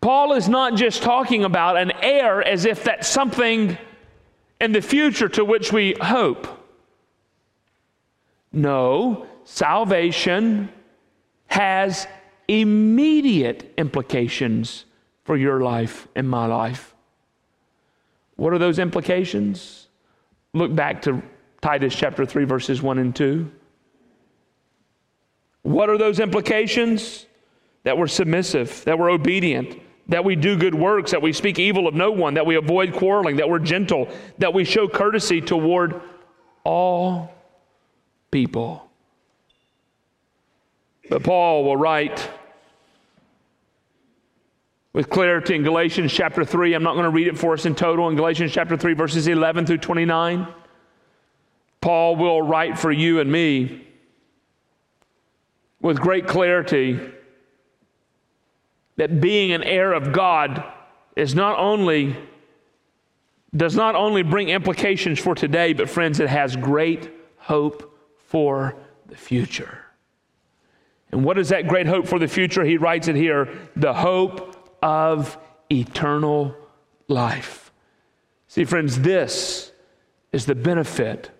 Paul 0.00 0.32
is 0.34 0.48
not 0.48 0.76
just 0.76 1.02
talking 1.02 1.44
about 1.44 1.76
an 1.76 1.90
heir 2.02 2.46
as 2.46 2.64
if 2.64 2.84
that's 2.84 3.08
something 3.08 3.76
in 4.60 4.72
the 4.72 4.80
future 4.80 5.28
to 5.30 5.44
which 5.44 5.72
we 5.72 5.94
hope. 6.00 6.46
No, 8.52 9.26
salvation 9.44 10.70
has 11.48 12.06
immediate 12.46 13.74
implications 13.76 14.84
for 15.28 15.36
your 15.36 15.60
life 15.60 16.08
and 16.14 16.26
my 16.26 16.46
life. 16.46 16.94
What 18.36 18.54
are 18.54 18.58
those 18.58 18.78
implications? 18.78 19.88
Look 20.54 20.74
back 20.74 21.02
to 21.02 21.22
Titus 21.60 21.94
chapter 21.94 22.24
3, 22.24 22.46
verses 22.46 22.80
1 22.80 22.96
and 22.96 23.14
2. 23.14 23.52
What 25.64 25.90
are 25.90 25.98
those 25.98 26.18
implications? 26.18 27.26
That 27.82 27.98
we're 27.98 28.06
submissive, 28.06 28.82
that 28.86 28.98
we're 28.98 29.10
obedient, 29.10 29.78
that 30.08 30.24
we 30.24 30.34
do 30.34 30.56
good 30.56 30.74
works, 30.74 31.10
that 31.10 31.20
we 31.20 31.34
speak 31.34 31.58
evil 31.58 31.86
of 31.86 31.94
no 31.94 32.10
one, 32.10 32.32
that 32.32 32.46
we 32.46 32.56
avoid 32.56 32.94
quarreling, 32.94 33.36
that 33.36 33.50
we're 33.50 33.58
gentle, 33.58 34.08
that 34.38 34.54
we 34.54 34.64
show 34.64 34.88
courtesy 34.88 35.42
toward 35.42 36.00
all 36.64 37.34
people. 38.30 38.88
But 41.10 41.22
Paul 41.22 41.64
will 41.64 41.76
write 41.76 42.30
with 44.92 45.10
clarity 45.10 45.54
in 45.54 45.62
Galatians 45.62 46.12
chapter 46.12 46.44
3. 46.44 46.74
I'm 46.74 46.82
not 46.82 46.94
going 46.94 47.04
to 47.04 47.10
read 47.10 47.28
it 47.28 47.38
for 47.38 47.52
us 47.52 47.66
in 47.66 47.74
total. 47.74 48.08
In 48.08 48.16
Galatians 48.16 48.52
chapter 48.52 48.76
3, 48.76 48.94
verses 48.94 49.28
11 49.28 49.66
through 49.66 49.78
29, 49.78 50.48
Paul 51.80 52.16
will 52.16 52.42
write 52.42 52.78
for 52.78 52.90
you 52.90 53.20
and 53.20 53.30
me 53.30 53.86
with 55.80 56.00
great 56.00 56.26
clarity 56.26 57.00
that 58.96 59.20
being 59.20 59.52
an 59.52 59.62
heir 59.62 59.92
of 59.92 60.12
God 60.12 60.64
is 61.14 61.34
not 61.34 61.58
only 61.58 62.16
does 63.56 63.74
not 63.74 63.94
only 63.94 64.22
bring 64.22 64.50
implications 64.50 65.18
for 65.18 65.34
today, 65.34 65.72
but 65.72 65.88
friends, 65.88 66.20
it 66.20 66.28
has 66.28 66.54
great 66.54 67.10
hope 67.38 67.98
for 68.26 68.76
the 69.06 69.16
future. 69.16 69.86
And 71.10 71.24
what 71.24 71.38
is 71.38 71.48
that 71.48 71.66
great 71.66 71.86
hope 71.86 72.06
for 72.06 72.18
the 72.18 72.28
future? 72.28 72.62
He 72.62 72.76
writes 72.76 73.08
it 73.08 73.16
here 73.16 73.48
the 73.74 73.94
hope 73.94 74.57
of 74.82 75.38
eternal 75.70 76.54
life. 77.08 77.72
See, 78.48 78.64
friends, 78.64 79.00
this 79.00 79.72
is 80.32 80.46
the 80.46 80.54
benefit 80.54 81.30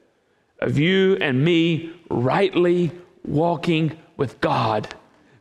of 0.60 0.78
you 0.78 1.16
and 1.16 1.44
me 1.44 1.92
rightly 2.10 2.92
walking 3.24 3.98
with 4.16 4.40
God. 4.40 4.94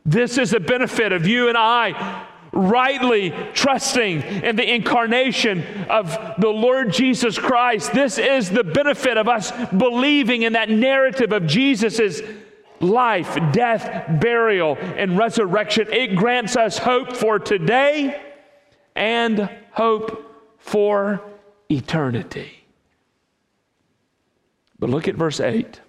This 0.04 0.38
is 0.38 0.52
the 0.52 0.60
benefit 0.60 1.12
of 1.12 1.26
you 1.26 1.48
and 1.48 1.58
I 1.58 2.26
rightly 2.52 3.30
trusting 3.52 4.22
in 4.22 4.56
the 4.56 4.74
incarnation 4.74 5.62
of 5.88 6.16
the 6.38 6.48
Lord 6.48 6.92
Jesus 6.92 7.38
Christ. 7.38 7.92
This 7.92 8.18
is 8.18 8.50
the 8.50 8.64
benefit 8.64 9.16
of 9.16 9.28
us 9.28 9.52
believing 9.76 10.42
in 10.42 10.54
that 10.54 10.70
narrative 10.70 11.32
of 11.32 11.46
Jesus' 11.46 12.22
life, 12.80 13.38
death, 13.52 14.20
burial, 14.20 14.76
and 14.96 15.18
resurrection. 15.18 15.88
It 15.92 16.16
grants 16.16 16.56
us 16.56 16.78
hope 16.78 17.16
for 17.16 17.38
today 17.38 18.20
and 18.94 19.48
hope 19.72 20.56
for 20.58 21.22
eternity. 21.70 22.64
But 24.78 24.90
look 24.90 25.08
at 25.08 25.16
verse 25.16 25.40
8. 25.40 25.80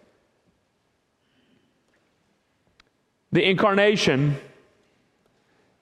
The 3.32 3.48
incarnation 3.48 4.38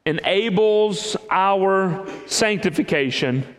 enables 0.06 1.16
our 1.30 2.06
sanctification, 2.28 3.56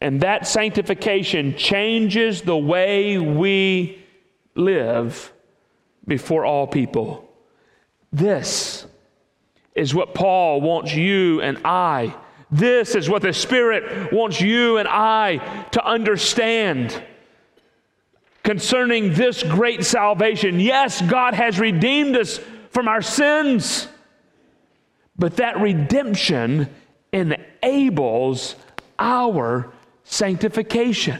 and 0.00 0.20
that 0.20 0.46
sanctification 0.46 1.56
changes 1.56 2.42
the 2.42 2.56
way 2.56 3.18
we 3.18 4.04
live 4.54 5.32
before 6.06 6.44
all 6.44 6.66
people. 6.66 7.28
This 8.12 8.86
is 9.74 9.94
what 9.94 10.14
Paul 10.14 10.60
wants 10.60 10.94
you 10.94 11.40
and 11.40 11.58
I. 11.64 12.14
This 12.50 12.94
is 12.94 13.10
what 13.10 13.22
the 13.22 13.32
Spirit 13.32 14.12
wants 14.12 14.40
you 14.40 14.78
and 14.78 14.86
I 14.86 15.38
to 15.72 15.84
understand 15.84 17.02
concerning 18.44 19.14
this 19.14 19.42
great 19.42 19.84
salvation. 19.84 20.60
Yes, 20.60 21.02
God 21.02 21.34
has 21.34 21.58
redeemed 21.58 22.16
us 22.16 22.38
from 22.70 22.86
our 22.86 23.02
sins. 23.02 23.88
But 25.16 25.36
that 25.36 25.58
redemption 25.58 26.68
enables 27.12 28.56
our 28.98 29.72
sanctification. 30.04 31.18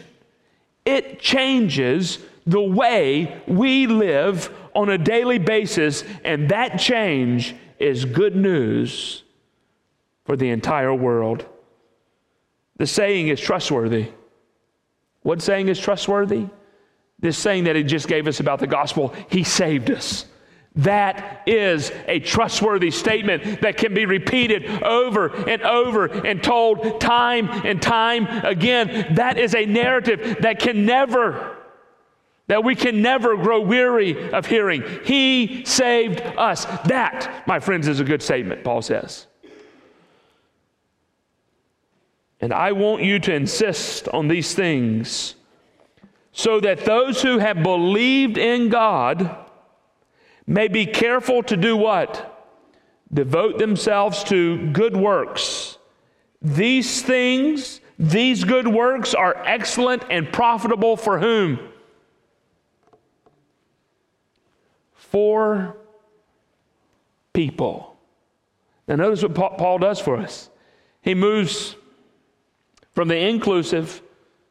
It 0.85 1.19
changes 1.21 2.19
the 2.47 2.61
way 2.61 3.41
we 3.47 3.87
live 3.87 4.53
on 4.75 4.89
a 4.89 4.99
daily 4.99 5.39
basis, 5.39 6.05
and 6.25 6.49
that 6.51 6.79
change 6.79 7.55
is 7.79 8.05
good 8.05 8.37
news 8.37 9.23
for 10.25 10.37
the 10.37 10.51
entire 10.51 10.95
world. 10.95 11.47
The 12.77 12.87
saying 12.87 13.29
is 13.29 13.41
trustworthy. 13.41 14.09
What 15.23 15.41
saying 15.43 15.69
is 15.69 15.79
trustworthy? 15.79 16.47
This 17.21 17.39
saying 17.39 17.65
that 17.65 17.77
he 17.77 17.83
just 17.83 18.09
gave 18.09 18.27
us 18.27 18.41
about 18.41 18.59
the 18.59 18.67
gospel, 18.67 19.15
he 19.31 19.45
saved 19.45 19.91
us. 19.91 20.27
That 20.77 21.43
is 21.47 21.93
a 22.09 22.19
trustworthy 22.19 22.91
statement 22.91 23.61
that 23.61 23.77
can 23.77 23.95
be 23.95 24.07
repeated 24.07 24.83
over 24.83 25.29
and 25.49 25.63
over 25.63 26.07
and 26.07 26.43
told 26.43 27.01
time 27.01 27.49
and 27.65 27.81
time 27.81 28.27
again. 28.45 29.15
That 29.15 29.39
is 29.39 29.55
a 29.55 29.67
narrative 29.67 30.39
that 30.41 30.59
can 30.59 30.85
never, 30.85 31.57
that 32.55 32.63
we 32.63 32.77
can 32.77 33.03
never 33.03 33.37
grow 33.37 33.61
weary 33.61 34.31
of 34.31 34.47
hearing. 34.47 34.85
He 35.03 35.65
saved 35.65 36.21
us. 36.21 36.67
That, 36.85 37.43
my 37.49 37.59
friends, 37.59 37.89
is 37.89 37.99
a 37.99 38.05
good 38.05 38.23
statement, 38.23 38.63
Paul 38.63 38.81
says. 38.81 39.27
And 42.41 42.53
I 42.53 42.71
want 42.71 43.03
you 43.03 43.19
to 43.19 43.35
insist 43.35 44.07
on 44.07 44.29
these 44.29 44.55
things 44.55 45.35
so 46.31 46.61
that 46.61 46.85
those 46.85 47.23
who 47.23 47.39
have 47.39 47.61
believed 47.65 48.39
in 48.39 48.69
God 48.69 49.37
may 50.47 50.69
be 50.69 50.87
careful 50.87 51.43
to 51.43 51.57
do 51.57 51.77
what? 51.77 52.47
Devote 53.13 53.59
themselves 53.59 54.23
to 54.25 54.71
good 54.71 54.97
works. 54.97 55.77
These 56.41 57.03
things, 57.03 57.81
these 57.99 58.45
good 58.45 58.69
works 58.69 59.13
are 59.13 59.43
excellent 59.45 60.05
and 60.09 60.33
profitable 60.33 60.97
for 60.97 61.19
whom? 61.19 61.59
For 65.15 65.77
people. 67.33 67.97
Now, 68.89 68.97
notice 68.97 69.23
what 69.23 69.57
Paul 69.57 69.79
does 69.79 70.01
for 70.01 70.17
us. 70.17 70.51
He 71.03 71.15
moves 71.15 71.77
from 72.97 73.07
the 73.07 73.17
inclusive 73.17 74.03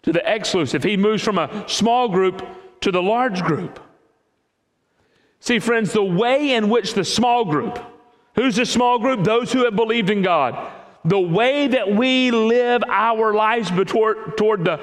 to 0.04 0.14
the 0.14 0.24
exclusive, 0.26 0.82
he 0.82 0.96
moves 0.96 1.22
from 1.22 1.38
a 1.38 1.66
small 1.68 2.08
group 2.08 2.48
to 2.80 2.94
the 2.94 3.02
large 3.02 3.44
group. 3.44 3.78
See, 5.42 5.60
friends, 5.60 5.92
the 5.92 6.02
way 6.02 6.54
in 6.54 6.70
which 6.70 6.94
the 6.94 7.04
small 7.04 7.44
group, 7.44 7.78
who's 8.36 8.56
the 8.56 8.66
small 8.66 9.00
group? 9.00 9.26
Those 9.26 9.52
who 9.52 9.66
have 9.66 9.76
believed 9.76 10.10
in 10.10 10.22
God. 10.22 10.72
The 11.04 11.20
way 11.20 11.68
that 11.68 11.94
we 11.94 12.32
live 12.32 12.86
our 12.88 13.34
lives 13.34 13.70
toward, 13.92 14.38
toward 14.38 14.64
the 14.64 14.80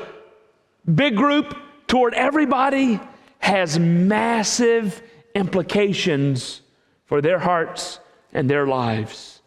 big 0.95 1.17
group, 1.17 1.57
toward 1.87 2.13
everybody, 2.13 3.01
has 3.39 3.79
massive 3.79 5.03
implications 5.35 6.63
for 7.05 7.21
their 7.21 7.39
hearts 7.39 8.01
and 8.33 8.49
their 8.49 8.67
lives. 8.67 9.41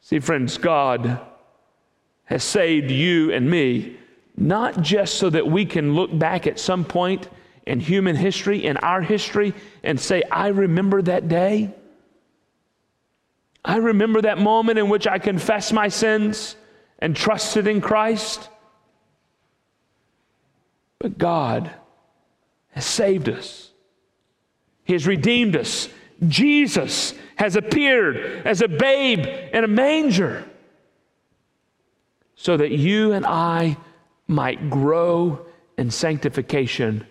See, 0.00 0.18
friends, 0.18 0.58
God 0.58 1.20
has 2.24 2.44
saved 2.44 2.90
you 2.90 3.32
and 3.32 3.50
me, 3.50 3.96
not 4.36 4.82
just 4.82 5.14
so 5.14 5.30
that 5.30 5.46
we 5.46 5.64
can 5.64 5.94
look 5.94 6.16
back 6.16 6.46
at 6.46 6.58
some 6.58 6.84
point 6.84 7.28
in 7.66 7.80
human 7.80 8.16
history, 8.16 8.64
in 8.64 8.76
our 8.78 9.02
history, 9.02 9.54
and 9.82 10.00
say, 10.00 10.22
I 10.30 10.48
remember 10.48 11.02
that 11.02 11.28
day. 11.28 11.74
I 13.64 13.76
remember 13.76 14.22
that 14.22 14.38
moment 14.38 14.78
in 14.78 14.88
which 14.88 15.06
I 15.06 15.18
confessed 15.18 15.72
my 15.72 15.88
sins 15.88 16.56
and 16.98 17.14
trusted 17.14 17.66
in 17.66 17.80
Christ. 17.80 18.48
But 20.98 21.18
God 21.18 21.70
has 22.70 22.84
saved 22.84 23.28
us, 23.28 23.69
He 24.90 24.94
has 24.94 25.06
redeemed 25.06 25.54
us. 25.54 25.88
Jesus 26.26 27.14
has 27.36 27.54
appeared 27.54 28.44
as 28.44 28.60
a 28.60 28.66
babe 28.66 29.24
in 29.52 29.62
a 29.62 29.68
manger 29.68 30.44
so 32.34 32.56
that 32.56 32.72
you 32.72 33.12
and 33.12 33.24
I 33.24 33.76
might 34.26 34.68
grow 34.68 35.46
in 35.78 35.92
sanctification 35.92 37.06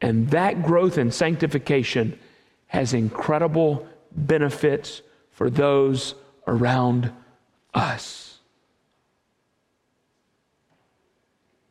and 0.00 0.30
that 0.30 0.62
growth 0.62 0.96
in 0.96 1.10
sanctification 1.10 2.18
has 2.68 2.94
incredible 2.94 3.86
benefits 4.10 5.02
for 5.30 5.50
those 5.50 6.14
around 6.46 7.12
us. 7.74 8.38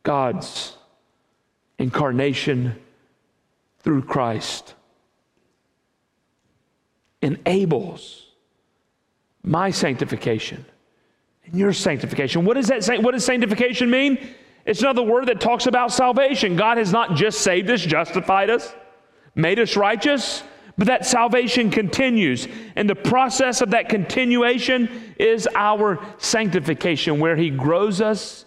God's 0.04 0.76
incarnation 1.80 2.80
through 3.80 4.02
Christ 4.02 4.76
enables 7.22 8.26
my 9.42 9.70
sanctification 9.70 10.64
and 11.44 11.54
your 11.54 11.72
sanctification. 11.72 12.44
What 12.44 12.54
does 12.54 12.68
that 12.68 12.84
say? 12.84 12.98
what 12.98 13.12
does 13.12 13.24
sanctification 13.24 13.90
mean? 13.90 14.18
It's 14.66 14.82
another 14.82 15.02
word 15.02 15.26
that 15.26 15.40
talks 15.40 15.66
about 15.66 15.92
salvation. 15.92 16.56
God 16.56 16.76
has 16.76 16.92
not 16.92 17.14
just 17.14 17.40
saved 17.40 17.70
us, 17.70 17.80
justified 17.80 18.50
us, 18.50 18.74
made 19.34 19.58
us 19.58 19.76
righteous, 19.76 20.42
but 20.76 20.88
that 20.88 21.06
salvation 21.06 21.70
continues. 21.70 22.46
And 22.76 22.88
the 22.88 22.94
process 22.94 23.62
of 23.62 23.70
that 23.70 23.88
continuation 23.88 25.14
is 25.18 25.48
our 25.54 25.98
sanctification, 26.18 27.18
where 27.18 27.34
He 27.34 27.48
grows 27.50 28.00
us 28.00 28.44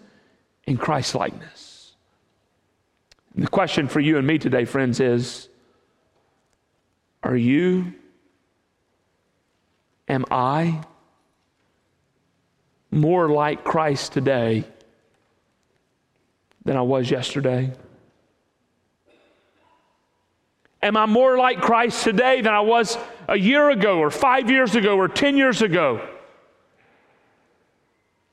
in 0.68 0.78
Christ 0.78 1.16
likeness. 1.16 1.94
the 3.36 3.48
question 3.48 3.88
for 3.88 4.00
you 4.00 4.18
and 4.18 4.28
me 4.28 4.38
today, 4.38 4.66
friends, 4.66 5.00
is 5.00 5.50
Are 7.24 7.36
you, 7.36 7.94
am 10.12 10.26
I 10.30 10.84
more 12.92 13.28
like 13.30 13.64
Christ 13.64 14.14
today? 14.14 14.66
than 16.64 16.78
I 16.78 16.82
was 16.82 17.10
yesterday? 17.10 17.72
Am 20.84 20.96
I 20.96 21.08
more 21.08 21.38
like 21.38 21.60
Christ 21.60 22.04
today 22.04 22.42
than 22.42 22.54
I 22.54 22.60
was 22.60 23.00
a 23.28 23.36
year 23.36 23.72
ago, 23.72 23.98
or 23.98 24.12
five 24.12 24.52
years 24.52 24.76
ago, 24.76 24.96
or 24.96 25.08
10 25.08 25.38
years 25.38 25.64
ago? 25.64 26.08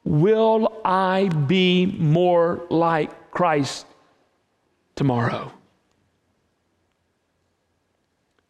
will 0.09 0.81
I 0.87 1.29
be 1.29 1.85
more 1.85 2.64
like 2.70 3.31
Christ 3.31 3.85
tomorrow? 4.97 5.53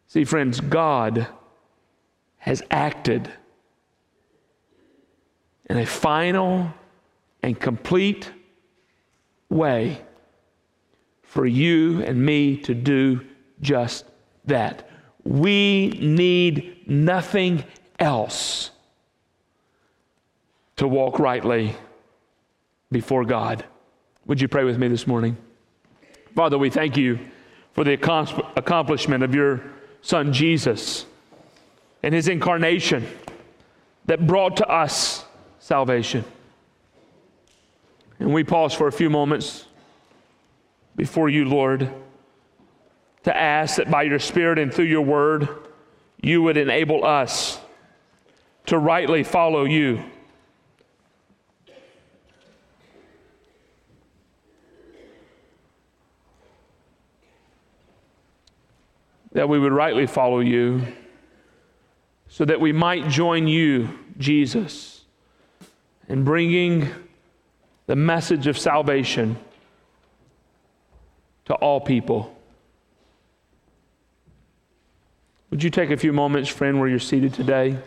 See, 0.07 0.23
friends, 0.23 0.61
God 0.61 1.27
has 2.49 2.63
acted 2.71 3.31
in 5.69 5.77
a 5.77 5.85
final 5.85 6.73
and 7.43 7.59
complete 7.59 8.31
way 9.51 10.01
for 11.21 11.45
you 11.45 12.01
and 12.01 12.19
me 12.19 12.57
to 12.57 12.73
do 12.73 13.23
just 13.61 14.03
that. 14.45 14.89
We 15.23 15.89
need 16.01 16.85
nothing 16.87 17.65
else 17.99 18.71
to 20.77 20.87
walk 20.87 21.19
rightly 21.19 21.75
before 22.91 23.25
God. 23.25 23.63
Would 24.25 24.41
you 24.41 24.47
pray 24.47 24.63
with 24.63 24.79
me 24.79 24.87
this 24.87 25.05
morning? 25.05 25.37
Father, 26.35 26.57
we 26.57 26.71
thank 26.71 26.97
you 26.97 27.19
for 27.73 27.83
the 27.83 27.93
accomplishment 27.93 29.23
of 29.23 29.35
your 29.35 29.61
Son 30.01 30.33
Jesus 30.33 31.05
and 32.03 32.13
his 32.13 32.27
incarnation 32.27 33.05
that 34.05 34.25
brought 34.25 34.57
to 34.57 34.67
us 34.67 35.25
salvation. 35.59 36.23
And 38.19 38.33
we 38.33 38.43
pause 38.43 38.73
for 38.73 38.87
a 38.87 38.91
few 38.91 39.09
moments 39.09 39.65
before 40.95 41.29
you, 41.29 41.45
Lord, 41.45 41.89
to 43.23 43.35
ask 43.35 43.77
that 43.77 43.89
by 43.91 44.03
your 44.03 44.19
Spirit 44.19 44.59
and 44.59 44.73
through 44.73 44.85
your 44.85 45.01
word, 45.01 45.47
you 46.21 46.41
would 46.41 46.57
enable 46.57 47.05
us 47.05 47.59
to 48.65 48.77
rightly 48.77 49.23
follow 49.23 49.63
you. 49.63 50.03
That 59.33 59.47
we 59.47 59.59
would 59.59 59.71
rightly 59.71 60.07
follow 60.07 60.39
you 60.39 60.85
so 62.39 62.45
that 62.45 62.61
we 62.61 62.71
might 62.71 63.05
join 63.09 63.47
you, 63.47 63.89
Jesus, 64.17 65.01
in 66.07 66.23
bringing 66.23 66.87
the 67.85 67.97
message 67.97 68.47
of 68.47 68.57
salvation 68.57 69.37
to 71.43 71.53
all 71.55 71.81
people. 71.81 72.33
Would 75.49 75.61
you 75.61 75.69
take 75.69 75.89
a 75.89 75.97
few 75.97 76.13
moments, 76.13 76.47
friend, 76.47 76.79
where 76.79 76.87
you're 76.87 76.97
seated 76.97 77.33
today 77.33 77.77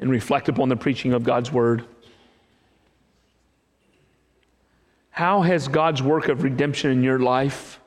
and 0.00 0.10
reflect 0.10 0.48
upon 0.48 0.70
the 0.70 0.76
preaching 0.76 1.12
of 1.12 1.24
God's 1.24 1.52
Word? 1.52 1.84
How 5.10 5.42
has 5.42 5.68
God's 5.68 6.02
work 6.02 6.28
of 6.28 6.42
redemption 6.42 6.90
in 6.90 7.02
your 7.02 7.18
life 7.18 7.80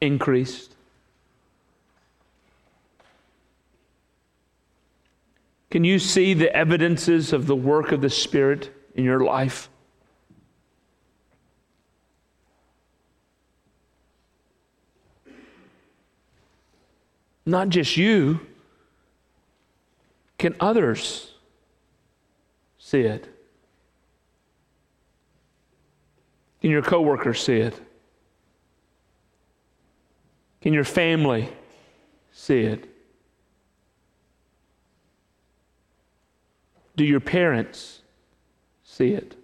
increased? 0.00 0.74
Can 5.70 5.84
you 5.84 5.98
see 5.98 6.32
the 6.34 6.54
evidences 6.54 7.32
of 7.32 7.46
the 7.46 7.56
work 7.56 7.92
of 7.92 8.00
the 8.00 8.10
Spirit 8.10 8.74
in 8.94 9.04
your 9.04 9.20
life? 9.20 9.68
Not 17.44 17.70
just 17.70 17.96
you, 17.96 18.40
can 20.36 20.54
others 20.60 21.32
see 22.78 23.00
it? 23.00 23.26
Can 26.60 26.70
your 26.70 26.82
coworkers 26.82 27.40
see 27.40 27.56
it? 27.56 27.80
Can 30.60 30.72
your 30.72 30.84
family 30.84 31.48
see 32.32 32.60
it? 32.60 32.88
Do 36.96 37.04
your 37.04 37.20
parents 37.20 38.00
see 38.82 39.12
it? 39.12 39.36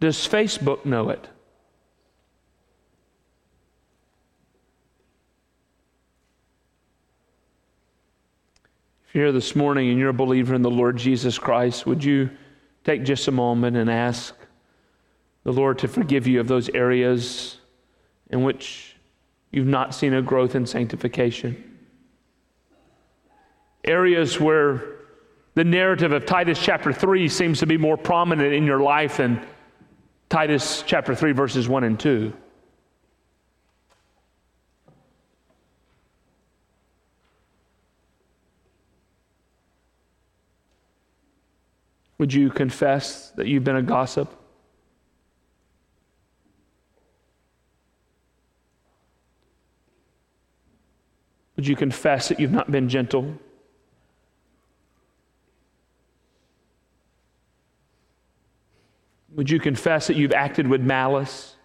Does 0.00 0.16
Facebook 0.16 0.84
know 0.84 1.10
it? 1.10 1.28
If 9.08 9.14
you're 9.14 9.24
here 9.24 9.32
this 9.32 9.56
morning 9.56 9.90
and 9.90 9.98
you're 9.98 10.10
a 10.10 10.14
believer 10.14 10.54
in 10.54 10.62
the 10.62 10.70
Lord 10.70 10.96
Jesus 10.96 11.38
Christ, 11.38 11.86
would 11.86 12.04
you 12.04 12.30
take 12.84 13.04
just 13.04 13.28
a 13.28 13.32
moment 13.32 13.76
and 13.76 13.90
ask 13.90 14.34
the 15.46 15.52
Lord 15.52 15.78
to 15.78 15.88
forgive 15.88 16.26
you 16.26 16.40
of 16.40 16.48
those 16.48 16.68
areas 16.68 17.56
in 18.28 18.42
which 18.42 18.96
you've 19.50 19.66
not 19.66 19.94
seen 19.94 20.12
a 20.12 20.20
growth 20.20 20.54
in 20.54 20.66
sanctification? 20.66 21.76
areas 23.86 24.40
where 24.40 24.96
the 25.54 25.64
narrative 25.64 26.12
of 26.12 26.26
Titus 26.26 26.60
chapter 26.60 26.92
3 26.92 27.28
seems 27.28 27.60
to 27.60 27.66
be 27.66 27.76
more 27.76 27.96
prominent 27.96 28.52
in 28.52 28.66
your 28.66 28.80
life 28.80 29.18
than 29.18 29.44
Titus 30.28 30.82
chapter 30.86 31.14
3, 31.14 31.32
verses 31.32 31.68
1 31.68 31.84
and 31.84 31.98
2. 31.98 32.32
Would 42.18 42.32
you 42.32 42.50
confess 42.50 43.30
that 43.32 43.46
you've 43.46 43.64
been 43.64 43.76
a 43.76 43.82
gossip? 43.82 44.34
Would 51.66 51.70
you 51.70 51.76
confess 51.76 52.28
that 52.28 52.38
you've 52.38 52.52
not 52.52 52.70
been 52.70 52.88
gentle? 52.88 53.36
Would 59.34 59.50
you 59.50 59.58
confess 59.58 60.06
that 60.06 60.14
you've 60.14 60.30
acted 60.30 60.68
with 60.68 60.80
malice? 60.80 61.56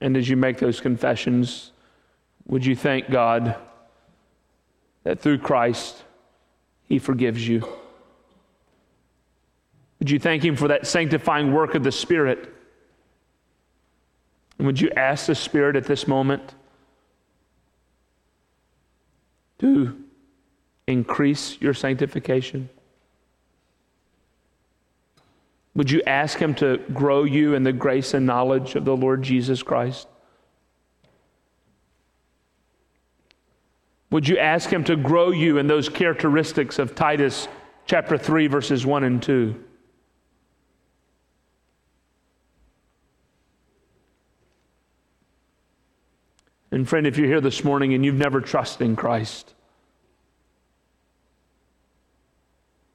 And 0.00 0.16
as 0.16 0.28
you 0.28 0.36
make 0.36 0.58
those 0.58 0.80
confessions, 0.80 1.70
would 2.48 2.66
you 2.66 2.74
thank 2.74 3.08
God 3.08 3.54
that 5.04 5.20
through 5.20 5.38
Christ, 5.38 6.02
He 6.88 6.98
forgives 6.98 7.46
you? 7.46 7.60
Would 10.00 10.10
you 10.10 10.18
thank 10.18 10.44
Him 10.44 10.56
for 10.56 10.66
that 10.66 10.88
sanctifying 10.88 11.52
work 11.52 11.76
of 11.76 11.84
the 11.84 11.92
Spirit? 11.92 12.56
And 14.60 14.66
would 14.66 14.78
you 14.78 14.90
ask 14.94 15.24
the 15.24 15.34
Spirit 15.34 15.74
at 15.74 15.86
this 15.86 16.06
moment 16.06 16.54
to 19.58 19.96
increase 20.86 21.56
your 21.62 21.72
sanctification? 21.72 22.68
Would 25.74 25.90
you 25.90 26.02
ask 26.06 26.36
Him 26.36 26.54
to 26.56 26.76
grow 26.92 27.24
you 27.24 27.54
in 27.54 27.62
the 27.62 27.72
grace 27.72 28.12
and 28.12 28.26
knowledge 28.26 28.74
of 28.74 28.84
the 28.84 28.94
Lord 28.94 29.22
Jesus 29.22 29.62
Christ? 29.62 30.06
Would 34.10 34.28
you 34.28 34.36
ask 34.36 34.68
Him 34.68 34.84
to 34.84 34.94
grow 34.94 35.30
you 35.30 35.56
in 35.56 35.68
those 35.68 35.88
characteristics 35.88 36.78
of 36.78 36.94
Titus 36.94 37.48
chapter 37.86 38.18
3, 38.18 38.46
verses 38.48 38.84
1 38.84 39.04
and 39.04 39.22
2? 39.22 39.64
And 46.80 46.88
friend, 46.88 47.06
if 47.06 47.18
you're 47.18 47.26
here 47.26 47.42
this 47.42 47.62
morning 47.62 47.92
and 47.92 48.02
you've 48.02 48.14
never 48.14 48.40
trusted 48.40 48.86
in 48.86 48.96
Christ, 48.96 49.52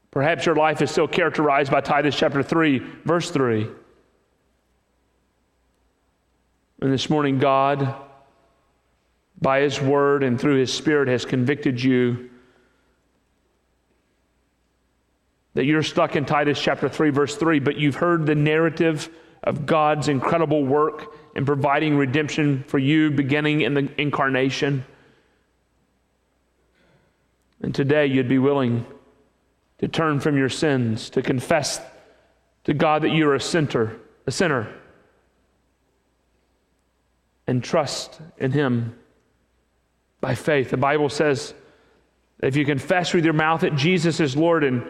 Perhaps 0.10 0.48
your 0.48 0.56
life 0.56 0.82
is 0.82 0.90
still 0.90 1.08
characterized 1.08 1.72
by 1.72 1.82
Titus 1.82 2.16
chapter 2.18 2.42
3, 2.42 2.80
verse 3.04 3.30
3. 3.30 3.68
And 6.82 6.92
this 6.92 7.12
morning, 7.12 7.38
God, 7.38 7.94
by 9.40 9.60
His 9.60 9.80
Word 9.80 10.24
and 10.24 10.42
through 10.42 10.56
His 10.56 10.74
Spirit, 10.74 11.08
has 11.10 11.24
convicted 11.24 11.84
you 11.84 12.32
that 15.54 15.66
you're 15.66 15.84
stuck 15.84 16.16
in 16.16 16.26
Titus 16.26 16.60
chapter 16.60 16.90
3, 16.90 17.12
verse 17.12 17.36
3, 17.36 17.60
but 17.60 17.78
you've 17.78 17.96
heard 17.96 18.26
the 18.26 18.34
narrative 18.34 19.10
of 19.44 19.68
God's 19.68 20.08
incredible 20.08 20.66
work 20.66 21.14
in 21.36 21.46
providing 21.46 21.98
redemption 21.98 22.64
for 22.68 22.80
you 22.80 23.12
beginning 23.12 23.62
in 23.62 23.74
the 23.74 23.90
incarnation. 24.02 24.86
And 27.62 27.76
today 27.76 28.06
you'd 28.06 28.30
be 28.30 28.40
willing 28.40 28.86
to 29.80 29.88
turn 29.88 30.20
from 30.20 30.38
your 30.38 30.50
sins, 30.50 31.10
to 31.12 31.22
confess 31.22 31.82
to 32.64 32.74
God 32.74 33.02
that 33.04 33.10
you're 33.10 33.36
a 33.36 33.42
sinner, 33.42 33.98
a 34.26 34.32
sinner, 34.32 34.74
and 37.48 37.64
trust 37.64 38.20
in 38.38 38.52
Him 38.52 38.98
by 40.22 40.36
faith. 40.36 40.70
The 40.70 40.78
Bible 40.78 41.10
says 41.10 41.54
if 42.42 42.56
you 42.56 42.66
confess 42.66 43.14
with 43.14 43.26
your 43.26 43.34
mouth 43.34 43.62
that 43.62 43.76
Jesus 43.76 44.20
is 44.20 44.36
Lord 44.36 44.64
and 44.64 44.88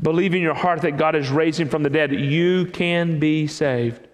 believe 0.00 0.34
in 0.34 0.42
your 0.42 0.54
heart 0.54 0.82
that 0.82 0.96
God 0.96 1.14
is 1.14 1.30
raising 1.30 1.68
from 1.68 1.82
the 1.82 1.90
dead, 1.90 2.12
you 2.12 2.66
can 2.66 3.18
be 3.18 3.46
saved. 3.46 4.06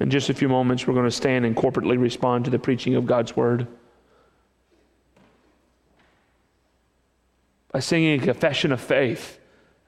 In 0.00 0.08
just 0.08 0.30
a 0.30 0.34
few 0.34 0.48
moments, 0.48 0.86
we're 0.86 0.94
going 0.94 1.04
to 1.04 1.10
stand 1.10 1.44
and 1.44 1.54
corporately 1.54 2.00
respond 2.00 2.46
to 2.46 2.50
the 2.50 2.58
preaching 2.58 2.94
of 2.94 3.06
God's 3.06 3.36
Word. 3.36 3.66
By 7.70 7.80
singing 7.80 8.20
a 8.20 8.24
confession 8.24 8.72
of 8.72 8.80
faith 8.80 9.38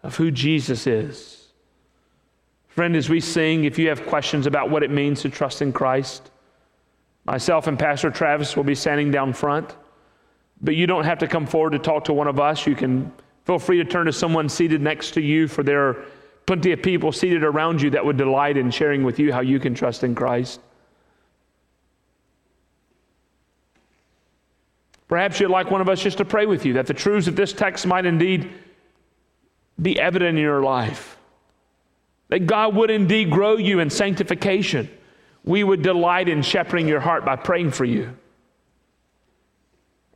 of 0.03 0.17
who 0.17 0.31
Jesus 0.31 0.87
is. 0.87 1.49
Friend, 2.69 2.95
as 2.95 3.09
we 3.09 3.21
sing, 3.21 3.65
if 3.65 3.79
you 3.79 3.89
have 3.89 4.07
questions 4.07 4.47
about 4.47 4.71
what 4.71 4.83
it 4.83 4.91
means 4.91 5.23
to 5.23 5.31
trust 5.31 5.63
in 5.63 5.73
Christ, 5.73 6.31
myself 7.25 7.67
and 7.67 7.79
Pastor 7.79 8.11
Travis 8.11 8.57
will 8.57 8.65
be 8.65 8.75
standing 8.75 9.11
down 9.11 9.33
front. 9.33 9.75
But 10.61 10.77
you 10.77 10.87
don't 10.87 11.05
have 11.05 11.19
to 11.19 11.27
come 11.27 11.47
forward 11.47 11.71
to 11.73 11.79
talk 11.79 12.05
to 12.05 12.13
one 12.13 12.29
of 12.29 12.39
us. 12.39 12.67
You 12.67 12.75
can 12.75 13.13
feel 13.45 13.59
free 13.59 13.79
to 13.79 13.85
turn 13.85 14.07
to 14.07 14.13
someone 14.13 14.49
seated 14.49 14.81
next 14.81 15.13
to 15.13 15.21
you, 15.21 15.49
for 15.49 15.63
there 15.63 15.89
are 15.89 16.05
plenty 16.47 16.73
of 16.73 16.83
people 16.83 17.13
seated 17.13 17.45
around 17.45 17.81
you 17.81 17.91
that 17.91 18.05
would 18.05 18.17
delight 18.17 18.57
in 18.57 18.71
sharing 18.71 19.05
with 19.05 19.19
you 19.19 19.33
how 19.33 19.41
you 19.41 19.61
can 19.61 19.75
trust 19.75 20.05
in 20.05 20.15
Christ. 20.15 20.61
Perhaps 25.09 25.41
you'd 25.41 25.51
like 25.51 25.71
one 25.71 25.81
of 25.83 25.89
us 25.89 26.01
just 26.01 26.19
to 26.19 26.25
pray 26.25 26.47
with 26.47 26.65
you 26.65 26.73
that 26.75 26.87
the 26.87 26.95
truths 26.95 27.27
of 27.27 27.37
this 27.37 27.53
text 27.53 27.87
might 27.87 28.07
indeed 28.07 28.51
be 29.81 30.01
evident 30.01 30.39
in 30.39 30.43
your 30.43 30.63
life. 30.63 31.19
That 32.29 32.47
God 32.47 32.75
would 32.77 32.91
indeed 32.91 33.31
grow 33.31 33.59
you 33.59 33.81
in 33.81 33.91
sanctification. 33.91 34.89
We 35.45 35.65
would 35.65 35.83
delight 35.83 36.29
in 36.31 36.41
shepherding 36.41 36.89
your 36.89 37.01
heart 37.01 37.27
by 37.27 37.37
praying 37.37 37.73
for 37.73 37.85
you. 37.85 38.17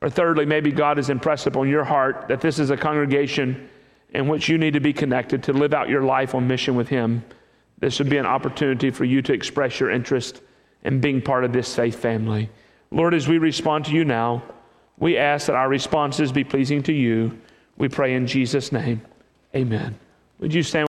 Or 0.00 0.08
thirdly, 0.08 0.46
maybe 0.46 0.72
God 0.72 0.96
has 0.96 1.10
impressed 1.10 1.46
upon 1.46 1.68
your 1.68 1.84
heart 1.84 2.28
that 2.28 2.40
this 2.40 2.58
is 2.58 2.70
a 2.70 2.76
congregation 2.76 3.68
in 4.16 4.28
which 4.28 4.48
you 4.48 4.56
need 4.56 4.72
to 4.72 4.80
be 4.80 4.94
connected 4.94 5.42
to 5.42 5.52
live 5.52 5.74
out 5.74 5.90
your 5.90 6.02
life 6.02 6.34
on 6.34 6.48
mission 6.48 6.74
with 6.74 6.88
Him. 6.88 7.22
This 7.78 7.98
would 7.98 8.08
be 8.08 8.16
an 8.16 8.24
opportunity 8.24 8.90
for 8.90 9.04
you 9.04 9.20
to 9.20 9.34
express 9.34 9.78
your 9.78 9.90
interest 9.90 10.40
in 10.84 11.00
being 11.00 11.20
part 11.20 11.44
of 11.44 11.52
this 11.52 11.76
faith 11.76 11.96
family. 11.96 12.48
Lord, 12.90 13.12
as 13.12 13.28
we 13.28 13.36
respond 13.36 13.84
to 13.84 13.92
you 13.92 14.06
now, 14.06 14.42
we 14.98 15.18
ask 15.18 15.48
that 15.48 15.56
our 15.56 15.68
responses 15.68 16.32
be 16.32 16.44
pleasing 16.44 16.82
to 16.84 16.94
you. 16.94 17.38
We 17.76 17.90
pray 17.90 18.14
in 18.14 18.26
Jesus' 18.26 18.72
name. 18.72 19.02
Amen. 19.54 19.98
Would 20.38 20.54
you 20.54 20.62
stand? 20.62 20.84